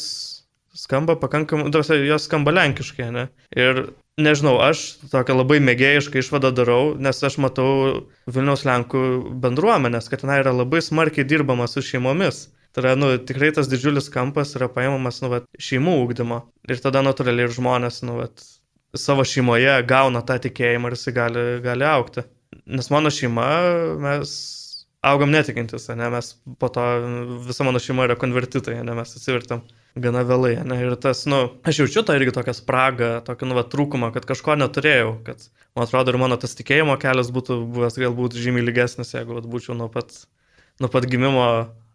skamba 0.79 1.17
pakankamai, 1.21 1.71
jos 2.07 2.29
skamba 2.29 2.55
lenkiškai, 2.55 3.09
ne? 3.15 3.27
Ir 3.57 3.89
nežinau, 4.21 4.59
aš 4.63 4.85
tokią 5.13 5.37
labai 5.41 5.59
mėgėjišką 5.65 6.21
išvadą 6.23 6.53
darau, 6.55 6.93
nes 6.99 7.23
aš 7.25 7.39
matau 7.43 8.05
Vilniaus 8.31 8.65
Lenkų 8.69 9.03
bendruomenės, 9.43 10.11
kad 10.11 10.23
ten 10.23 10.35
yra 10.37 10.55
labai 10.55 10.83
smarkiai 10.85 11.27
dirbama 11.29 11.69
su 11.71 11.83
šeimomis. 11.85 12.47
Tai 12.75 12.85
yra, 12.85 12.95
nu, 13.01 13.11
tikrai 13.31 13.51
tas 13.57 13.71
didžiulis 13.71 14.11
kampas 14.13 14.53
yra 14.59 14.69
paimamas, 14.71 15.23
nu, 15.25 15.33
vat, 15.33 15.49
šeimų 15.69 15.97
ūkdymo. 16.05 16.43
Ir 16.69 16.83
tada 16.85 17.03
natūraliai 17.07 17.49
ir 17.49 17.55
žmonės, 17.57 18.03
nu, 18.07 18.19
vat, 18.21 18.45
savo 18.99 19.25
šeimoje 19.27 19.73
gauna 19.89 20.23
tą 20.27 20.37
tikėjimą 20.45 20.91
ir 20.91 20.99
jisai 20.99 21.15
gali, 21.17 21.47
gali 21.65 21.89
aukti. 21.89 22.27
Nes 22.69 22.91
mano 22.93 23.11
šeima, 23.13 23.49
mes 24.05 24.37
augam 25.09 25.33
netikintis, 25.33 25.89
ne, 25.97 26.11
mes 26.13 26.35
po 26.61 26.71
to, 26.73 26.85
visa 27.49 27.67
mano 27.67 27.81
šeima 27.83 28.07
yra 28.09 28.19
konvertitai, 28.21 28.79
ne, 28.85 28.97
mes 28.99 29.17
atsivertam 29.17 29.65
gana 29.97 30.25
vėlai. 30.27 30.57
Ne? 30.67 30.79
Ir 30.85 30.97
tas, 31.01 31.25
nu, 31.31 31.41
aš 31.67 31.83
jaučiu 31.83 32.05
tą 32.07 32.17
irgi 32.19 32.35
tokią 32.37 32.55
spragą, 32.57 33.11
tokį, 33.27 33.49
nu, 33.51 33.59
va, 33.59 33.65
trūkumą, 33.69 34.11
kad 34.15 34.27
kažko 34.29 34.59
neturėjau, 34.61 35.15
kad, 35.27 35.49
man 35.77 35.87
atrodo, 35.87 36.13
ir 36.13 36.21
mano 36.21 36.39
tas 36.41 36.57
tikėjimo 36.59 36.99
kelias 37.03 37.33
būtų 37.35 37.61
buvęs 37.77 37.99
galbūt 38.03 38.39
žymiai 38.39 38.67
lygesnis, 38.67 39.15
jeigu, 39.17 39.39
va, 39.39 39.45
būčiau 39.45 39.77
nuo 39.79 39.89
pat, 39.93 40.15
nuo 40.83 40.91
pat 40.93 41.09
gimimo 41.11 41.47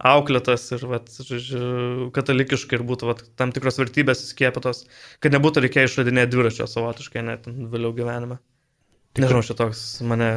auklėtas 0.04 0.66
ir, 0.76 0.88
va, 0.90 1.00
žodžiu, 1.04 2.10
katalikiškai 2.16 2.80
ir 2.80 2.88
būtų, 2.88 3.12
va, 3.12 3.18
tam 3.40 3.54
tikros 3.56 3.80
vertybės 3.82 4.26
įskiepytos, 4.26 4.88
kad 5.24 5.36
nebūtų 5.36 5.68
reikėję 5.68 5.92
išradinėti 5.92 6.36
dviračio 6.36 6.68
savotiškai, 6.70 7.24
net 7.30 7.48
vėliau 7.48 7.94
gyvenime. 7.96 8.42
Tikrai. 9.14 9.28
Nežinau, 9.28 9.46
šitoks 9.46 9.88
mane 10.10 10.30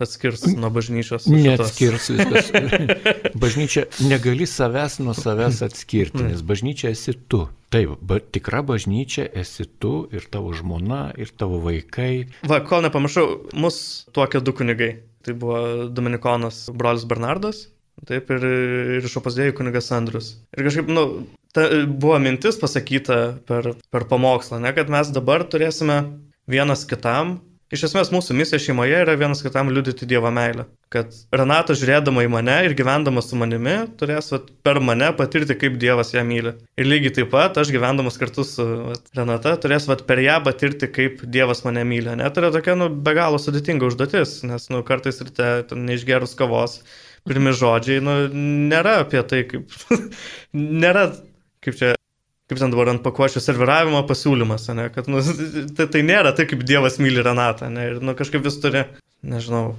atskirs 0.00 0.44
nuo 0.56 0.70
bažnyčios. 0.70 1.26
Neatskirs 1.30 2.10
viskas. 2.12 2.50
Bažnyčia 3.42 3.86
negali 4.04 4.46
savęs 4.48 4.98
nuo 5.00 5.14
savęs 5.16 5.62
atskirti, 5.66 6.24
nes 6.26 6.42
bažnyčia 6.46 6.92
esi 6.92 7.16
tu. 7.28 7.46
Taip, 7.72 7.96
ba, 8.04 8.18
tikra 8.20 8.62
bažnyčia 8.66 9.26
esi 9.36 9.66
tu 9.80 10.06
ir 10.14 10.28
tavo 10.32 10.52
žmona, 10.56 11.08
ir 11.18 11.32
tavo 11.38 11.58
vaikai. 11.64 12.26
Va, 12.46 12.60
kol 12.66 12.84
nepamiršau, 12.86 13.56
mus 13.58 13.78
tuokia 14.14 14.44
du 14.44 14.54
kunigai. 14.56 14.92
Tai 15.26 15.34
buvo 15.34 15.88
Dominikonas 15.90 16.68
brolis 16.76 17.02
Bernardas, 17.08 17.64
taip 18.06 18.30
ir, 18.30 18.44
ir 19.00 19.08
iš 19.08 19.16
opozėjų 19.18 19.56
kunigas 19.58 19.90
Andrius. 19.96 20.36
Ir 20.54 20.68
kažkaip, 20.68 20.92
nu, 20.92 21.26
ta, 21.56 21.66
buvo 21.88 22.20
mintis 22.22 22.60
pasakyta 22.60 23.18
per, 23.48 23.72
per 23.90 24.06
pamokslą, 24.06 24.60
ne, 24.62 24.70
kad 24.76 24.92
mes 24.92 25.10
dabar 25.16 25.42
turėsime 25.50 25.98
vienas 26.46 26.86
kitam 26.86 27.40
Iš 27.74 27.82
esmės 27.88 28.12
mūsų 28.14 28.34
misija 28.38 28.60
šeimoje 28.62 29.00
yra 29.02 29.16
vienas 29.18 29.40
kitam 29.42 29.72
liudyti 29.74 30.06
Dievo 30.06 30.30
meilę. 30.30 30.68
Kad 30.94 31.16
Renata 31.34 31.74
žiūrėdama 31.74 32.22
į 32.22 32.28
mane 32.30 32.54
ir 32.62 32.76
gyvendama 32.78 33.24
su 33.26 33.34
manimi 33.40 33.74
turės 33.98 34.30
vat, 34.30 34.52
per 34.62 34.78
mane 34.78 35.08
patirti, 35.18 35.56
kaip 35.58 35.74
Dievas 35.82 36.14
ją 36.14 36.22
myli. 36.28 36.52
Ir 36.78 36.86
lygiai 36.86 37.16
taip 37.16 37.32
pat 37.32 37.58
aš 37.58 37.72
gyvendamas 37.74 38.20
kartu 38.22 38.44
su 38.46 38.68
vat, 38.84 39.10
Renata 39.18 39.56
turės 39.64 39.88
vat, 39.90 40.06
per 40.06 40.22
ją 40.22 40.38
patirti, 40.46 40.86
kaip 40.94 41.26
Dievas 41.26 41.64
mane 41.66 41.82
myli. 41.90 42.14
Net 42.22 42.38
yra 42.38 42.52
tokia 42.54 42.78
nu, 42.78 42.86
be 42.86 43.16
galo 43.18 43.42
sudėtinga 43.42 43.90
užduotis, 43.90 44.38
nes 44.46 44.70
nu, 44.70 44.84
kartais 44.86 45.18
ryte 45.26 45.50
neišgerus 45.74 46.38
kavos, 46.38 46.78
pirmi 47.26 47.50
žodžiai 47.50 47.98
nu, 47.98 48.18
nėra 48.70 49.00
apie 49.02 49.26
tai, 49.26 49.42
kaip... 49.50 49.74
nėra 50.86 51.08
kaip 51.66 51.82
čia 51.82 51.96
kaip 52.50 52.60
ten 52.60 52.72
dabar 52.72 52.92
ant 52.92 53.02
pakuočio 53.02 53.42
serviravimo 53.42 54.04
pasiūlymas, 54.06 54.68
ne, 54.78 54.88
kad 54.94 55.10
nu, 55.10 55.22
tai, 55.76 55.88
tai 55.90 56.04
nėra 56.06 56.34
tai, 56.36 56.46
kaip 56.50 56.62
Dievas 56.66 57.00
myli 57.02 57.24
Renatą, 57.24 57.70
ne, 57.72 57.90
ir 57.90 58.00
nu, 58.04 58.14
kažkaip 58.18 58.44
vis 58.46 58.58
turi, 58.62 58.84
nežinau, 59.26 59.74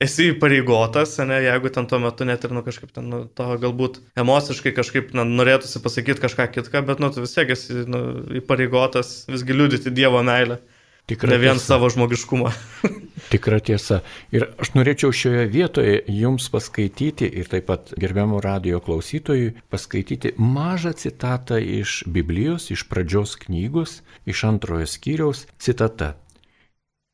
esi 0.00 0.30
įpareigotas, 0.34 1.16
ne, 1.28 1.40
jeigu 1.44 1.72
ten 1.72 1.88
tuo 1.88 2.00
metu 2.02 2.26
net 2.28 2.44
ir 2.44 2.54
nu, 2.56 2.62
kažkaip 2.64 2.92
ten, 2.96 3.08
nu, 3.12 3.22
to 3.28 3.46
galbūt 3.60 4.00
emociškai 4.20 4.74
kažkaip 4.76 5.14
na, 5.16 5.24
norėtųsi 5.28 5.82
pasakyti 5.84 6.24
kažką 6.24 6.48
kitką, 6.56 6.84
bet 6.88 7.00
nu, 7.04 7.12
tu 7.12 7.24
vis 7.24 7.36
tiek 7.36 7.52
esi 7.54 7.84
nu, 7.88 8.02
įpareigotas 8.42 9.28
visgi 9.32 9.56
liudyti 9.56 9.94
Dievo 9.94 10.24
meilę. 10.26 10.60
Tikra 11.08 11.30
ne 11.32 11.38
vien 11.40 11.56
tiesa. 11.56 11.72
savo 11.72 11.88
žmogiškumą. 11.88 12.50
Tikra 13.32 13.58
tiesa. 13.64 14.02
Ir 14.34 14.44
aš 14.60 14.74
norėčiau 14.76 15.12
šioje 15.16 15.46
vietoje 15.48 16.02
jums 16.12 16.50
paskaityti 16.52 17.28
ir 17.40 17.48
taip 17.48 17.68
pat 17.70 17.94
gerbiamų 17.96 18.42
radio 18.44 18.80
klausytojui 18.84 19.54
paskaityti 19.72 20.34
mažą 20.36 20.92
citatą 21.00 21.58
iš 21.62 22.02
Biblijos, 22.06 22.68
iš 22.74 22.84
pradžios 22.92 23.38
knygos, 23.40 24.02
iš 24.28 24.44
antrojo 24.50 24.88
skyriaus 24.88 25.46
citata. 25.56 26.14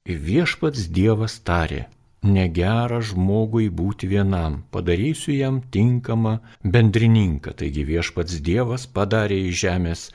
Viešpats 0.05 0.91
Dievas 0.91 1.39
tarė, 1.47 1.87
negera 2.25 3.01
žmogui 3.05 3.67
būti 3.69 4.09
vienam, 4.09 4.63
padarysiu 4.73 5.35
jam 5.37 5.61
tinkamą 5.75 6.39
bendrininką. 6.65 7.53
Taigi 7.61 7.85
viešpats 7.85 8.41
Dievas 8.45 8.87
padarė 8.89 9.37
į 9.49 9.53
žemės 9.63 10.07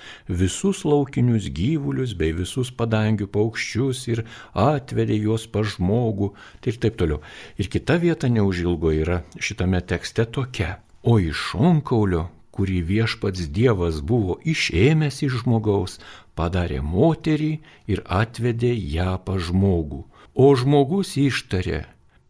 visus 0.41 0.81
laukinius 0.89 1.49
gyvulius 1.53 2.15
bei 2.17 2.33
visus 2.33 2.71
padangių 2.73 3.29
paukščius 3.35 4.01
ir 4.09 4.23
atvedė 4.57 5.19
juos 5.21 5.45
pa 5.53 5.61
žmogų 5.61 6.31
tai 6.61 6.73
ir 6.73 6.81
taip 6.81 6.97
toliau. 6.97 7.21
Ir 7.61 7.69
kita 7.69 7.99
vieta 8.01 8.31
neužilgo 8.31 8.91
yra 8.95 9.21
šitame 9.37 9.81
tekste 9.85 10.25
tokia. 10.25 10.79
O 11.03 11.19
iš 11.21 11.37
šonkaulio, 11.51 12.25
kurį 12.51 12.81
viešpats 12.89 13.51
Dievas 13.55 14.01
buvo 14.01 14.39
išėmęs 14.43 15.21
iš 15.27 15.43
žmogaus, 15.43 15.99
padarė 16.35 16.81
moterį 16.81 17.53
ir 17.87 18.01
atvedė 18.03 18.73
ją 18.73 19.13
pa 19.23 19.37
žmogų. 19.37 20.03
O 20.39 20.49
žmogus 20.55 21.15
ištarė, 21.19 21.85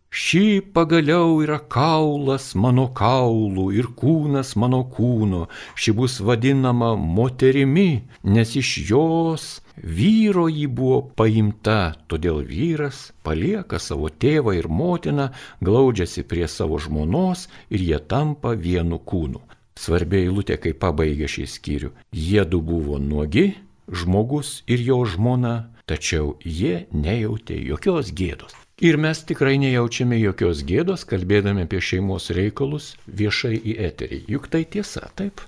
Ši 0.09 0.61
pagaliau 0.73 1.35
yra 1.45 1.59
kaulas 1.69 2.55
mano 2.57 2.87
kaulų 2.97 3.67
ir 3.77 3.87
kūnas 3.93 4.55
mano 4.57 4.79
kūno, 4.89 5.43
ši 5.77 5.91
bus 5.93 6.15
vadinama 6.25 6.95
moterimi, 6.97 8.01
nes 8.25 8.55
iš 8.57 8.71
jos 8.89 9.43
vyro 9.77 10.47
jį 10.49 10.65
buvo 10.79 10.97
paimta, 11.13 11.93
todėl 12.09 12.41
vyras 12.41 13.11
palieka 13.21 13.77
savo 13.77 14.09
tėvą 14.09 14.55
ir 14.57 14.65
motiną, 14.65 15.27
glaudžiasi 15.61 16.25
prie 16.25 16.47
savo 16.49 16.79
žmonos 16.81 17.45
ir 17.69 17.83
jie 17.85 17.99
tampa 18.01 18.55
vienu 18.57 18.97
kūnu. 18.97 19.43
Svarbiai 19.77 20.25
eilutė, 20.25 20.57
kai 20.57 20.73
pabaigė 20.73 21.29
šį 21.29 21.45
skyrių. 21.53 21.91
Jėdu 22.09 22.63
buvo 22.65 22.97
nuogi, 22.97 23.45
žmogus 23.93 24.63
ir 24.65 24.81
jo 24.89 25.03
žmona, 25.05 25.69
tačiau 25.85 26.33
jie 26.41 26.87
nejautė 26.91 27.61
jokios 27.61 28.09
gėdos. 28.09 28.57
Ir 28.79 28.95
mes 28.95 29.19
tikrai 29.27 29.57
nejaučiame 29.59 30.15
jokios 30.21 30.61
gėdos, 30.63 31.01
kalbėdami 31.07 31.65
apie 31.65 31.81
šeimos 31.83 32.29
reikalus 32.35 32.93
viešai 33.21 33.57
į 33.59 33.73
eterį. 33.89 34.19
Juk 34.31 34.45
tai 34.53 34.61
tiesa, 34.75 35.09
taip? 35.19 35.43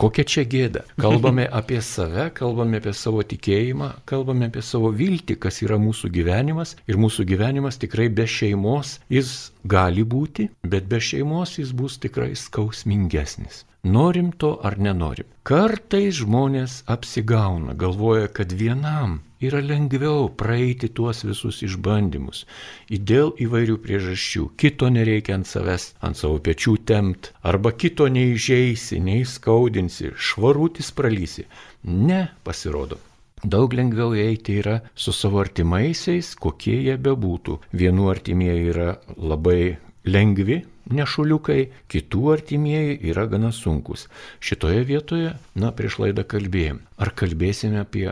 Kokia 0.00 0.24
čia 0.24 0.44
gėda? 0.48 0.84
Kalbame 0.96 1.44
apie 1.60 1.82
save, 1.84 2.30
kalbame 2.38 2.80
apie 2.80 2.94
savo 2.96 3.20
tikėjimą, 3.34 3.90
kalbame 4.08 4.48
apie 4.48 4.64
savo 4.64 4.88
viltį, 5.02 5.36
kas 5.44 5.60
yra 5.66 5.76
mūsų 5.82 6.08
gyvenimas. 6.16 6.72
Ir 6.88 6.96
mūsų 7.04 7.28
gyvenimas 7.34 7.76
tikrai 7.84 8.08
be 8.08 8.24
šeimos 8.38 8.96
jis 9.12 9.34
gali 9.76 10.08
būti, 10.16 10.48
bet 10.64 10.88
be 10.88 11.04
šeimos 11.10 11.58
jis 11.60 11.76
bus 11.76 12.00
tikrai 12.00 12.32
skausmingesnis. 12.46 13.66
Norim 13.84 14.32
to 14.32 14.50
ar 14.64 14.78
nenorim. 14.80 15.28
Kartais 15.44 16.16
žmonės 16.22 16.78
apsigauna, 16.88 17.74
galvoja, 17.76 18.30
kad 18.32 18.54
vienam 18.56 19.18
yra 19.44 19.60
lengviau 19.60 20.30
praeiti 20.40 20.88
tuos 20.88 21.20
visus 21.28 21.60
išbandymus. 21.66 22.46
Dėl 22.88 23.34
įvairių 23.44 23.76
priežasčių. 23.84 24.46
Kito 24.56 24.88
nereikia 24.88 25.36
ant 25.36 25.50
savęs, 25.50 25.90
ant 26.00 26.16
savo 26.16 26.40
pečių 26.40 26.78
tempt, 26.88 27.34
arba 27.44 27.74
kito 27.76 28.08
neižeisi, 28.08 29.02
neįskaudinsi, 29.04 30.14
švarutis 30.16 30.88
pralysi. 30.96 31.44
Ne, 31.84 32.22
pasirodo. 32.44 33.02
Daug 33.44 33.76
lengviau 33.76 34.14
eiti 34.16 34.62
yra 34.64 34.78
su 34.96 35.12
savo 35.12 35.44
artimaisiais, 35.44 36.32
kokie 36.40 36.78
jie 36.86 36.96
bebūtų. 36.96 37.60
Vienų 37.76 38.08
artimieji 38.16 38.70
yra 38.72 38.94
labai 39.20 39.74
lengvi, 40.08 40.62
nešuliukai, 40.90 41.70
kitų 41.92 42.22
artimieji 42.34 42.98
yra 43.12 43.26
gana 43.30 43.52
sunkus. 43.54 44.08
Šitoje 44.44 44.84
vietoje, 44.88 45.34
na, 45.54 45.72
prieš 45.72 46.00
laidą 46.02 46.26
kalbėjom. 46.28 46.82
Ar 47.00 47.12
kalbėsime 47.16 47.80
apie 47.82 48.08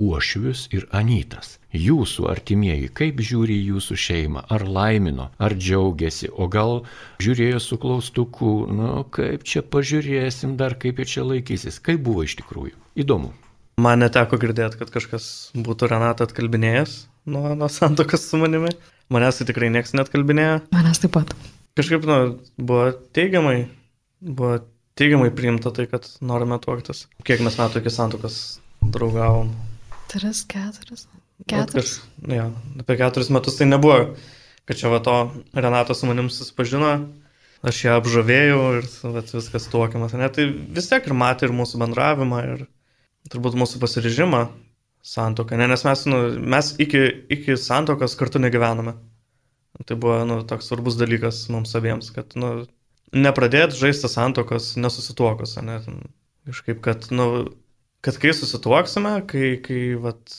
uošvius 0.00 0.64
ir 0.74 0.86
anytas. 0.96 1.58
Jūsų 1.76 2.26
artimieji, 2.32 2.88
kaip 2.96 3.20
žiūri 3.22 3.58
į 3.60 3.66
jūsų 3.74 3.98
šeimą, 4.04 4.46
ar 4.50 4.64
laimino, 4.64 5.28
ar 5.38 5.54
džiaugiasi, 5.54 6.32
o 6.32 6.48
gal 6.50 6.80
žiūrėjo 7.22 7.60
su 7.62 7.78
klaustuku, 7.82 8.54
nu 8.72 9.04
kaip 9.14 9.44
čia 9.46 9.62
pažiūrėsim 9.62 10.56
dar, 10.60 10.78
kaip 10.80 10.98
jie 11.02 11.08
čia 11.14 11.26
laikysis, 11.28 11.78
kaip 11.84 12.02
buvo 12.06 12.24
iš 12.26 12.40
tikrųjų. 12.40 12.74
Įdomu. 13.04 13.34
Man 13.80 14.02
neteko 14.02 14.40
girdėti, 14.40 14.80
kad 14.80 14.90
kažkas 14.92 15.28
būtų 15.56 15.92
Renatą 15.92 16.26
atkalbinėjęs 16.26 16.96
nuo, 17.30 17.54
nuo 17.54 17.68
santokas 17.72 18.26
su 18.28 18.40
manimi. 18.40 18.74
Manęs 19.10 19.40
tai 19.40 19.48
tikrai 19.48 19.70
niekas 19.74 19.96
net 19.96 20.12
kalbinėjo. 20.12 20.60
Manęs 20.74 21.02
taip 21.02 21.16
pat. 21.16 21.32
Kažkaip, 21.80 22.04
nu, 22.04 22.16
buvo 22.60 22.90
teigiamai, 23.16 23.70
buvo 24.20 24.58
teigiamai 25.00 25.30
priimta 25.32 25.72
tai, 25.72 25.86
kad 25.88 26.04
norime 26.20 26.58
tuoktis. 26.60 27.06
Kiek 27.24 27.40
mes 27.40 27.56
metų 27.56 27.80
iki 27.80 27.92
santokas 27.94 28.34
draugavom. 28.84 29.54
Tris, 30.12 30.42
keturis. 30.44 31.06
Keturis. 31.48 31.94
Nu, 32.20 32.36
jo, 32.36 32.46
apie 32.82 32.98
keturis 33.00 33.30
metus 33.32 33.56
tai 33.56 33.70
nebuvo, 33.70 33.96
kad 34.68 34.76
čia 34.76 34.92
va 34.92 35.00
to 35.04 35.16
Renato 35.56 35.96
su 35.96 36.08
manim 36.10 36.28
susipažino, 36.28 36.92
aš 37.64 37.84
ją 37.86 37.96
apžavėjau 38.02 38.60
ir 38.82 38.88
vat, 39.16 39.32
viskas 39.32 39.68
tuokiamas. 39.72 40.12
Ne, 40.20 40.28
tai 40.36 40.50
vis 40.52 40.90
tiek 40.90 41.08
ir 41.08 41.16
matė 41.16 41.48
ir 41.48 41.56
mūsų 41.56 41.80
bendravimą, 41.80 42.42
ir 42.52 42.66
turbūt 43.32 43.56
mūsų 43.56 43.80
pasiryžimą 43.80 44.44
santoką, 45.00 45.56
ne, 45.56 45.70
nes 45.72 45.88
mes, 45.88 46.04
nu, 46.12 46.20
mes 46.56 46.74
iki, 46.82 47.06
iki 47.32 47.56
santokos 47.56 48.20
kartu 48.20 48.42
negyvename. 48.42 48.98
Tai 49.86 49.96
buvo 49.96 50.18
nu, 50.28 50.40
toks 50.46 50.68
svarbus 50.68 50.98
dalykas 50.98 51.44
mums 51.52 51.72
abiems, 51.78 52.10
kad 52.14 52.34
nu, 52.38 52.50
nepradėt 53.14 53.74
žaisti 53.78 54.10
santokos 54.10 54.74
nesusituokus, 54.80 55.56
ne, 55.64 55.78
kažkaip, 56.48 56.80
kad 56.84 57.08
nu, 57.14 57.26
kad 58.04 58.18
kai 58.20 58.34
susituoksime, 58.36 59.14
kai, 59.30 59.54
kai 59.64 59.80
vat, 60.00 60.34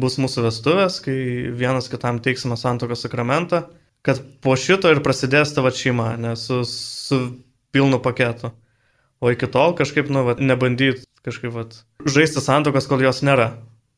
bus 0.00 0.16
mūsų 0.22 0.46
vestuvės, 0.46 1.00
kai 1.04 1.18
vienas 1.56 1.90
kitam 1.92 2.20
teiksime 2.22 2.58
santokos 2.60 3.04
sakramentą, 3.04 3.64
kad 4.06 4.22
po 4.44 4.56
šito 4.56 4.90
ir 4.92 5.02
prasidės 5.04 5.52
tavo 5.56 5.72
šeima, 5.74 6.14
nes 6.20 6.46
su, 6.48 6.62
su 6.68 7.20
pilnu 7.74 8.00
paketu. 8.02 8.54
O 9.20 9.32
iki 9.32 9.50
tol 9.52 9.74
kažkaip, 9.76 10.08
nu, 10.12 10.24
vat, 10.30 10.40
nebandyt 10.40 11.04
kažkaip, 11.26 11.52
vat, 11.52 11.82
žaisti 12.08 12.40
santokos, 12.40 12.88
kol 12.88 13.02
jos 13.04 13.20
nėra. 13.26 13.52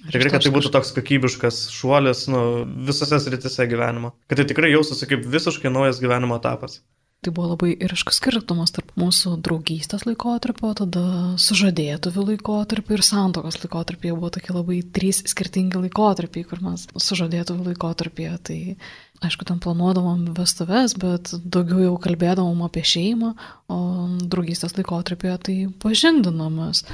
Tikrai, 0.08 0.32
kad 0.34 0.42
tai 0.42 0.50
būtų 0.54 0.72
toks 0.74 0.90
kokybiškas 0.96 1.60
šuolis, 1.74 2.24
nu, 2.32 2.40
visose 2.88 3.20
sritise 3.22 3.68
gyvenimo. 3.70 4.14
Kad 4.30 4.40
tai 4.40 4.48
tikrai 4.50 4.72
jaustųsi 4.72 5.06
kaip 5.10 5.28
visiškai 5.30 5.70
naujas 5.70 6.02
gyvenimo 6.02 6.40
etapas. 6.40 6.80
Tai 7.22 7.30
buvo 7.30 7.52
labai 7.52 7.76
ryškus 7.78 8.16
skirtumas 8.18 8.72
tarp 8.74 8.88
mūsų 8.98 9.36
draugystės 9.46 10.02
laikotarpio, 10.08 10.72
tada 10.74 11.02
sužadėtuvių 11.38 12.24
laikotarpio 12.32 12.96
ir 12.96 13.04
santokos 13.06 13.60
laikotarpio. 13.62 14.16
Buvo 14.18 14.32
tokie 14.34 14.50
labai 14.56 14.80
trys 14.82 15.20
skirtingi 15.30 15.84
laikotarpiai, 15.84 16.42
kur 16.50 16.64
mes 16.66 16.88
sužadėtuvių 16.90 17.68
laikotarpėje. 17.68 18.32
Tai 18.48 18.58
aišku, 19.22 19.46
ten 19.48 19.60
planuodavom 19.62 20.26
vestuves, 20.36 20.96
bet 20.98 21.32
daugiau 21.44 21.84
jau 21.86 21.94
kalbėdavom 22.02 22.64
apie 22.66 22.82
šeimą, 22.86 23.32
o 23.72 23.78
draugystės 24.32 24.76
laikotarpėje 24.78 25.38
tai 25.46 25.56
pažindinomės. 25.82 26.84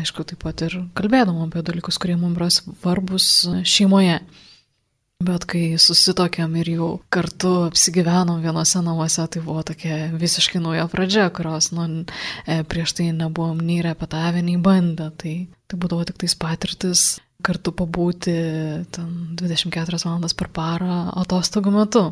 Aišku, 0.00 0.26
taip 0.28 0.42
pat 0.44 0.66
ir 0.66 0.80
kalbėdavom 0.98 1.48
apie 1.48 1.64
dalykus, 1.66 2.00
kurie 2.00 2.18
mums 2.18 2.38
yra 2.38 2.50
svarbus 2.52 3.30
šeimoje. 3.68 4.20
Bet 5.18 5.48
kai 5.50 5.74
susitokėm 5.82 6.52
ir 6.60 6.68
jau 6.76 6.88
kartu 7.10 7.50
apsigyvenom 7.66 8.38
vienose 8.44 8.78
namuose, 8.86 9.24
tai 9.26 9.40
buvo 9.42 9.64
tokia 9.66 10.12
visiškai 10.14 10.60
nauja 10.62 10.84
pradžia, 10.92 11.24
kurios 11.34 11.72
nu, 11.74 11.88
e, 12.46 12.60
prieš 12.62 12.94
tai 13.00 13.08
nebuvom 13.10 13.58
nei 13.58 13.80
repetavę, 13.82 14.44
nei 14.46 14.60
bandę. 14.62 15.10
Tai, 15.18 15.34
tai 15.66 15.80
būdavo 15.82 16.06
tik 16.06 16.22
tais 16.22 16.38
patirtis 16.38 17.08
kartu 17.44 17.72
pabūti 17.74 18.34
24 18.94 20.00
valandas 20.04 20.34
per 20.38 20.50
parą 20.54 21.04
atostogų 21.22 21.74
metu. 21.74 22.08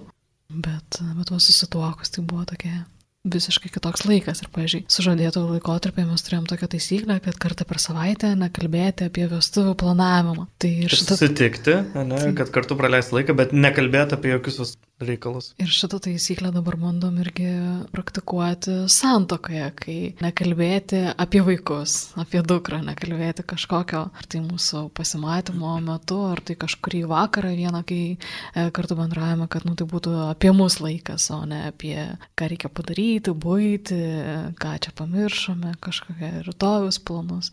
Bet, 0.47 1.01
bet 1.03 1.27
tuo 1.27 1.41
susituokus 1.43 2.13
tai 2.15 2.23
buvo 2.23 2.45
tokia 2.47 2.85
visiškai 3.27 3.71
kitoks 3.75 4.05
laikas. 4.07 4.43
Ir, 4.45 4.51
pažiūrėjau, 4.55 4.93
sužadėtų 4.93 5.43
laikotarpį 5.57 6.05
mes 6.07 6.23
turėjom 6.23 6.47
tokią 6.51 6.69
taisyklę, 6.77 7.19
kad 7.25 7.39
kartą 7.43 7.67
per 7.69 7.81
savaitę 7.83 8.31
nekalbėti 8.39 9.09
apie 9.11 9.27
vestuvių 9.31 9.75
planavimą. 9.83 10.47
Tai 10.63 10.71
ir 10.87 10.95
šitą... 10.95 11.19
Susitikti, 11.19 11.75
ne, 11.97 12.07
tai... 12.13 12.33
kad 12.39 12.53
kartu 12.55 12.79
praleisti 12.79 13.19
laiką, 13.19 13.37
bet 13.39 13.55
nekalbėti 13.57 14.15
apie 14.19 14.31
jokius 14.37 14.77
reikalus. 15.01 15.53
Ir 15.63 15.71
šitą 15.73 16.01
taisyklę 16.07 16.51
dabar 16.55 16.79
bandom 16.81 17.19
irgi 17.23 17.49
praktikuoti 17.93 18.79
santokoje, 18.93 19.69
kai 19.77 19.99
nekalbėti 20.25 21.03
apie 21.13 21.43
vaikus, 21.47 22.15
apie 22.21 22.43
dukrą, 22.47 22.81
nekalbėti 22.87 23.45
kažkokio, 23.47 24.03
ar 24.09 24.31
tai 24.33 24.43
mūsų 24.45 24.87
pasimatymo 24.97 25.77
metu, 25.85 26.23
ar 26.33 26.41
tai 26.41 26.59
kažkurį 26.59 27.05
vakarą 27.13 27.53
vieną, 27.59 27.85
kai 27.87 28.03
e, 28.17 28.69
kartu 28.77 28.97
bendravime, 28.99 29.49
kad 29.53 29.69
nu, 29.69 29.77
tai 29.79 29.89
būtų 29.91 30.17
apie 30.31 30.53
mus 30.57 30.81
laikas, 30.81 31.31
o 31.35 31.43
ne 31.49 31.67
apie 31.71 31.99
ką 32.37 32.51
reikia 32.53 32.73
padaryti 32.73 32.97
daryti, 32.97 33.35
būti, 33.35 33.99
ką 34.59 34.77
čia 34.81 34.93
pamiršome, 34.97 35.75
kažkokie 35.81 36.43
rytojus 36.47 36.99
planus, 36.99 37.53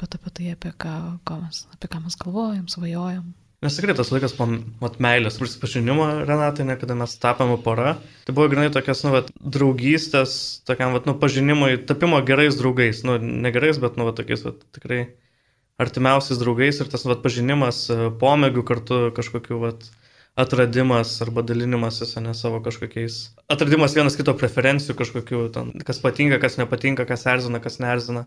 bet 0.00 0.14
apie 0.16 0.30
tai, 0.30 0.52
apie 0.54 0.72
ką, 0.72 1.16
mes, 1.40 1.66
apie 1.74 1.88
ką 1.88 2.02
mes 2.04 2.16
galvojam, 2.16 2.66
svajojam. 2.68 3.34
Nes 3.60 3.74
tikrai 3.76 3.92
tas 3.92 4.08
laikas 4.08 4.32
po 4.32 4.46
mat, 4.48 4.94
meilės 5.04 5.34
prisipažinimo, 5.36 6.04
Renatai, 6.24 6.64
ne, 6.64 6.78
kada 6.80 6.94
mes 6.96 7.12
tapome 7.20 7.58
pora, 7.60 7.98
tai 8.24 8.32
buvo 8.36 8.48
grinai 8.48 8.70
tokias, 8.72 9.02
nu, 9.04 9.12
vat, 9.12 9.28
draugystės, 9.56 10.32
tokiam, 10.64 10.94
vat, 10.96 11.04
nu, 11.04 11.12
pažinimui, 11.20 11.74
tapimo 11.90 12.22
gerais 12.24 12.56
draugais, 12.56 13.02
nu, 13.04 13.18
ne 13.20 13.52
gerais, 13.52 13.76
bet, 13.82 14.00
nu, 14.00 14.06
vat, 14.08 14.16
tokiais, 14.16 14.46
vat, 14.48 14.64
tikrai 14.78 15.02
artimiausiais 15.80 16.40
draugais 16.40 16.80
ir 16.80 16.88
tas, 16.88 17.04
vat, 17.04 17.20
pažinimas, 17.26 17.82
pomėgių 18.22 18.64
kartu 18.72 19.02
kažkokiu, 19.20 19.60
vat, 19.66 19.84
atradimas 20.40 21.12
arba 21.20 21.44
dalinimasis, 21.44 22.16
ne 22.24 22.32
savo 22.34 22.62
kažkokiais. 22.64 23.22
Atradimas 23.52 23.92
vienas 23.96 24.16
kito 24.16 24.32
preferencijų 24.40 24.96
kažkokių, 25.02 25.46
ten, 25.52 25.72
kas 25.84 26.00
patinka, 26.00 26.40
kas 26.40 26.56
nepatinka, 26.60 27.04
kas 27.08 27.28
erzina, 27.28 27.60
kas 27.60 27.76
neerzina. 27.82 28.24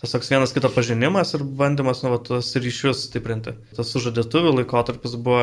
Tas 0.00 0.14
toks 0.14 0.30
vienas 0.32 0.54
kito 0.56 0.70
pažinimas 0.72 1.34
ir 1.36 1.42
bandymas 1.44 1.98
nu, 2.00 2.14
va, 2.14 2.18
tuos 2.24 2.54
ryšius 2.56 3.02
stiprinti. 3.10 3.52
Tas 3.76 3.90
sužadėtuvių 3.92 4.54
laikotarpis 4.62 5.16
buvo 5.20 5.42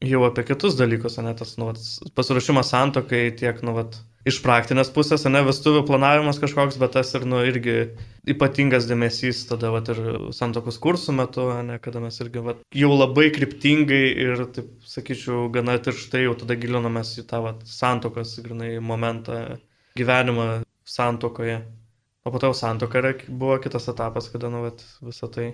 jau 0.00 0.22
apie 0.24 0.46
kitus 0.48 0.78
dalykus, 0.78 1.18
ne 1.24 1.34
tas 1.36 1.58
nu, 1.60 1.68
va, 1.68 1.74
pasiruošimas 2.16 2.72
santokai 2.72 3.26
tiek 3.36 3.60
nu, 3.66 3.74
va, 3.76 3.84
iš 4.28 4.38
praktinės 4.44 4.88
pusės, 4.94 5.26
ne 5.28 5.42
vestuvių 5.44 5.82
planavimas 5.90 6.40
kažkoks, 6.40 6.78
bet 6.80 6.94
tas 6.96 7.12
ir, 7.18 7.26
nu, 7.28 7.42
irgi 7.44 7.76
ypatingas 8.32 8.88
dėmesys 8.88 9.42
tada, 9.50 9.74
va, 9.74 9.82
ir 9.84 10.32
santokos 10.36 10.80
kursų 10.80 11.14
metu, 11.18 11.44
ne, 11.68 11.76
kada 11.84 12.00
mes 12.04 12.16
irgi, 12.24 12.44
va, 12.48 12.56
jau 12.76 12.90
labai 12.94 13.28
kryptingai 13.36 14.04
ir, 14.24 14.46
taip 14.56 14.72
sakyčiau, 14.88 15.50
gana 15.52 15.76
tirštai 15.84 16.24
jau 16.24 16.36
tada 16.44 16.56
gilinomės 16.60 17.12
į 17.20 17.26
tą, 17.28 17.42
va, 17.44 17.54
santokos, 17.68 18.38
grinai, 18.44 18.78
momentą, 18.80 19.58
gyvenimą 20.00 20.48
santokoje. 20.88 21.60
O 22.28 22.30
po 22.30 22.38
to 22.38 22.52
santoka 22.52 23.00
buvo 23.28 23.56
kitas 23.58 23.88
etapas, 23.88 24.26
kada, 24.28 24.50
nu, 24.52 24.58
visą 25.00 25.28
tai, 25.32 25.46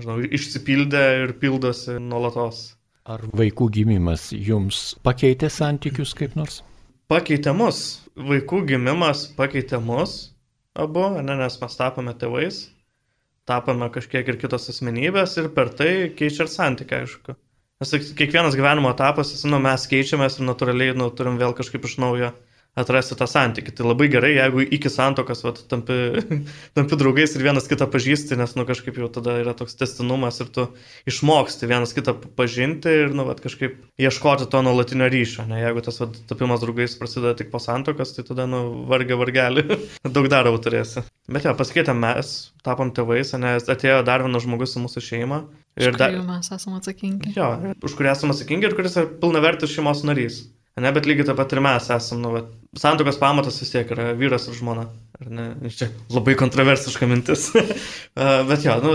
žinau, 0.00 0.14
išsipildė 0.24 1.02
ir 1.24 1.34
pildosi 1.42 1.98
nuolatos. 2.00 2.60
Ar 3.04 3.20
vaikų 3.36 3.66
gimimas 3.74 4.30
jums 4.32 4.94
pakeitė 5.04 5.50
santykius 5.52 6.14
kaip 6.16 6.38
nors? 6.40 6.62
Pakeitė 7.12 7.52
mus. 7.52 7.82
Vaikų 8.16 8.62
gimimas 8.70 9.26
pakeitė 9.36 9.82
mus 9.90 10.14
abu, 10.86 11.04
ne, 11.18 11.36
nes 11.42 11.60
mes 11.60 11.76
tapome 11.82 12.16
tėvais, 12.16 12.62
tapome 13.44 13.90
kažkiek 13.92 14.32
ir 14.32 14.40
kitos 14.40 14.70
asmenybės 14.72 15.36
ir 15.42 15.50
per 15.52 15.74
tai 15.76 15.92
keičia 16.16 16.46
ir 16.46 16.52
santykiai, 16.54 17.04
aišku. 17.04 17.36
Nes 17.84 17.92
kiekvienas 18.22 18.56
gyvenimo 18.56 18.88
etapas, 18.96 19.36
nu, 19.44 19.60
mes 19.68 19.84
keičiamės 19.92 20.40
ir 20.40 20.48
natūraliai 20.48 20.96
nu, 20.96 21.12
turim 21.12 21.36
vėl 21.44 21.52
kažkaip 21.60 21.84
iš 21.84 22.00
naujo 22.00 22.32
atrasti 22.78 23.16
tą 23.18 23.26
santykį. 23.30 23.74
Tai 23.76 23.86
labai 23.86 24.08
gerai, 24.12 24.32
jeigu 24.36 24.64
iki 24.76 24.90
santokas 24.92 25.44
vat, 25.46 25.60
tampi, 25.70 25.96
tampi 26.76 26.98
draugais 27.00 27.34
ir 27.36 27.44
vienas 27.46 27.68
kitą 27.70 27.86
pažįsti, 27.90 28.38
nes 28.40 28.54
nu, 28.58 28.66
kažkaip 28.68 28.98
jau 29.00 29.08
tada 29.12 29.38
yra 29.42 29.54
toks 29.56 29.78
testinumas 29.78 30.40
ir 30.42 30.50
tu 30.54 30.66
išmoksti 31.10 31.70
vienas 31.70 31.94
kitą 31.96 32.16
pažinti 32.38 32.92
ir 33.04 33.14
nu, 33.14 33.26
vat, 33.28 33.42
kažkaip 33.44 33.78
ieškoti 34.00 34.48
to 34.50 34.62
nuolatinio 34.66 35.08
ryšio. 35.12 35.46
Ne? 35.50 35.62
Jeigu 35.62 35.84
tas 35.86 36.00
vat, 36.02 36.18
tapimas 36.30 36.64
draugais 36.64 36.98
prasideda 36.98 37.36
tik 37.38 37.52
po 37.54 37.62
santokas, 37.62 38.16
tai 38.16 38.26
tada 38.26 38.48
nu, 38.50 38.64
vargia 38.90 39.18
vargelį, 39.20 39.68
daug 40.16 40.30
darbo 40.32 40.58
turėsi. 40.62 41.04
Bet 41.30 41.46
jo, 41.46 41.54
pasikeitėm 41.56 42.02
mes, 42.02 42.34
tapom 42.66 42.90
tėvais, 42.94 43.30
nes 43.40 43.70
atėjo 43.70 44.02
dar 44.06 44.26
vienas 44.26 44.44
žmogus 44.44 44.76
į 44.76 44.84
mūsų 44.84 45.04
šeimą. 45.12 45.44
Ir 45.80 45.96
dar 45.98 46.14
mes 46.22 46.50
esame 46.54 46.78
atsakingi. 46.78 47.32
Jo, 47.34 47.48
už 47.82 47.96
kurį 47.98 48.12
esame 48.12 48.34
atsakingi 48.34 48.68
ir 48.68 48.76
kuris 48.78 48.94
yra 49.00 49.08
pilnavertis 49.22 49.72
šeimos 49.74 50.04
narys. 50.06 50.44
Ne, 50.80 50.90
bet 50.90 51.06
lygiai 51.06 51.28
taip 51.28 51.36
pat 51.38 51.52
ir 51.54 51.60
mes 51.62 51.84
esame, 51.94 52.20
nu, 52.24 52.32
vat, 52.34 52.48
santokos 52.82 53.18
pamatas 53.20 53.60
vis 53.62 53.70
tiek 53.70 53.92
yra 53.94 54.08
vyras 54.18 54.48
ir 54.50 54.56
žmona. 54.58 54.88
Ar 55.20 55.28
ne? 55.30 55.44
Čia 55.70 55.86
labai 56.10 56.34
kontroversiška 56.40 57.06
mintis. 57.06 57.44
bet 58.50 58.66
jo, 58.66 58.74
nu, 58.82 58.94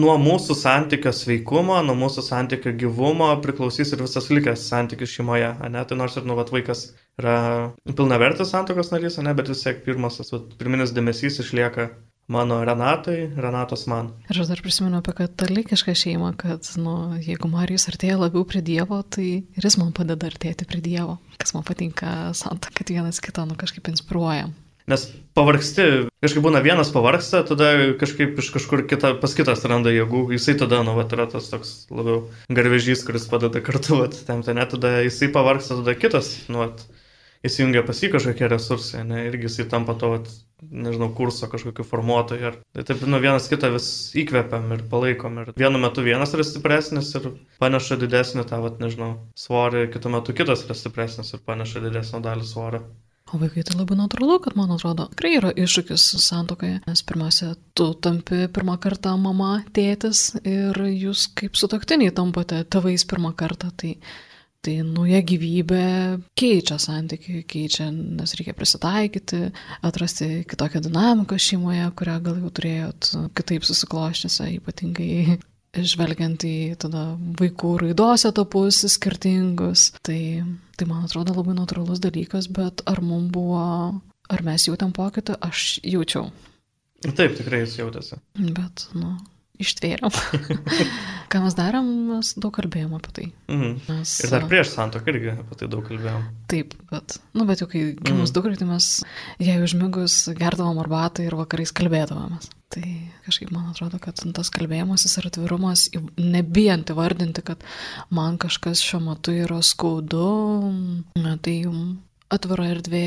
nuo 0.00 0.14
mūsų 0.22 0.56
santykio 0.56 1.12
sveikumo, 1.12 1.76
nuo 1.84 1.98
mūsų 2.06 2.24
santykio 2.24 2.72
gyvumo 2.80 3.28
priklausys 3.44 3.92
ir 3.92 4.06
visas 4.06 4.30
likęs 4.32 4.64
santykis 4.70 5.12
šeimoje. 5.18 5.52
Ne? 5.68 5.84
Tai 5.84 6.00
nors 6.00 6.16
ir 6.16 6.24
nu, 6.24 6.38
vat, 6.40 6.54
vaikas 6.54 6.86
yra 7.20 7.36
pilnavertis 7.92 8.54
santokos 8.56 8.94
narys, 8.94 9.20
ne? 9.20 9.36
bet 9.36 9.52
vis 9.52 9.60
tiek 9.66 9.84
pirmas, 9.84 10.16
tas, 10.22 10.32
vat, 10.32 10.56
pirminis 10.56 10.96
dėmesys 10.96 11.42
išlieka 11.44 11.90
mano 12.26 12.64
Renatai, 12.64 13.30
Renatos 13.36 13.86
man. 13.90 14.10
Ir 14.30 14.40
aš 14.40 14.50
dar 14.50 14.62
prisimenu 14.64 14.98
apie 15.00 15.14
katalikišką 15.18 15.94
šeimą, 15.98 16.32
kad, 16.40 16.66
nu, 16.80 16.96
jeigu 17.22 17.50
Marijus 17.52 17.88
artėja 17.92 18.18
labiau 18.20 18.46
prie 18.48 18.62
Dievo, 18.64 19.02
tai 19.02 19.28
ir 19.44 19.68
jis 19.68 19.78
man 19.80 19.92
padeda 19.96 20.30
artėti 20.30 20.68
prie 20.68 20.82
Dievo. 20.84 21.18
Kas 21.40 21.54
man 21.56 21.66
patinka, 21.68 22.32
santa, 22.36 22.72
kad 22.74 22.92
vienas 22.92 23.20
kitą, 23.24 23.46
nu, 23.48 23.58
kažkaip 23.60 23.92
inspiruoja. 23.92 24.48
Nes 24.84 25.06
pavargsti, 25.32 25.84
kažkaip 26.20 26.44
būna 26.44 26.60
vienas 26.64 26.90
pavargsta, 26.92 27.40
tada 27.48 27.70
kažkaip 28.00 28.36
iš 28.40 28.50
kažkur 28.52 28.82
kita, 28.88 29.14
pas 29.20 29.32
kitas 29.36 29.64
randa 29.64 29.92
jėgų, 29.92 30.26
jisai 30.36 30.58
tada, 30.60 30.82
nu, 30.84 30.92
vat, 30.98 31.12
yra 31.16 31.24
tas 31.32 31.48
toks 31.48 31.70
labiau 31.88 32.26
garvežys, 32.52 33.04
kuris 33.06 33.24
padeda 33.30 33.64
kartu, 33.64 34.02
vat, 34.02 34.18
tam 34.28 34.44
ten, 34.44 34.60
tada 34.74 34.98
jisai 35.06 35.30
pavargsta, 35.32 35.80
tada 35.80 35.96
kitas, 35.96 36.34
nu, 36.52 36.60
vat, 36.66 36.84
įsijungia 37.44 37.84
pas 37.86 38.00
jį 38.00 38.10
kažkokie 38.14 38.48
resursai, 38.50 39.04
ne, 39.08 39.24
irgi 39.28 39.48
jisai 39.48 39.68
tampa 39.70 39.96
to, 40.00 40.10
vat, 40.14 40.30
nežinau, 40.64 41.10
kurso 41.16 41.48
kažkokiu 41.52 41.86
formuotoju. 41.86 42.50
Ir 42.50 42.58
tai 42.76 42.86
taip, 42.88 43.04
nu, 43.08 43.20
vienas 43.22 43.48
kitą 43.52 43.70
vis 43.74 43.88
įkvepiam 44.20 44.72
ir 44.76 44.84
palaikom. 44.90 45.40
Ir 45.42 45.54
vienu 45.60 45.80
metu 45.82 46.04
vienas 46.06 46.34
yra 46.36 46.46
stipresnis 46.46 47.12
ir 47.18 47.32
paneša 47.62 48.00
didesnį 48.00 48.46
tą, 48.50 48.60
vat, 48.64 48.80
nežinau, 48.82 49.14
svorį, 49.38 49.88
kitu 49.94 50.12
metu 50.12 50.36
kitas 50.36 50.66
yra 50.68 50.78
stipresnis 50.78 51.34
ir 51.36 51.44
paneša 51.46 51.84
didesnį 51.88 52.22
dalį 52.24 52.48
svorio. 52.48 52.84
O 53.32 53.38
vaikai 53.40 53.64
tai 53.66 53.74
labai 53.78 53.96
natūralu, 53.98 54.36
kad 54.44 54.54
man 54.54 54.70
atrodo, 54.74 55.06
tikrai 55.10 55.30
yra 55.38 55.50
iššūkis 55.58 56.02
santokoje, 56.22 56.76
nes 56.84 57.00
pirmiausia, 57.08 57.54
tu 57.74 57.86
tampi 57.96 58.44
pirmą 58.52 58.76
kartą 58.82 59.14
mama, 59.18 59.56
tėtis 59.74 60.34
ir 60.44 60.76
jūs 60.92 61.24
kaip 61.40 61.56
sutoktiniai 61.58 62.12
tampate 62.14 62.60
tėvais 62.68 63.06
pirmą 63.10 63.32
kartą. 63.34 63.72
Tai 63.80 63.94
Tai 64.64 64.74
nauja 64.88 65.20
gyvybė 65.28 65.86
keičia 66.40 66.78
santykių, 66.80 67.42
keičia, 67.50 67.90
nes 67.92 68.32
reikia 68.38 68.54
prisitaikyti, 68.56 69.40
atrasti 69.84 70.28
kitokią 70.48 70.80
dinamiką 70.86 71.36
šeimoje, 71.36 71.90
kurią 71.98 72.14
gal 72.24 72.38
jau 72.40 72.52
turėjot 72.58 73.10
kitaip 73.36 73.66
susikloščiusi, 73.68 74.54
ypatingai 74.56 75.36
žvelgiant 75.74 76.46
į 76.46 76.56
tada 76.80 77.04
vaikų 77.40 77.74
raidos 77.82 78.24
etapus 78.28 78.80
skirtingus. 78.94 79.90
Tai, 80.06 80.20
tai 80.78 80.88
man 80.88 81.04
atrodo 81.04 81.34
labai 81.36 81.56
natūralus 81.58 82.02
dalykas, 82.02 82.48
bet 82.48 82.84
ar 82.88 83.02
mums 83.04 83.32
buvo, 83.34 83.66
ar 84.30 84.46
mes 84.46 84.68
jautėm 84.68 84.94
pokytį, 84.96 85.38
aš 85.44 85.78
jaučiau. 85.82 86.30
Taip, 87.04 87.34
tikrai 87.36 87.64
jis 87.64 87.78
jautėsi. 87.82 88.16
Bet, 88.38 88.86
nu, 88.96 89.18
ištvėrėm. 89.62 90.10
Ką 91.32 91.40
mes 91.44 91.56
darėm, 91.58 91.90
mes 92.10 92.32
daug 92.38 92.52
kalbėjom 92.54 92.94
apie 92.98 93.12
tai. 93.16 93.26
Mhm. 93.50 93.76
Mes, 93.90 94.14
ir 94.24 94.32
dar 94.32 94.46
prieš 94.50 94.72
santoką 94.74 95.12
irgi 95.12 95.32
apie 95.34 95.58
tai 95.60 95.68
daug 95.72 95.84
kalbėjom. 95.86 96.24
Taip, 96.50 96.74
bet, 96.90 97.18
nu, 97.34 97.46
bet 97.48 97.62
jau 97.62 97.68
kai 97.70 97.84
gimus 97.92 98.30
mhm. 98.30 98.34
dukrai, 98.36 98.58
tai 98.60 98.68
mes 98.70 98.90
jai 99.42 99.58
užmigus 99.64 100.18
gerdavom 100.38 100.80
arbatą 100.82 101.26
ir 101.26 101.36
vakarais 101.38 101.74
kalbėdavomės. 101.76 102.50
Tai 102.74 102.86
kažkaip 103.26 103.52
man 103.54 103.68
atrodo, 103.70 104.00
kad 104.02 104.18
tas 104.34 104.50
kalbėjimasis 104.54 105.20
ir 105.20 105.28
atvirumas, 105.30 105.86
nebijant 106.18 106.90
įvardinti, 106.90 107.44
kad 107.46 107.62
man 108.14 108.40
kažkas 108.42 108.82
šiuo 108.82 108.98
metu 109.04 109.36
yra 109.44 109.60
skaudu, 109.62 110.26
tai 111.44 111.60
jums 111.60 112.02
atvira 112.34 112.68
erdvė 112.72 113.06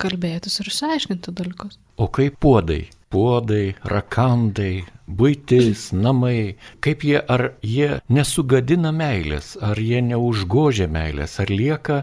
kalbėtis 0.00 0.60
ir 0.60 0.70
išsiaiškinti 0.70 1.34
dalykus. 1.36 1.78
O 1.98 2.08
kaip 2.12 2.38
puodai? 2.42 2.84
Puodai, 3.10 3.74
rakandai, 3.90 4.84
būtis, 5.20 5.88
namai, 5.90 6.54
kaip 6.86 7.02
jie, 7.02 7.16
ar 7.18 7.42
jie 7.66 7.88
nesugadina 8.06 8.92
meilės, 8.94 9.56
ar 9.68 9.80
jie 9.82 9.98
neužgožia 10.12 10.86
meilės, 10.86 11.34
ar 11.42 11.50
lieka 11.50 11.96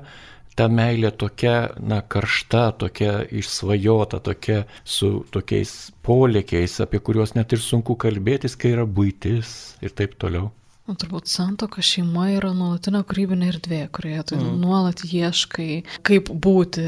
ta 0.60 0.68
meilė 0.68 1.14
tokia, 1.24 1.56
na, 1.80 2.02
karšta, 2.16 2.66
tokia 2.84 3.14
išsvajota, 3.40 4.20
tokia 4.28 4.60
su 4.84 5.14
tokiais 5.32 5.74
polėkiais, 6.04 6.76
apie 6.84 7.00
kuriuos 7.00 7.38
net 7.40 7.56
ir 7.56 7.64
sunku 7.64 7.96
kalbėtis, 8.04 8.60
kai 8.60 8.76
yra 8.76 8.84
būtis 9.00 9.56
ir 9.80 9.96
taip 9.96 10.20
toliau. 10.20 10.52
O 10.88 10.94
turbūt 10.96 11.28
santoka 11.28 11.84
šeima 11.84 12.30
yra 12.38 12.54
nuolatinė 12.56 13.02
kūrybinė 13.10 13.50
erdvė, 13.52 13.82
kurioje 13.92 14.24
tu 14.30 14.38
mm. 14.38 14.54
nuolat 14.62 15.04
ieškai, 15.04 15.82
kaip 16.08 16.32
būti, 16.32 16.86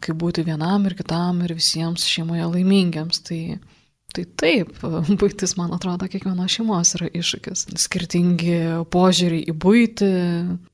kaip 0.00 0.16
būti 0.22 0.46
vienam 0.46 0.86
ir 0.88 0.96
kitam 0.96 1.42
ir 1.44 1.52
visiems 1.52 2.06
šeimoje 2.08 2.46
laimingiams. 2.54 3.20
Tai, 3.28 3.40
tai 4.16 4.24
taip, 4.40 4.72
būtis, 5.20 5.58
man 5.60 5.76
atrodo, 5.76 6.08
kiekvienos 6.08 6.56
šeimos 6.56 6.94
yra 6.96 7.12
iššūkis. 7.20 7.66
Skirtingi 7.84 8.58
požiūriai 8.88 9.44
į 9.52 9.58
būtį, 9.60 10.12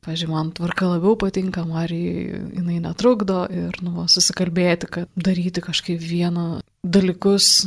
pažiūrėjau, 0.07 0.37
man 0.37 0.55
tvarka 0.55 0.95
labiau 0.95 1.19
patinka, 1.19 1.67
Marijai 1.67 2.45
jinai 2.55 2.79
netrukdo 2.87 3.49
ir 3.51 3.83
nu, 3.83 4.07
susikalbėti, 4.07 4.95
kad 4.95 5.11
daryti 5.19 5.67
kažkaip 5.67 5.99
vieną 5.99 6.51
dalykus 6.87 7.67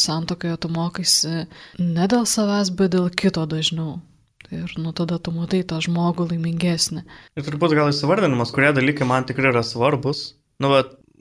santokoje 0.00 0.56
tu 0.64 0.72
mokaisi 0.72 1.42
ne 1.76 2.06
dėl 2.08 2.24
savęs, 2.24 2.72
bet 2.72 2.96
dėl 2.96 3.12
kito 3.12 3.44
dažniau. 3.44 4.00
Ir 4.50 4.72
nu 4.82 4.90
tada 4.96 5.20
tu 5.22 5.32
matai 5.34 5.60
tą 5.66 5.78
žmogų 5.84 6.26
laimingesnį. 6.32 7.04
Ir 7.38 7.46
turbūt 7.46 7.76
gal 7.78 7.92
įsivardinimas, 7.92 8.50
kurie 8.54 8.72
dalykai 8.74 9.06
man 9.06 9.26
tikrai 9.28 9.52
yra 9.52 9.62
svarbus. 9.66 10.24
Nu, 10.60 10.72
va, 10.72 10.80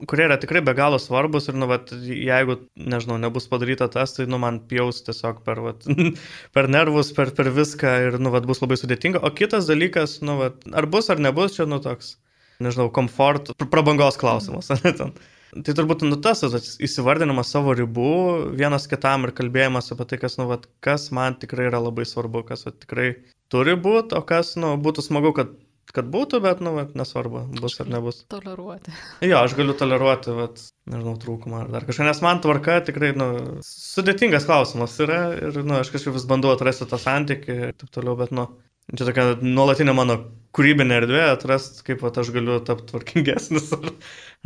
kurie 0.10 0.26
yra 0.26 0.38
tikrai 0.42 0.62
be 0.66 0.74
galo 0.78 0.98
svarbus 1.02 1.50
ir, 1.52 1.58
nu, 1.60 1.68
vat, 1.70 1.92
jeigu, 1.94 2.58
nežinau, 2.94 3.20
nebus 3.22 3.48
padaryta 3.52 3.90
tas, 3.92 4.16
tai, 4.18 4.26
nu, 4.32 4.40
man 4.42 4.62
pjaus 4.72 5.04
tiesiog 5.06 5.44
per, 5.46 5.62
vat, 5.66 5.86
per 6.56 6.70
nervus, 6.72 7.12
per, 7.16 7.34
per 7.38 7.52
viską 7.56 7.96
ir, 8.08 8.20
nu, 8.24 8.34
vat, 8.34 8.48
bus 8.50 8.64
labai 8.64 8.80
sudėtinga. 8.82 9.22
O 9.26 9.34
kitas 9.36 9.70
dalykas, 9.70 10.20
nu, 10.26 10.40
vat, 10.42 10.66
ar 10.74 10.90
bus 10.92 11.12
ar 11.14 11.22
nebus, 11.22 11.58
čia, 11.58 11.68
nu, 11.70 11.82
toks, 11.84 12.16
nežinau, 12.64 12.90
komfort, 12.96 13.54
prabangos 13.70 14.20
klausimas. 14.22 14.74
Mm. 15.00 15.14
Tai 15.50 15.74
turbūt 15.74 16.04
nu, 16.06 16.18
tas 16.22 16.44
įsivardinimas 16.46 17.50
savo 17.54 17.74
ribų 17.78 18.12
vienas 18.58 18.86
kitam 18.90 19.26
ir 19.26 19.34
kalbėjimas 19.38 19.90
apie 19.96 20.06
tai, 20.12 20.20
kas, 20.22 20.38
nu, 20.42 20.46
vat, 20.52 20.68
kas 20.86 21.10
man 21.16 21.40
tikrai 21.42 21.70
yra 21.72 21.82
labai 21.82 22.06
svarbu, 22.06 22.44
kas 22.52 22.68
vat, 22.68 22.78
tikrai 22.84 23.10
turi 23.50 23.74
būti, 23.80 24.18
o 24.18 24.22
kas 24.30 24.54
nu, 24.62 24.76
būtų 24.82 25.08
smagu, 25.08 25.32
kad, 25.38 25.56
kad 25.90 26.12
būtų, 26.14 26.42
bet 26.46 26.62
nu, 26.66 26.76
vat, 26.78 26.94
nesvarbu, 26.98 27.48
bus 27.58 27.80
ar 27.82 27.90
nebus. 27.90 28.22
Toleruoti. 28.30 28.94
Jo, 29.26 29.42
aš 29.42 29.58
galiu 29.58 29.74
toleruoti, 29.80 30.36
vat, 30.38 30.62
nežinau, 30.94 31.16
trūkumą 31.24 31.64
ar 31.64 31.74
dar 31.74 31.88
kažką, 31.90 32.06
nes 32.06 32.22
man 32.26 32.44
tvarka 32.46 32.78
tikrai 32.86 33.16
nu, 33.18 33.32
sudėtingas 33.66 34.46
klausimas 34.50 35.00
yra 35.02 35.24
ir 35.34 35.64
nu, 35.64 35.80
aš 35.82 35.90
kažkaip 35.96 36.14
vis 36.20 36.30
bandau 36.30 36.54
atrasti 36.54 36.86
tą 36.90 37.02
santykį 37.02 37.58
ir 37.72 37.74
taip 37.74 37.90
toliau, 37.98 38.14
bet 38.22 38.36
nu, 38.38 38.52
čia 38.94 39.10
tokia 39.10 39.32
nuolatinė 39.42 39.98
mano 39.98 40.22
kūrybinė 40.56 40.98
erdvė, 41.02 41.22
atrasti, 41.34 41.84
kaip 41.88 42.02
vat, 42.06 42.18
aš 42.22 42.32
galiu 42.36 42.58
tapti 42.66 42.90
tvarkingesnis 42.92 43.70
ar, 43.78 43.92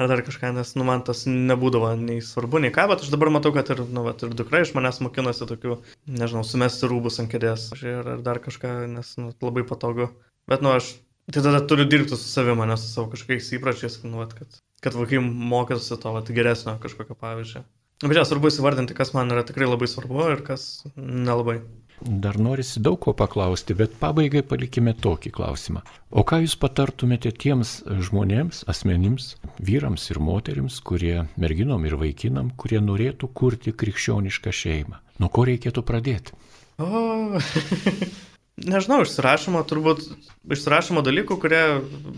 ar 0.02 0.12
dar 0.12 0.24
kažką, 0.26 0.52
nes 0.58 0.74
nu, 0.78 0.86
man 0.88 1.04
tas 1.08 1.24
nebūdavo 1.30 1.94
nei 2.00 2.20
svarbu, 2.26 2.62
nei 2.64 2.74
ką, 2.76 2.88
bet 2.92 3.06
aš 3.06 3.14
dabar 3.14 3.32
matau, 3.34 3.54
kad 3.56 3.72
ir, 3.74 3.84
nu, 3.88 4.06
vat, 4.08 4.24
ir 4.26 4.36
dukra 4.38 4.64
iš 4.64 4.74
manęs 4.78 5.00
mokinasi 5.06 5.48
tokių, 5.50 5.80
nežinau, 6.20 6.44
sumesti 6.48 6.90
rūbus 6.92 7.22
ant 7.24 7.32
kėdės 7.32 7.70
ar, 7.78 7.86
ar 8.16 8.26
dar 8.26 8.42
kažką, 8.44 8.76
nes 8.98 9.16
nu, 9.22 9.32
labai 9.44 9.66
patogu. 9.70 10.12
Bet, 10.50 10.66
nu, 10.66 10.74
aš 10.76 10.96
tai 11.32 11.44
tada 11.46 11.64
turiu 11.68 11.88
dirbti 11.88 12.18
su 12.18 12.28
savimi, 12.28 12.68
ne 12.68 12.76
su 12.80 12.90
savo 12.90 13.08
kažkokiais 13.14 13.54
įpročiais, 13.60 14.02
nu, 14.08 14.20
vat, 14.24 14.36
kad, 14.36 14.60
kad 14.84 15.00
vaikai 15.00 15.24
mokytųsi 15.24 16.02
to 16.04 16.18
vat, 16.18 16.36
geresnio 16.36 16.76
kažkokio 16.84 17.16
pavyzdžio. 17.20 17.64
Bet 18.04 18.18
čia 18.18 18.26
svarbu 18.28 18.50
įsivardinti, 18.50 18.96
kas 18.98 19.14
man 19.16 19.32
yra 19.32 19.46
tikrai 19.48 19.70
labai 19.70 19.88
svarbu 19.88 20.26
ir 20.34 20.42
kas 20.44 20.84
nelabai. 20.98 21.62
Dar 22.02 22.38
norisi 22.42 22.82
daug 22.84 22.98
ko 23.00 23.14
paklausti, 23.16 23.76
bet 23.78 23.94
pabaigai 24.02 24.42
palikime 24.48 24.94
tokį 24.98 25.32
klausimą. 25.38 25.84
O 26.12 26.26
ką 26.28 26.42
Jūs 26.44 26.58
patartumėte 26.60 27.32
tiems 27.32 27.78
žmonėms, 27.88 28.64
asmenims, 28.72 29.34
vyrams 29.64 30.10
ir 30.12 30.20
moteriams, 30.24 30.80
kurie, 30.84 31.24
merginom 31.40 31.86
ir 31.88 31.96
vaikinam, 32.02 32.52
kurie 32.60 32.82
norėtų 32.84 33.30
kurti 33.32 33.72
krikščionišką 33.72 34.52
šeimą? 34.52 35.00
Nuo 35.24 35.32
ko 35.32 35.48
reikėtų 35.48 35.86
pradėti? 35.88 36.36
O, 36.82 37.40
nežinau, 38.74 39.04
išsirašymo 39.06 39.64
turbūt, 39.70 40.04
išsirašymo 40.52 41.06
dalykų, 41.06 41.40
kurie 41.40 41.64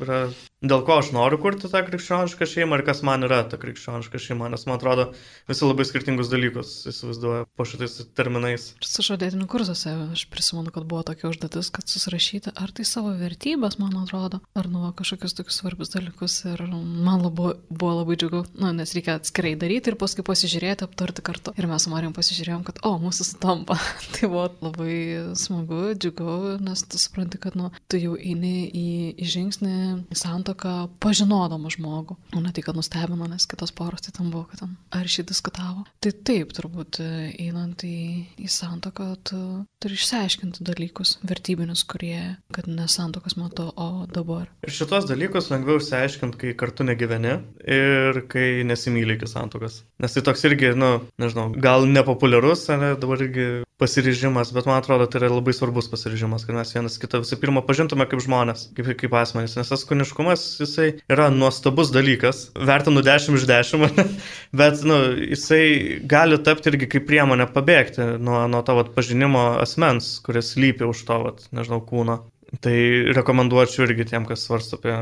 yra 0.02 0.22
dėl 0.64 0.84
ko 0.88 1.00
aš 1.02 1.12
noriu 1.16 1.40
kurti 1.42 1.70
tą 1.72 1.82
krikščionišką 1.86 2.48
šeimą 2.48 2.80
ir 2.80 2.84
kas 2.88 3.02
man 3.06 3.26
yra 3.28 3.42
ta 3.50 3.60
krikščioniška 3.60 4.20
šeima, 4.22 4.50
nes 4.52 4.66
man 4.68 4.80
atrodo 4.80 5.10
visi 5.50 5.68
labai 5.68 5.86
skirtingus 5.88 6.32
dalykus 6.32 6.74
įsivaizduoja 6.90 7.46
po 7.56 7.66
šitais 7.68 7.98
terminais. 8.18 8.72
Sužadėtinių 8.86 9.48
kursuose 9.52 9.94
aš 10.16 10.26
prisimenu, 10.32 10.72
kad 10.76 10.88
buvo 10.90 11.04
tokia 11.08 11.30
užduotis, 11.30 11.72
kad 11.76 11.92
susirašyti, 11.92 12.56
ar 12.56 12.74
tai 12.76 12.88
savo 12.88 13.14
vertybės, 13.20 13.78
man 13.82 13.98
atrodo, 14.02 14.42
ar 14.58 14.70
nuo 14.72 14.92
kažkokius 14.98 15.38
tokius 15.38 15.60
svarbius 15.62 15.94
dalykus 15.94 16.38
ir 16.50 16.64
man 16.70 17.26
labai, 17.26 17.56
buvo 17.70 17.94
labai 18.00 18.18
džiugu, 18.20 18.46
nu, 18.56 18.72
nes 18.80 18.96
reikia 18.98 19.18
atskirai 19.20 19.56
daryti 19.60 19.92
ir 19.92 20.00
paskui 20.00 20.26
pasižiūrėti, 20.26 20.88
aptarti 20.88 21.26
kartu. 21.26 21.54
Ir 21.60 21.70
mes 21.70 21.86
su 21.86 21.92
Marijom 21.94 22.16
pasižiūrėjom, 22.16 22.66
kad, 22.68 22.82
o, 22.88 22.96
mūsų 23.04 23.28
sutampa. 23.30 23.78
tai 24.16 24.32
buvo 24.32 24.48
labai 24.64 24.98
smagu, 25.38 25.84
džiugu, 26.00 26.58
nes 26.64 26.86
tu 26.90 27.02
supranti, 27.02 27.42
kad, 27.44 27.60
nu, 27.60 27.70
tu 27.92 28.00
jau 28.02 28.16
eini 28.16 28.70
į, 28.72 28.88
į 29.20 29.30
žingsnį, 29.36 29.76
santoką 30.16 30.55
santoką 30.56 30.90
pažinodama 31.00 31.70
žmogų, 31.70 32.16
o 32.36 32.42
ne 32.42 32.52
tai, 32.52 32.64
kad 32.64 32.76
nustebino, 32.76 33.28
nes 33.28 33.46
kitos 33.46 33.72
poros 33.72 34.02
tai 34.02 34.12
tam 34.16 34.32
buvo, 34.32 34.46
kad 34.50 34.60
ten 34.60 34.76
ar 34.92 35.06
šį 35.06 35.26
diskutavo. 35.28 35.86
Tai 36.00 36.12
taip, 36.24 36.54
turbūt 36.54 37.00
einant 37.40 37.84
į, 37.84 38.26
į 38.38 38.48
santoką, 38.48 39.16
tu 39.24 39.66
turi 39.82 39.96
išsiaiškinti 39.96 40.64
dalykus 40.66 41.20
vertybinius, 41.24 41.84
kurie, 41.86 42.38
kad 42.52 42.68
ne 42.68 42.88
santokos 42.88 43.38
metu, 43.38 43.72
o 43.76 44.06
dabar. 44.08 44.50
Ir 44.66 44.72
šitos 44.74 45.08
dalykus 45.10 45.52
lengviau 45.52 45.80
išsiaiškinti, 45.82 46.38
kai 46.38 46.56
kartu 46.58 46.88
negyveni 46.88 47.40
ir 47.66 48.24
kai 48.32 48.64
nesimyli 48.66 49.18
iki 49.18 49.30
santokos. 49.30 49.84
Nes 50.00 50.16
tai 50.16 50.24
toks 50.26 50.46
irgi, 50.48 50.74
nu, 50.78 50.98
nežinau, 51.22 51.52
gal 51.62 51.88
nepopuliarus, 51.90 52.70
ne, 52.80 52.96
dabar 53.00 53.22
irgi 53.26 53.66
pasiryžimas, 53.78 54.54
bet 54.56 54.68
man 54.70 54.80
atrodo, 54.80 55.08
tai 55.10 55.20
yra 55.20 55.30
labai 55.34 55.54
svarbus 55.56 55.90
pasiryžimas, 55.92 56.46
kad 56.48 56.56
mes 56.56 56.72
vienas 56.76 56.96
kitą 57.02 57.20
visų 57.24 57.38
pirma 57.42 57.64
pažintume 57.66 58.08
kaip 58.08 58.22
žmonės, 58.24 58.70
kaip, 58.78 58.88
kaip 59.02 59.18
asmenys, 59.20 59.58
nes 59.60 59.72
tas 59.72 59.84
kūniškumas, 59.90 60.46
jisai 60.62 60.88
yra 61.12 61.28
nuostabus 61.34 61.92
dalykas, 61.96 62.46
vertinu 62.56 63.04
10 63.06 63.36
iš 63.36 63.48
10, 63.52 64.00
bet, 64.62 64.86
nu, 64.88 65.02
jisai 65.36 65.66
gali 66.08 66.40
tapti 66.48 66.72
irgi 66.72 66.90
kaip 66.96 67.08
priemonė 67.10 67.50
pabėgti 67.52 68.16
nuo, 68.24 68.46
nuo 68.52 68.64
vat, 68.80 68.96
pažinimo 68.96 69.46
asmens, 69.60 70.16
kuris 70.24 70.56
lypi 70.56 70.88
už 70.88 71.04
vat, 71.12 71.48
nežinau, 71.52 71.84
kūno. 71.84 72.22
Tai 72.64 72.76
rekomenduočiau 73.18 73.90
irgi 73.90 74.06
tiem, 74.14 74.24
kas 74.30 74.46
svarsto 74.48 74.80
apie 74.80 74.96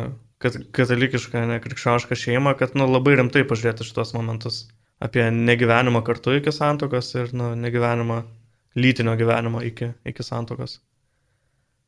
katalikišką, 0.74 1.44
nekrikščionišką 1.54 2.18
šeimą, 2.18 2.56
kad, 2.58 2.74
nu, 2.80 2.90
labai 2.90 3.20
rimtai 3.20 3.46
pažiūrėti 3.46 3.86
šitos 3.86 4.16
momentus 4.18 4.64
apie 5.04 5.28
negyvenimą 5.36 6.02
kartu 6.08 6.38
iki 6.40 6.54
santokos 6.56 7.12
ir, 7.20 7.34
nu, 7.36 7.52
negyvenimą 7.60 8.24
lytinio 8.76 9.16
gyvenimo 9.20 9.62
iki, 9.66 9.94
iki 10.06 10.26
santokos. 10.26 10.80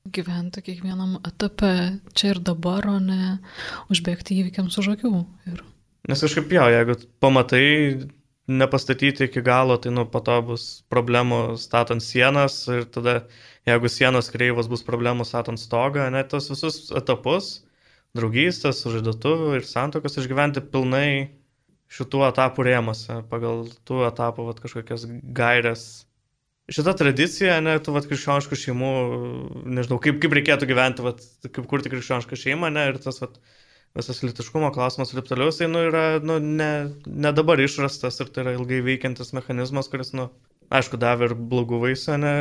Gyventi 0.05 0.61
kiekvienam 0.61 1.17
etape 1.25 1.71
čia 2.13 2.35
ir 2.35 2.41
dabar, 2.45 2.85
o 2.91 2.99
ne 3.01 3.39
užbėgti 3.89 4.37
įvykiams 4.41 4.77
už 4.81 4.91
akių. 4.93 5.13
Ir... 5.49 5.63
Nes 6.05 6.21
kažkaip 6.21 6.53
jo, 6.53 6.67
jeigu 6.69 6.99
pamatai 7.23 7.65
nepastatyti 8.45 9.25
iki 9.25 9.41
galo, 9.41 9.77
tai 9.81 9.91
nu 9.91 10.05
po 10.05 10.21
to 10.21 10.35
bus 10.45 10.65
problemų 10.93 11.57
statant 11.57 12.05
sienas 12.05 12.59
ir 12.69 12.85
tada, 12.93 13.23
jeigu 13.65 13.89
sienos 13.89 14.29
kreivos, 14.29 14.69
bus 14.69 14.85
problemų 14.85 15.25
statant 15.25 15.57
stogą, 15.57 16.05
net 16.13 16.29
tos 16.29 16.51
visus 16.53 16.91
etapus, 16.93 17.65
draugystės, 18.15 18.83
sužadėtuvų 18.85 19.55
ir 19.57 19.65
santokos 19.65 20.19
išgyventi 20.21 20.61
pilnai 20.69 21.33
šitų 21.95 22.27
etapų 22.29 22.65
rėmose, 22.69 23.23
pagal 23.31 23.65
tų 23.87 24.05
etapų 24.11 24.45
vat, 24.51 24.61
kažkokias 24.61 25.07
gairias 25.37 26.05
šita 26.71 26.95
tradicija, 26.97 27.59
ne, 27.63 27.75
tu, 27.83 27.93
vat, 27.95 28.07
krikščioniškų 28.09 28.57
šeimų, 28.61 28.93
nežinau, 29.77 29.99
kaip, 30.01 30.17
kaip 30.23 30.33
reikėtų 30.39 30.69
gyventi, 30.69 31.05
vat, 31.05 31.21
kaip 31.45 31.67
kurti 31.69 31.91
krikščionišką 31.93 32.39
šeimą, 32.41 32.71
ne, 32.73 32.87
ir 32.91 32.99
tas, 33.03 33.21
vat, 33.21 33.37
visas 33.95 34.23
litiškumo 34.25 34.71
klausimas 34.75 35.13
ir 35.13 35.21
taip 35.21 35.29
toliau, 35.29 35.51
jisai, 35.53 35.69
nu, 35.71 35.85
yra, 35.91 36.05
nu, 36.25 36.39
ne, 36.41 36.71
ne 37.05 37.33
dabar 37.35 37.61
išrastas 37.61 38.19
ir 38.19 38.33
tai 38.33 38.45
yra 38.45 38.57
ilgai 38.57 38.81
veikiantis 38.85 39.31
mechanizmas, 39.37 39.91
kuris, 39.91 40.11
nu, 40.17 40.29
aišku, 40.73 40.99
davė 41.01 41.29
ir 41.29 41.37
blogų 41.37 41.79
vaisių, 41.85 42.17
ne, 42.21 42.33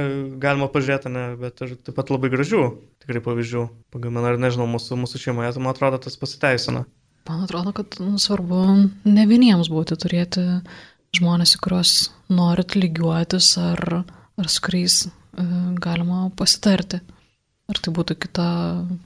galima 0.42 0.70
pažiūrėti, 0.72 1.12
ne, 1.12 1.24
bet 1.40 1.60
ir 1.66 1.76
taip 1.76 1.98
pat 2.00 2.12
labai 2.14 2.32
gražių, 2.32 2.64
tikrai 3.04 3.22
pavyzdžių. 3.24 3.68
Pagamina, 3.94 4.32
ar 4.32 4.40
nežinau, 4.40 4.66
mūsų, 4.72 4.98
mūsų 5.04 5.20
šeimoje, 5.26 5.52
tai 5.54 5.64
man 5.64 5.74
atrodo, 5.74 6.00
tas 6.06 6.16
pasiteisina. 6.20 6.86
Man 7.28 7.44
atrodo, 7.46 7.72
kad 7.72 7.96
nu, 8.04 8.18
svarbu 8.20 8.64
ne 9.08 9.22
vieniems 9.28 9.70
būti 9.72 9.96
turėti 9.96 10.42
žmonės, 11.20 11.56
į 11.56 11.62
kuriuos 11.64 11.94
norit 12.32 12.76
lygiuotis 12.78 13.54
ar, 13.62 13.82
ar 14.40 14.50
su 14.50 14.62
kuriais 14.64 15.04
e, 15.06 15.10
galima 15.82 16.28
pasitarti. 16.38 17.02
Ar 17.70 17.80
tai 17.80 17.94
būtų 17.96 18.18
kita 18.20 18.46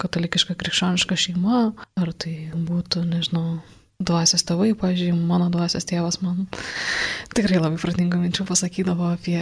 katalikiška 0.02 0.56
krikščioniška 0.58 1.14
šeima, 1.14 1.68
ar 2.00 2.14
tai 2.18 2.50
būtų, 2.52 3.04
nežinau, 3.06 3.60
dvasios 3.98 4.42
tėvai, 4.46 4.72
pažiūrėjau, 4.78 5.18
mano 5.26 5.48
dvasios 5.50 5.86
tėvas 5.86 6.20
man 6.22 6.46
tikrai 7.36 7.60
labai 7.60 7.78
pratingų 7.82 8.22
minčių 8.22 8.46
pasakydavo 8.48 9.12
apie, 9.12 9.40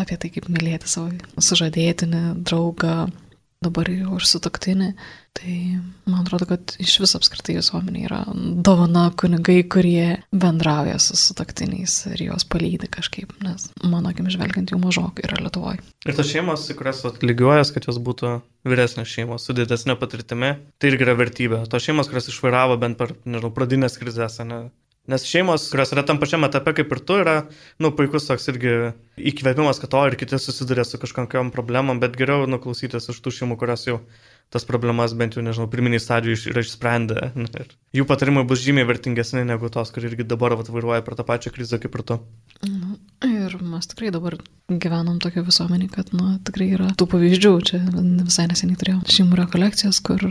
apie 0.00 0.16
tai, 0.20 0.32
kaip 0.34 0.48
mylėti 0.52 0.88
savo 0.88 1.12
sužadėtinį, 1.44 2.22
draugą, 2.48 3.08
dabar 3.64 3.90
jau 3.92 4.16
ir 4.16 4.28
sutoktinį. 4.28 4.92
Tai 5.38 5.78
man 6.04 6.24
atrodo, 6.24 6.46
kad 6.50 6.72
iš 6.82 6.96
vis 6.98 7.12
apskritai 7.14 7.54
visuomenė 7.60 8.00
yra 8.08 8.18
dovana 8.66 9.04
kunigai, 9.20 9.60
kurie 9.70 10.16
bendrauja 10.34 10.96
su 11.02 11.14
sutoktiniais 11.20 11.94
ir 12.10 12.24
juos 12.24 12.46
palydi 12.50 12.88
kažkaip, 12.90 13.36
nes 13.46 13.68
mano 13.84 14.10
akim 14.10 14.26
žvelgiant 14.34 14.72
jų 14.74 14.80
mažokai 14.82 15.28
yra 15.28 15.38
Lietuvoje. 15.44 15.78
Ir 16.08 16.18
tos 16.18 16.32
šeimos, 16.32 16.66
į 16.72 16.78
kurias 16.80 17.04
atlygiuojas, 17.06 17.70
kad 17.76 17.86
jos 17.86 18.02
būtų 18.02 18.34
vyresnės 18.66 19.12
šeimos 19.12 19.46
su 19.46 19.54
didesnė 19.54 19.94
patirtimi, 20.00 20.56
tai 20.82 20.90
irgi 20.90 21.06
yra 21.06 21.14
vertybė. 21.22 21.62
Tos 21.70 21.86
šeimos, 21.86 22.10
kurios 22.10 22.32
išvairavo 22.32 22.80
bent 22.82 22.98
per, 22.98 23.14
nežinau, 23.22 23.54
pradinės 23.54 24.00
krizės, 24.02 24.40
ne, 24.42 24.64
Nes 25.08 25.22
šeimos, 25.24 25.70
kurios 25.72 25.94
yra 25.94 26.02
tam 26.04 26.18
pačiam 26.20 26.44
etape 26.44 26.74
kaip 26.76 26.90
ir 26.92 26.98
tu, 27.08 27.14
yra, 27.22 27.36
nu, 27.80 27.88
puikus 27.96 28.26
toks 28.28 28.50
irgi 28.52 28.72
įkvėpimas, 29.30 29.80
kad 29.80 29.88
to 29.94 30.02
ir 30.04 30.16
kiti 30.20 30.36
susiduria 30.36 30.84
su 30.84 31.00
kažkokiam 31.00 31.48
problemam, 31.54 31.96
bet 32.02 32.18
geriau 32.20 32.44
nuklausytis 32.44 33.08
iš 33.08 33.22
tų 33.24 33.32
šeimų, 33.38 33.56
kurios 33.56 33.86
jau 33.88 34.02
tas 34.52 34.64
problemas 34.68 35.12
bent 35.18 35.36
jau, 35.36 35.44
nežinau, 35.44 35.68
pirminiai 35.70 36.00
stadijai 36.02 36.38
yra 36.52 36.64
išsprendę. 36.64 37.30
Ir 37.60 37.72
jų 38.00 38.06
patarimai 38.08 38.46
bus 38.48 38.62
žymiai 38.64 38.88
vertingesni 38.88 39.44
negu 39.48 39.68
tos, 39.72 39.92
kurie 39.92 40.08
irgi 40.10 40.26
dabar 40.28 40.56
vairuoja 40.58 41.04
per 41.04 41.18
tą 41.18 41.26
pačią 41.28 41.52
krizę 41.54 41.80
kaip 41.82 41.98
ir 41.98 42.04
tu. 42.08 42.18
Nu, 42.64 42.96
ir 43.28 43.54
mes 43.62 43.90
tikrai 43.90 44.10
dabar 44.14 44.38
gyvenam 44.68 45.20
tokia 45.22 45.44
visuomenė, 45.46 45.90
kad, 45.92 46.12
nu, 46.16 46.34
tikrai 46.48 46.72
yra 46.78 46.90
tų 46.98 47.08
pavyzdžių. 47.12 47.54
Čia 47.68 47.82
visai 48.24 48.48
neseniai 48.50 48.80
turėjau 48.80 49.02
šeimų 49.18 49.42
rekolekcijas, 49.44 50.00
kur 50.04 50.30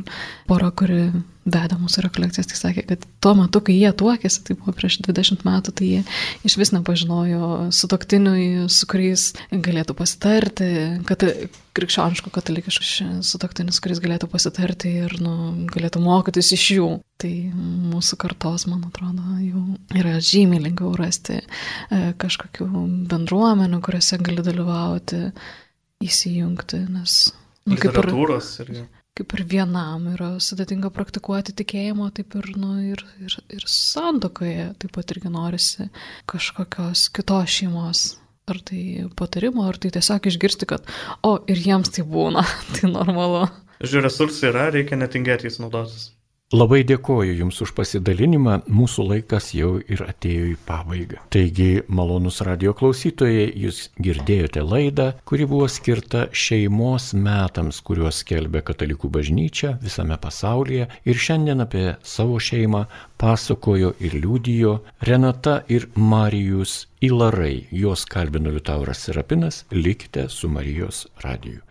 pora, 0.50 0.74
kuri 0.74 1.12
vedė 1.48 1.78
mūsų 1.80 2.04
rekolekcijas, 2.06 2.50
tai 2.52 2.58
sakė, 2.60 2.84
kad 2.90 3.06
tuo 3.24 3.34
metu, 3.38 3.62
kai 3.64 3.78
jie 3.78 3.92
tuokėsi, 3.96 4.44
tai 4.48 4.58
buvo 4.60 4.74
prieš 4.76 5.00
20 5.06 5.46
metų, 5.48 5.74
tai 5.80 5.88
jie 5.88 6.02
iš 6.48 6.58
vis 6.60 6.74
nepažinojo 6.76 7.70
sutoktiniui, 7.76 8.68
su 8.74 8.90
kuriais 8.90 9.30
galėtų 9.52 9.96
pasitarti, 9.98 10.68
kad 11.08 11.24
krikščioniško 11.78 12.32
katalikiško 12.34 13.22
sutoktinis, 13.26 13.80
kuris 13.84 14.02
galėtų 14.04 14.30
pasitarti 14.32 14.92
ir 15.06 15.18
nu, 15.24 15.36
galėtų 15.72 16.02
mokytis 16.04 16.52
iš 16.58 16.68
jų. 16.78 16.90
Tai 17.18 17.32
mūsų 17.94 18.18
kartos, 18.22 18.68
man 18.70 18.84
atrodo, 18.86 19.24
jau 19.42 19.64
yra 19.98 20.20
žymiai 20.22 20.62
lengviau 20.68 20.92
rasti 21.00 21.40
e, 21.40 22.12
kažkokių 22.22 22.68
bendruomenių, 23.10 23.80
kuriuose 23.86 24.20
gali 24.22 24.46
dalyvauti, 24.46 25.24
įsijungti, 26.06 26.84
nes... 26.94 27.18
Nu, 27.68 27.76
kaip 27.82 27.98
ir, 28.00 28.12
irgi 28.64 28.86
kaip 29.18 29.34
ir 29.38 29.44
vienam 29.50 30.08
yra 30.14 30.30
sudėtinga 30.44 30.92
praktikuoti 30.94 31.56
tikėjimo, 31.58 32.10
taip 32.16 32.38
ir, 32.40 32.50
nu, 32.60 32.74
ir, 32.94 33.04
ir, 33.24 33.38
ir 33.58 33.66
santokoje 33.72 34.70
taip 34.82 34.94
pat 34.98 35.14
irgi 35.16 35.32
norisi 35.34 35.90
kažkokios 36.30 37.08
kitos 37.16 37.60
šeimos. 37.60 38.08
Ar 38.48 38.62
tai 38.64 39.04
patarimo, 39.20 39.66
ar 39.68 39.76
tai 39.76 39.90
tiesiog 39.92 40.30
išgirsti, 40.30 40.70
kad, 40.70 40.86
o, 41.28 41.34
ir 41.52 41.60
jiems 41.60 41.92
tai 41.98 42.06
būna, 42.08 42.46
tai 42.78 42.88
normalu. 42.94 43.48
Žiūrėjau, 43.82 44.06
resursai 44.06 44.52
yra, 44.54 44.70
reikia 44.74 45.00
netingėti 45.02 45.50
jais 45.50 45.60
naudotis. 45.60 46.08
Labai 46.56 46.86
dėkoju 46.88 47.34
Jums 47.42 47.58
už 47.60 47.74
pasidalinimą, 47.76 48.54
mūsų 48.72 49.04
laikas 49.10 49.50
jau 49.52 49.74
ir 49.84 50.00
atėjo 50.06 50.46
į 50.48 50.54
pabaigą. 50.64 51.18
Taigi, 51.36 51.82
malonus 51.92 52.40
radio 52.48 52.72
klausytojai, 52.72 53.50
Jūs 53.66 53.82
girdėjote 54.00 54.64
laidą, 54.64 55.10
kuri 55.28 55.44
buvo 55.44 55.68
skirta 55.68 56.30
šeimos 56.32 57.10
metams, 57.20 57.82
kuriuos 57.84 58.22
skelbė 58.24 58.64
Katalikų 58.72 59.12
bažnyčia 59.20 59.74
visame 59.84 60.16
pasaulyje. 60.24 60.88
Ir 61.04 61.20
šiandien 61.28 61.68
apie 61.68 61.86
savo 62.00 62.40
šeimą 62.40 62.86
pasakojo 63.20 63.98
ir 64.00 64.16
liūdijo 64.16 64.78
Renata 65.04 65.60
ir 65.68 65.92
Marijus 66.00 66.86
Ilarai. 67.04 67.66
Jos 67.76 68.08
kalbino 68.08 68.56
Liutauras 68.56 69.04
Serapinas, 69.04 69.66
likite 69.76 70.30
su 70.32 70.48
Marijos 70.48 71.10
radiju. 71.28 71.67